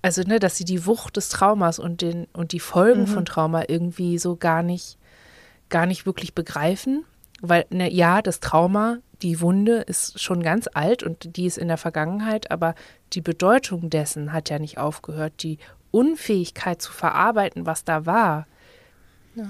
also, 0.01 0.23
ne, 0.23 0.39
dass 0.39 0.57
sie 0.57 0.65
die 0.65 0.87
Wucht 0.87 1.17
des 1.17 1.29
Traumas 1.29 1.79
und, 1.79 2.03
den, 2.03 2.27
und 2.33 2.53
die 2.53 2.61
Folgen 2.61 3.03
mhm. 3.03 3.07
von 3.07 3.25
Trauma 3.25 3.65
irgendwie 3.69 4.19
so 4.19 4.37
gar 4.37 4.63
nicht, 4.63 4.99
gar 5.69 5.87
nicht 5.87 6.07
wirklich 6.07 6.35
begreifen. 6.35 7.05
Weil, 7.41 7.67
ne, 7.71 7.91
ja, 7.93 8.23
das 8.23 8.41
Trauma, 8.41 8.99
die 9.23 9.41
Wunde 9.41 9.79
ist 9.79 10.21
schon 10.21 10.43
ganz 10.43 10.69
alt 10.73 11.03
und 11.03 11.37
die 11.37 11.47
ist 11.47 11.59
in 11.59 11.69
der 11.69 11.77
Vergangenheit, 11.77 12.51
aber 12.51 12.75
die 13.13 13.21
Bedeutung 13.21 13.91
dessen 13.91 14.33
hat 14.33 14.51
ja 14.51 14.59
nicht 14.59 14.79
aufgehört. 14.79 15.43
Die 15.43 15.59
Unfähigkeit 15.91 16.83
zu 16.83 16.93
verarbeiten, 16.93 17.67
was 17.67 17.85
da 17.85 18.07
war. 18.07 18.47
Ja. 19.35 19.47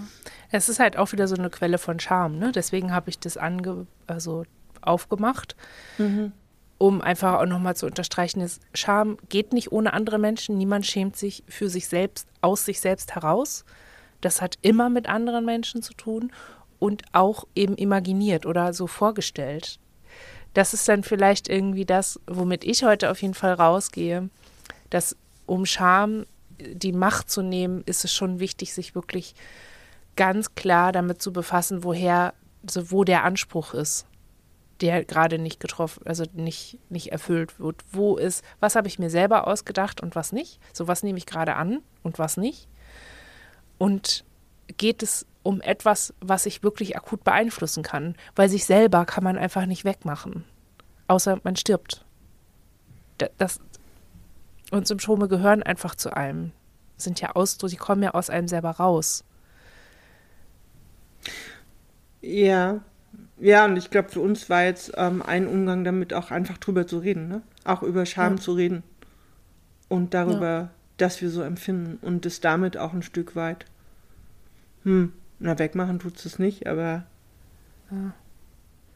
Es 0.50 0.68
ist 0.68 0.78
halt 0.78 0.96
auch 0.96 1.12
wieder 1.12 1.26
so 1.26 1.34
eine 1.34 1.50
Quelle 1.50 1.78
von 1.78 1.98
Charme, 1.98 2.38
ne? 2.38 2.52
Deswegen 2.52 2.92
habe 2.92 3.10
ich 3.10 3.18
das 3.18 3.36
ange, 3.36 3.86
also 4.06 4.44
aufgemacht, 4.82 5.56
mhm. 5.98 6.32
um 6.78 7.00
einfach 7.00 7.40
auch 7.40 7.46
nochmal 7.46 7.76
zu 7.76 7.86
unterstreichen, 7.86 8.40
dass 8.40 8.60
Scham 8.74 9.18
geht 9.28 9.52
nicht 9.52 9.72
ohne 9.72 9.92
andere 9.92 10.18
Menschen. 10.18 10.58
Niemand 10.58 10.86
schämt 10.86 11.16
sich 11.16 11.44
für 11.48 11.68
sich 11.68 11.88
selbst, 11.88 12.28
aus 12.40 12.64
sich 12.64 12.80
selbst 12.80 13.14
heraus. 13.14 13.64
Das 14.20 14.40
hat 14.40 14.58
immer 14.62 14.88
mit 14.88 15.08
anderen 15.08 15.44
Menschen 15.44 15.82
zu 15.82 15.94
tun 15.94 16.32
und 16.78 17.02
auch 17.12 17.46
eben 17.54 17.76
imaginiert 17.76 18.46
oder 18.46 18.72
so 18.72 18.86
vorgestellt. 18.86 19.78
Das 20.54 20.74
ist 20.74 20.88
dann 20.88 21.02
vielleicht 21.02 21.48
irgendwie 21.48 21.84
das, 21.84 22.20
womit 22.26 22.64
ich 22.64 22.84
heute 22.84 23.10
auf 23.10 23.22
jeden 23.22 23.34
Fall 23.34 23.54
rausgehe, 23.54 24.28
dass 24.90 25.16
um 25.46 25.64
Scham 25.64 26.26
die 26.58 26.92
Macht 26.92 27.30
zu 27.30 27.42
nehmen, 27.42 27.82
ist 27.86 28.04
es 28.04 28.12
schon 28.12 28.38
wichtig, 28.38 28.74
sich 28.74 28.94
wirklich 28.94 29.34
ganz 30.16 30.54
klar 30.54 30.92
damit 30.92 31.22
zu 31.22 31.32
befassen, 31.32 31.84
woher, 31.84 32.34
also 32.66 32.90
wo 32.90 33.04
der 33.04 33.24
Anspruch 33.24 33.74
ist 33.74 34.06
der 34.82 35.04
gerade 35.04 35.38
nicht 35.38 35.60
getroffen, 35.60 36.04
also 36.06 36.24
nicht, 36.34 36.78
nicht 36.90 37.12
erfüllt 37.12 37.60
wird. 37.60 37.84
Wo 37.92 38.16
ist, 38.16 38.44
was 38.58 38.74
habe 38.74 38.88
ich 38.88 38.98
mir 38.98 39.10
selber 39.10 39.46
ausgedacht 39.46 40.00
und 40.00 40.16
was 40.16 40.32
nicht? 40.32 40.60
So 40.72 40.88
was 40.88 41.04
nehme 41.04 41.18
ich 41.18 41.26
gerade 41.26 41.54
an 41.54 41.80
und 42.02 42.18
was 42.18 42.36
nicht? 42.36 42.68
Und 43.78 44.24
geht 44.76 45.02
es 45.02 45.24
um 45.44 45.60
etwas, 45.60 46.14
was 46.20 46.46
ich 46.46 46.64
wirklich 46.64 46.96
akut 46.96 47.22
beeinflussen 47.22 47.84
kann? 47.84 48.16
Weil 48.34 48.48
sich 48.48 48.64
selber 48.64 49.04
kann 49.04 49.24
man 49.24 49.38
einfach 49.38 49.66
nicht 49.66 49.84
wegmachen. 49.84 50.44
Außer 51.06 51.38
man 51.44 51.56
stirbt. 51.56 52.04
Das, 53.38 53.60
und 54.72 54.88
Symptome 54.88 55.28
gehören 55.28 55.62
einfach 55.62 55.94
zu 55.94 56.16
einem. 56.16 56.50
Sind 56.96 57.20
ja 57.20 57.36
aus, 57.36 57.56
die 57.56 57.76
kommen 57.76 58.02
ja 58.02 58.14
aus 58.14 58.30
einem 58.30 58.48
selber 58.48 58.70
raus. 58.70 59.24
Ja, 62.20 62.80
ja, 63.42 63.64
und 63.64 63.76
ich 63.76 63.90
glaube, 63.90 64.08
für 64.08 64.20
uns 64.20 64.48
war 64.48 64.62
jetzt 64.62 64.92
ähm, 64.96 65.20
ein 65.20 65.48
Umgang 65.48 65.82
damit 65.82 66.14
auch 66.14 66.30
einfach 66.30 66.58
drüber 66.58 66.86
zu 66.86 66.98
reden, 66.98 67.26
ne? 67.26 67.42
Auch 67.64 67.82
über 67.82 68.06
Scham 68.06 68.36
ja. 68.36 68.40
zu 68.40 68.52
reden. 68.52 68.84
Und 69.88 70.14
darüber, 70.14 70.46
ja. 70.46 70.70
dass 70.96 71.20
wir 71.20 71.28
so 71.28 71.42
empfinden. 71.42 71.98
Und 72.02 72.24
es 72.24 72.40
damit 72.40 72.76
auch 72.76 72.92
ein 72.92 73.02
Stück 73.02 73.34
weit, 73.34 73.64
hm, 74.84 75.12
na, 75.40 75.58
wegmachen 75.58 75.98
tut 75.98 76.24
es 76.24 76.38
nicht, 76.38 76.68
aber. 76.68 77.02
Ja. 77.90 78.14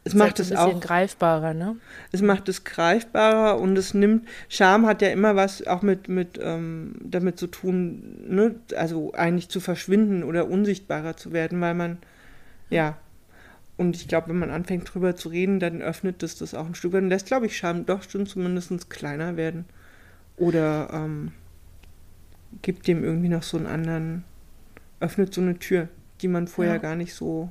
es 0.04 0.14
macht 0.14 0.38
es 0.38 0.52
es 0.52 0.56
ein 0.56 0.76
auch. 0.76 0.80
greifbarer, 0.80 1.52
ne? 1.52 1.74
Es 2.12 2.22
macht 2.22 2.48
es 2.48 2.62
greifbarer 2.62 3.58
und 3.58 3.76
es 3.76 3.94
nimmt, 3.94 4.28
Scham 4.48 4.86
hat 4.86 5.02
ja 5.02 5.08
immer 5.08 5.34
was 5.34 5.66
auch 5.66 5.82
mit, 5.82 6.08
mit 6.08 6.38
ähm, 6.40 6.94
damit 7.02 7.36
zu 7.36 7.48
tun, 7.48 8.24
ne? 8.28 8.54
also 8.76 9.12
eigentlich 9.12 9.48
zu 9.48 9.58
verschwinden 9.58 10.22
oder 10.22 10.48
unsichtbarer 10.48 11.16
zu 11.16 11.32
werden, 11.32 11.60
weil 11.60 11.74
man, 11.74 11.98
ja, 12.70 12.96
und 13.76 13.96
ich 13.96 14.08
glaube, 14.08 14.28
wenn 14.28 14.38
man 14.38 14.50
anfängt 14.50 14.92
drüber 14.92 15.16
zu 15.16 15.28
reden, 15.28 15.60
dann 15.60 15.82
öffnet 15.82 16.22
das 16.22 16.36
das 16.36 16.54
auch 16.54 16.66
ein 16.66 16.74
Stück 16.74 16.92
weit 16.92 17.02
und 17.02 17.08
lässt, 17.10 17.26
glaube 17.26 17.46
ich, 17.46 17.56
Scham 17.56 17.84
doch 17.86 18.02
schon 18.08 18.26
zumindest 18.26 18.88
kleiner 18.90 19.36
werden 19.36 19.64
oder 20.36 20.88
ähm, 20.92 21.32
gibt 22.62 22.86
dem 22.86 23.04
irgendwie 23.04 23.28
noch 23.28 23.42
so 23.42 23.56
einen 23.56 23.66
anderen, 23.66 24.24
öffnet 25.00 25.34
so 25.34 25.40
eine 25.40 25.58
Tür, 25.58 25.88
die 26.22 26.28
man 26.28 26.48
vorher 26.48 26.74
Ja. 26.74 26.80
gar 26.80 26.96
nicht 26.96 27.14
so, 27.14 27.50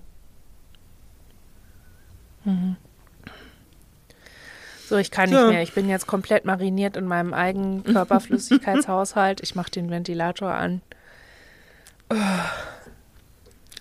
So, 4.88 4.98
ich 4.98 5.10
kann 5.10 5.30
So. 5.30 5.36
nicht 5.36 5.50
mehr. 5.50 5.64
Ich 5.64 5.74
bin 5.74 5.90
jetzt 5.90 6.06
komplett 6.06 6.46
mariniert 6.46 6.96
in 6.96 7.08
meinem 7.08 7.34
eigenen 7.34 7.84
Körperflüssigkeitshaushalt. 7.92 9.42
Ich 9.42 9.56
mache 9.56 9.72
den 9.72 9.90
Ventilator 9.90 10.54
an. 10.54 10.82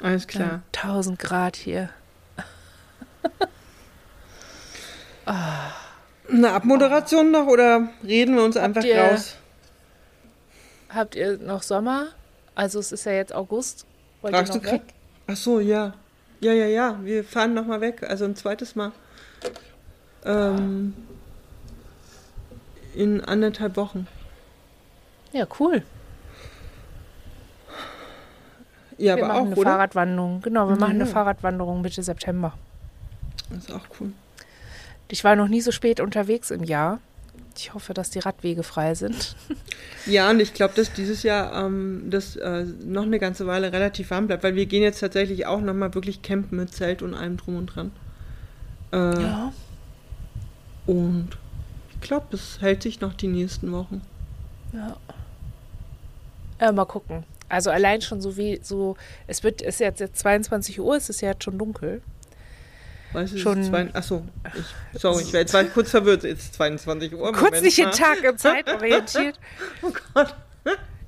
alles 0.00 0.26
klar. 0.26 0.62
Ja, 0.74 0.82
1000 0.82 1.18
Grad 1.18 1.56
hier. 1.56 1.90
Eine 6.30 6.52
Abmoderation 6.52 7.30
noch 7.30 7.46
oder 7.46 7.88
reden 8.02 8.36
wir 8.36 8.44
uns 8.44 8.56
einfach 8.56 8.82
ihr- 8.84 9.00
raus? 9.00 9.36
Habt 10.88 11.16
ihr 11.16 11.38
noch 11.38 11.62
Sommer? 11.62 12.06
Also 12.54 12.78
es 12.78 12.92
ist 12.92 13.04
ja 13.04 13.12
jetzt 13.12 13.34
August. 13.34 13.84
Wollt 14.22 14.32
ihr 14.34 14.38
Fragst 14.38 14.54
du 14.54 14.58
noch 14.58 14.64
weg? 14.64 14.82
grad- 14.86 14.94
Ach 15.26 15.36
so, 15.36 15.60
ja. 15.60 15.94
Ja, 16.40 16.52
ja, 16.52 16.66
ja. 16.66 16.98
Wir 17.02 17.24
fahren 17.24 17.54
noch 17.54 17.66
mal 17.66 17.80
weg. 17.80 18.02
Also 18.02 18.24
ein 18.26 18.36
zweites 18.36 18.76
Mal. 18.76 18.92
Ähm, 20.24 20.94
in 22.94 23.22
anderthalb 23.22 23.76
Wochen. 23.76 24.06
Ja, 25.32 25.46
cool. 25.58 25.82
Ja, 28.98 29.16
wir 29.16 29.24
aber 29.24 29.32
machen 29.32 29.40
auch, 29.42 29.46
eine 29.46 29.56
oder? 29.56 29.70
Fahrradwanderung. 29.70 30.40
Genau, 30.42 30.68
wir 30.68 30.76
machen 30.76 30.92
eine 30.92 31.04
Ja. 31.04 31.10
Fahrradwanderung 31.10 31.80
Mitte 31.82 32.02
September. 32.02 32.52
Das 33.54 33.64
ist 33.64 33.72
auch 33.72 33.86
cool. 34.00 34.12
Ich 35.08 35.24
war 35.24 35.36
noch 35.36 35.48
nie 35.48 35.60
so 35.60 35.70
spät 35.70 36.00
unterwegs 36.00 36.50
im 36.50 36.64
Jahr. 36.64 37.00
Ich 37.56 37.72
hoffe, 37.72 37.94
dass 37.94 38.10
die 38.10 38.18
Radwege 38.18 38.62
frei 38.62 38.94
sind. 38.94 39.36
Ja, 40.06 40.28
und 40.28 40.38
ich 40.40 40.52
glaube, 40.52 40.74
dass 40.74 40.92
dieses 40.92 41.22
Jahr 41.22 41.64
ähm, 41.64 42.08
das 42.10 42.36
äh, 42.36 42.64
noch 42.84 43.04
eine 43.04 43.18
ganze 43.18 43.46
Weile 43.46 43.72
relativ 43.72 44.10
warm 44.10 44.26
bleibt, 44.26 44.42
weil 44.42 44.54
wir 44.54 44.66
gehen 44.66 44.82
jetzt 44.82 45.00
tatsächlich 45.00 45.46
auch 45.46 45.62
noch 45.62 45.72
mal 45.72 45.94
wirklich 45.94 46.20
campen 46.20 46.58
mit 46.58 46.74
Zelt 46.74 47.00
und 47.00 47.14
allem 47.14 47.38
drum 47.38 47.56
und 47.56 47.66
dran. 47.74 47.90
Äh, 48.92 48.96
Ja. 49.22 49.52
Und 50.86 51.30
ich 51.94 52.00
glaube, 52.02 52.26
das 52.30 52.60
hält 52.60 52.82
sich 52.82 53.00
noch 53.00 53.14
die 53.14 53.28
nächsten 53.28 53.72
Wochen. 53.72 54.02
Ja. 54.74 54.96
Äh, 56.58 56.72
mal 56.72 56.84
gucken. 56.84 57.24
Also 57.48 57.70
allein 57.70 58.02
schon 58.02 58.20
so 58.20 58.36
wie 58.36 58.60
so, 58.62 58.96
es 59.26 59.42
wird, 59.42 59.62
es 59.62 59.76
ist 59.76 59.80
jetzt, 59.80 60.00
jetzt 60.00 60.18
22 60.18 60.80
Uhr, 60.80 60.96
es 60.96 61.08
ist 61.08 61.22
ja 61.22 61.30
jetzt 61.30 61.44
schon 61.44 61.56
dunkel. 61.56 62.02
Weißt 63.14 63.34
du, 63.34 63.38
Schon-. 63.38 63.62
Zwei, 63.62 63.94
achso, 63.94 64.22
ich, 64.92 65.00
sorry, 65.00 65.22
ich 65.22 65.32
war 65.32 65.40
jetzt 65.40 65.54
war 65.54 65.64
kurz 65.64 65.90
verwirrt. 65.90 66.24
Jetzt 66.24 66.42
ist 66.42 66.54
22 66.54 67.14
Uhr. 67.14 67.32
Kurz 67.32 67.62
nicht 67.62 67.78
mal. 67.78 67.90
Tag 67.90 68.18
und 68.28 68.38
Zeit 68.38 68.68
orientiert. 68.68 69.38
Oh 69.82 69.92
Gott. 70.12 70.34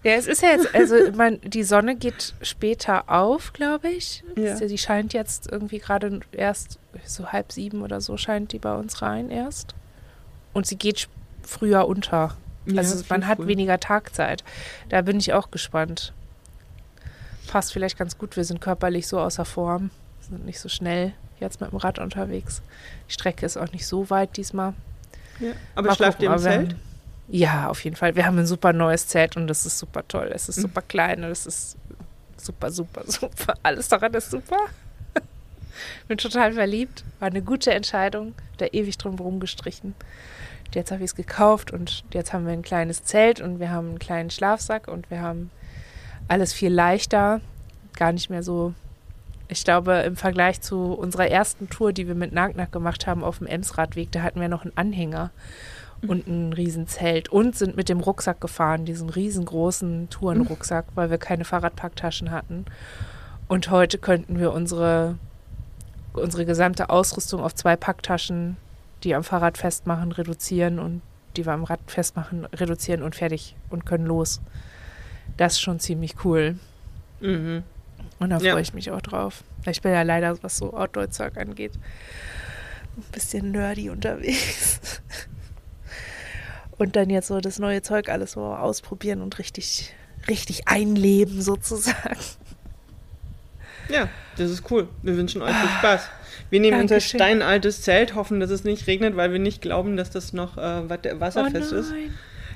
Ja, 0.02 0.12
es 0.12 0.28
ist 0.28 0.40
ja 0.40 0.50
jetzt, 0.50 0.72
also 0.72 0.94
mein, 1.16 1.40
die 1.40 1.64
Sonne 1.64 1.96
geht 1.96 2.34
später 2.40 3.10
auf, 3.10 3.52
glaube 3.52 3.88
ich. 3.88 4.22
Ja. 4.36 4.54
Die 4.54 4.78
scheint 4.78 5.12
jetzt 5.12 5.50
irgendwie 5.50 5.80
gerade 5.80 6.20
erst 6.30 6.78
so 7.04 7.32
halb 7.32 7.50
sieben 7.50 7.82
oder 7.82 8.00
so 8.00 8.16
scheint 8.16 8.52
die 8.52 8.60
bei 8.60 8.74
uns 8.74 9.02
rein 9.02 9.30
erst. 9.30 9.74
Und 10.52 10.66
sie 10.66 10.76
geht 10.76 11.08
früher 11.42 11.88
unter. 11.88 12.36
Ja, 12.66 12.78
also 12.78 13.02
man 13.08 13.26
hat 13.26 13.38
früher. 13.38 13.48
weniger 13.48 13.80
Tagzeit. 13.80 14.44
Da 14.90 15.02
bin 15.02 15.18
ich 15.18 15.32
auch 15.32 15.50
gespannt. 15.50 16.12
Passt 17.48 17.72
vielleicht 17.72 17.98
ganz 17.98 18.16
gut. 18.16 18.36
Wir 18.36 18.44
sind 18.44 18.60
körperlich 18.60 19.08
so 19.08 19.18
außer 19.18 19.44
Form, 19.44 19.90
sind 20.28 20.44
nicht 20.44 20.60
so 20.60 20.68
schnell 20.68 21.12
jetzt 21.40 21.60
mit 21.60 21.70
dem 21.70 21.76
Rad 21.78 21.98
unterwegs. 21.98 22.62
Die 23.08 23.12
Strecke 23.12 23.44
ist 23.46 23.56
auch 23.56 23.70
nicht 23.72 23.86
so 23.86 24.08
weit 24.10 24.36
diesmal. 24.36 24.74
Ja. 25.40 25.52
Aber 25.74 25.88
Mal 25.88 25.94
schlaft 25.96 26.22
ihr 26.22 26.28
gucken, 26.30 26.42
im 26.44 26.46
aber 26.48 26.58
wir 26.58 26.66
Zelt? 26.66 26.72
haben- 26.72 26.80
Ja, 27.28 27.68
auf 27.68 27.84
jeden 27.84 27.96
Fall. 27.96 28.14
Wir 28.16 28.24
haben 28.26 28.38
ein 28.38 28.46
super 28.46 28.72
neues 28.72 29.08
Zelt 29.08 29.36
und 29.36 29.46
das 29.48 29.66
ist 29.66 29.78
super 29.78 30.06
toll. 30.08 30.30
Es 30.32 30.46
Mhm. 30.46 30.50
ist 30.50 30.60
super 30.62 30.82
klein 30.82 31.24
und 31.24 31.30
es 31.30 31.44
ist 31.46 31.76
super, 32.36 32.70
super, 32.70 33.02
super. 33.06 33.54
Alles 33.62 33.88
daran 33.88 34.14
ist 34.14 34.30
super. 34.30 34.56
Bin 36.08 36.18
total 36.18 36.52
verliebt. 36.52 37.04
War 37.18 37.28
eine 37.28 37.42
gute 37.42 37.72
Entscheidung. 37.74 38.34
Da 38.58 38.66
ewig 38.72 38.96
drum 38.98 39.16
rumgestrichen. 39.18 39.94
Jetzt 40.74 40.90
habe 40.90 41.02
ich 41.04 41.10
es 41.10 41.14
gekauft 41.14 41.70
und 41.72 42.04
jetzt 42.12 42.32
haben 42.32 42.44
wir 42.46 42.52
ein 42.52 42.62
kleines 42.62 43.04
Zelt 43.04 43.40
und 43.40 43.60
wir 43.60 43.70
haben 43.70 43.88
einen 43.90 43.98
kleinen 43.98 44.30
Schlafsack 44.30 44.88
und 44.88 45.10
wir 45.10 45.20
haben 45.20 45.50
alles 46.28 46.52
viel 46.52 46.72
leichter. 46.72 47.40
Gar 47.96 48.12
nicht 48.12 48.30
mehr 48.30 48.42
so. 48.42 48.74
Ich 49.48 49.64
glaube, 49.64 49.94
im 49.98 50.16
Vergleich 50.16 50.60
zu 50.60 50.92
unserer 50.92 51.28
ersten 51.28 51.70
Tour, 51.70 51.92
die 51.92 52.08
wir 52.08 52.14
mit 52.14 52.32
Nagnack 52.32 52.72
gemacht 52.72 53.06
haben 53.06 53.22
auf 53.22 53.38
dem 53.38 53.46
Emsradweg, 53.46 54.10
da 54.10 54.22
hatten 54.22 54.40
wir 54.40 54.48
noch 54.48 54.62
einen 54.62 54.76
Anhänger 54.76 55.30
und 56.02 56.26
ein 56.26 56.52
Riesenzelt 56.52 57.28
und 57.28 57.56
sind 57.56 57.76
mit 57.76 57.88
dem 57.88 58.00
Rucksack 58.00 58.40
gefahren, 58.40 58.84
diesen 58.84 59.08
riesengroßen 59.08 60.10
Tourenrucksack, 60.10 60.86
weil 60.94 61.10
wir 61.10 61.18
keine 61.18 61.44
Fahrradpacktaschen 61.44 62.30
hatten. 62.30 62.66
Und 63.48 63.70
heute 63.70 63.98
könnten 63.98 64.38
wir 64.38 64.52
unsere, 64.52 65.16
unsere 66.12 66.44
gesamte 66.44 66.90
Ausrüstung 66.90 67.40
auf 67.40 67.54
zwei 67.54 67.76
Packtaschen, 67.76 68.56
die 69.04 69.14
am 69.14 69.24
Fahrrad 69.24 69.58
festmachen, 69.58 70.12
reduzieren 70.12 70.78
und 70.78 71.02
die 71.36 71.46
wir 71.46 71.52
am 71.52 71.64
Rad 71.64 71.80
festmachen, 71.86 72.46
reduzieren 72.46 73.02
und 73.02 73.14
fertig 73.14 73.56
und 73.70 73.86
können 73.86 74.06
los. 74.06 74.40
Das 75.36 75.54
ist 75.54 75.60
schon 75.60 75.80
ziemlich 75.80 76.24
cool. 76.24 76.56
Mhm. 77.20 77.62
Und 78.18 78.30
da 78.30 78.38
Ja. 78.38 78.52
freue 78.52 78.62
ich 78.62 78.72
mich 78.74 78.90
auch 78.90 79.00
drauf. 79.02 79.42
Ich 79.66 79.82
bin 79.82 79.92
ja 79.92 80.02
leider, 80.02 80.42
was 80.42 80.56
so 80.56 80.72
Outdoor-Zeug 80.72 81.36
angeht, 81.36 81.72
ein 82.96 83.04
bisschen 83.12 83.50
nerdy 83.50 83.90
unterwegs. 83.90 84.80
Und 86.78 86.96
dann 86.96 87.10
jetzt 87.10 87.28
so 87.28 87.40
das 87.40 87.58
neue 87.58 87.82
Zeug 87.82 88.08
alles 88.08 88.32
so 88.32 88.42
ausprobieren 88.44 89.20
und 89.22 89.38
richtig, 89.38 89.94
richtig 90.28 90.68
einleben 90.68 91.40
sozusagen. 91.42 92.18
Ja, 93.88 94.08
das 94.36 94.50
ist 94.50 94.70
cool. 94.70 94.88
Wir 95.02 95.16
wünschen 95.16 95.42
euch 95.42 95.54
viel 95.54 95.68
Spaß. 95.78 96.08
Wir 96.50 96.60
nehmen 96.60 96.80
unser 96.80 97.00
steinaltes 97.00 97.82
Zelt, 97.82 98.14
hoffen, 98.14 98.40
dass 98.40 98.50
es 98.50 98.64
nicht 98.64 98.86
regnet, 98.86 99.16
weil 99.16 99.32
wir 99.32 99.38
nicht 99.38 99.62
glauben, 99.62 99.96
dass 99.96 100.10
das 100.10 100.32
noch 100.32 100.56
äh, 100.58 100.88
wasserfest 101.20 101.72
ist. 101.72 101.92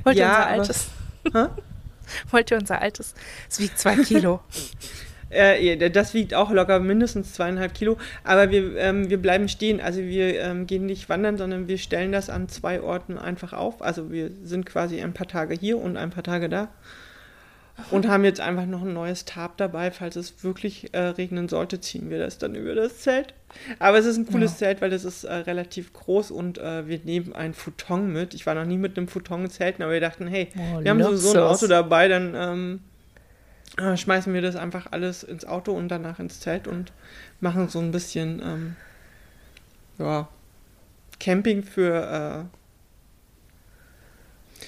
Wollt 0.04 0.16
ihr 0.16 0.22
Ja, 0.22 0.36
unser 0.36 0.46
aber- 0.48 0.60
altes? 0.60 0.88
Hä? 1.32 1.46
Wollt 2.30 2.50
ihr 2.50 2.56
unser 2.58 2.80
altes? 2.82 3.14
Es 3.48 3.58
wiegt 3.60 3.78
zwei 3.78 3.96
Kilo. 3.96 4.40
Äh, 5.30 5.90
das 5.90 6.12
wiegt 6.14 6.34
auch 6.34 6.50
locker 6.50 6.80
mindestens 6.80 7.32
zweieinhalb 7.32 7.74
Kilo. 7.74 7.96
Aber 8.24 8.50
wir, 8.50 8.76
ähm, 8.76 9.08
wir 9.08 9.18
bleiben 9.22 9.48
stehen. 9.48 9.80
Also 9.80 10.00
wir 10.00 10.40
ähm, 10.40 10.66
gehen 10.66 10.86
nicht 10.86 11.08
wandern, 11.08 11.38
sondern 11.38 11.68
wir 11.68 11.78
stellen 11.78 12.12
das 12.12 12.28
an 12.28 12.48
zwei 12.48 12.80
Orten 12.80 13.16
einfach 13.18 13.52
auf. 13.52 13.80
Also 13.82 14.10
wir 14.10 14.30
sind 14.42 14.66
quasi 14.66 15.00
ein 15.00 15.12
paar 15.12 15.28
Tage 15.28 15.54
hier 15.54 15.78
und 15.78 15.96
ein 15.96 16.10
paar 16.10 16.24
Tage 16.24 16.48
da. 16.48 16.68
Und 17.90 18.06
haben 18.08 18.24
jetzt 18.24 18.40
einfach 18.40 18.66
noch 18.66 18.82
ein 18.82 18.92
neues 18.92 19.24
Tarp 19.24 19.56
dabei. 19.56 19.90
Falls 19.90 20.14
es 20.14 20.44
wirklich 20.44 20.92
äh, 20.92 20.98
regnen 21.00 21.48
sollte, 21.48 21.80
ziehen 21.80 22.10
wir 22.10 22.18
das 22.18 22.36
dann 22.36 22.54
über 22.54 22.74
das 22.74 22.98
Zelt. 22.98 23.32
Aber 23.78 23.98
es 23.98 24.04
ist 24.04 24.18
ein 24.18 24.26
cooles 24.26 24.52
Ja. 24.52 24.56
Zelt, 24.58 24.82
weil 24.82 24.92
es 24.92 25.04
ist 25.04 25.24
äh, 25.24 25.32
relativ 25.32 25.92
groß 25.94 26.30
und 26.30 26.58
äh, 26.58 26.86
wir 26.88 27.00
nehmen 27.04 27.32
ein 27.32 27.54
Futon 27.54 28.12
mit. 28.12 28.34
Ich 28.34 28.44
war 28.44 28.54
noch 28.54 28.66
nie 28.66 28.76
mit 28.76 28.98
einem 28.98 29.08
Futon 29.08 29.44
in 29.44 29.50
Zelten, 29.50 29.82
aber 29.82 29.92
wir 29.92 30.00
dachten, 30.00 30.26
hey, 30.26 30.48
Oh, 30.56 30.82
wir 30.84 30.90
haben 30.90 31.02
sowieso 31.02 31.30
ein 31.30 31.36
Luxus. 31.38 31.62
Auto 31.62 31.68
dabei, 31.68 32.08
dann 32.08 32.34
ähm, 32.36 32.80
äh, 32.80 32.89
schmeißen 33.76 34.32
wir 34.34 34.42
das 34.42 34.56
einfach 34.56 34.88
alles 34.90 35.22
ins 35.22 35.44
Auto 35.44 35.72
und 35.72 35.88
danach 35.88 36.18
ins 36.18 36.40
Zelt 36.40 36.66
und 36.66 36.92
machen 37.40 37.68
so 37.68 37.78
ein 37.78 37.92
bisschen 37.92 38.40
ähm, 38.42 38.76
ja, 39.98 40.28
Camping 41.18 41.62
für, 41.62 42.48
äh, 44.58 44.64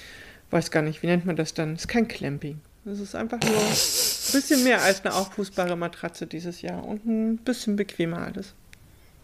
weiß 0.51 0.71
gar 0.71 0.81
nicht, 0.81 1.01
wie 1.03 1.07
nennt 1.07 1.25
man 1.25 1.35
das 1.35 1.53
dann? 1.53 1.75
ist 1.75 1.87
kein 1.87 2.07
Clamping. 2.07 2.61
Es 2.85 2.99
ist 2.99 3.15
einfach 3.15 3.39
nur 3.41 3.57
ein 3.57 4.31
bisschen 4.33 4.63
mehr 4.63 4.81
als 4.81 5.05
eine 5.05 5.13
auffußbare 5.13 5.75
Matratze 5.75 6.27
dieses 6.27 6.61
Jahr 6.61 6.83
und 6.83 7.05
ein 7.05 7.37
bisschen 7.37 7.75
bequemer 7.75 8.19
alles. 8.19 8.53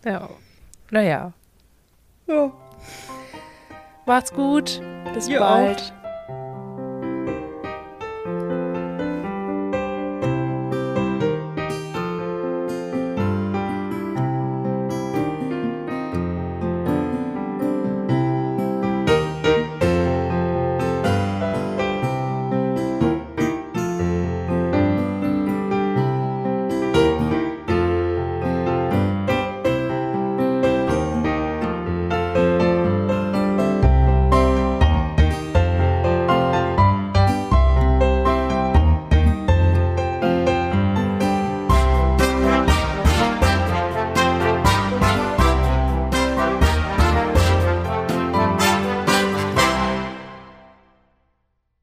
Ja. 0.05 0.29
Naja. 0.91 1.33
Ja, 2.25 2.53
Macht's 4.05 4.33
gut. 4.33 4.81
Bis 5.13 5.27
Ihr 5.27 5.39
bald. 5.39 5.93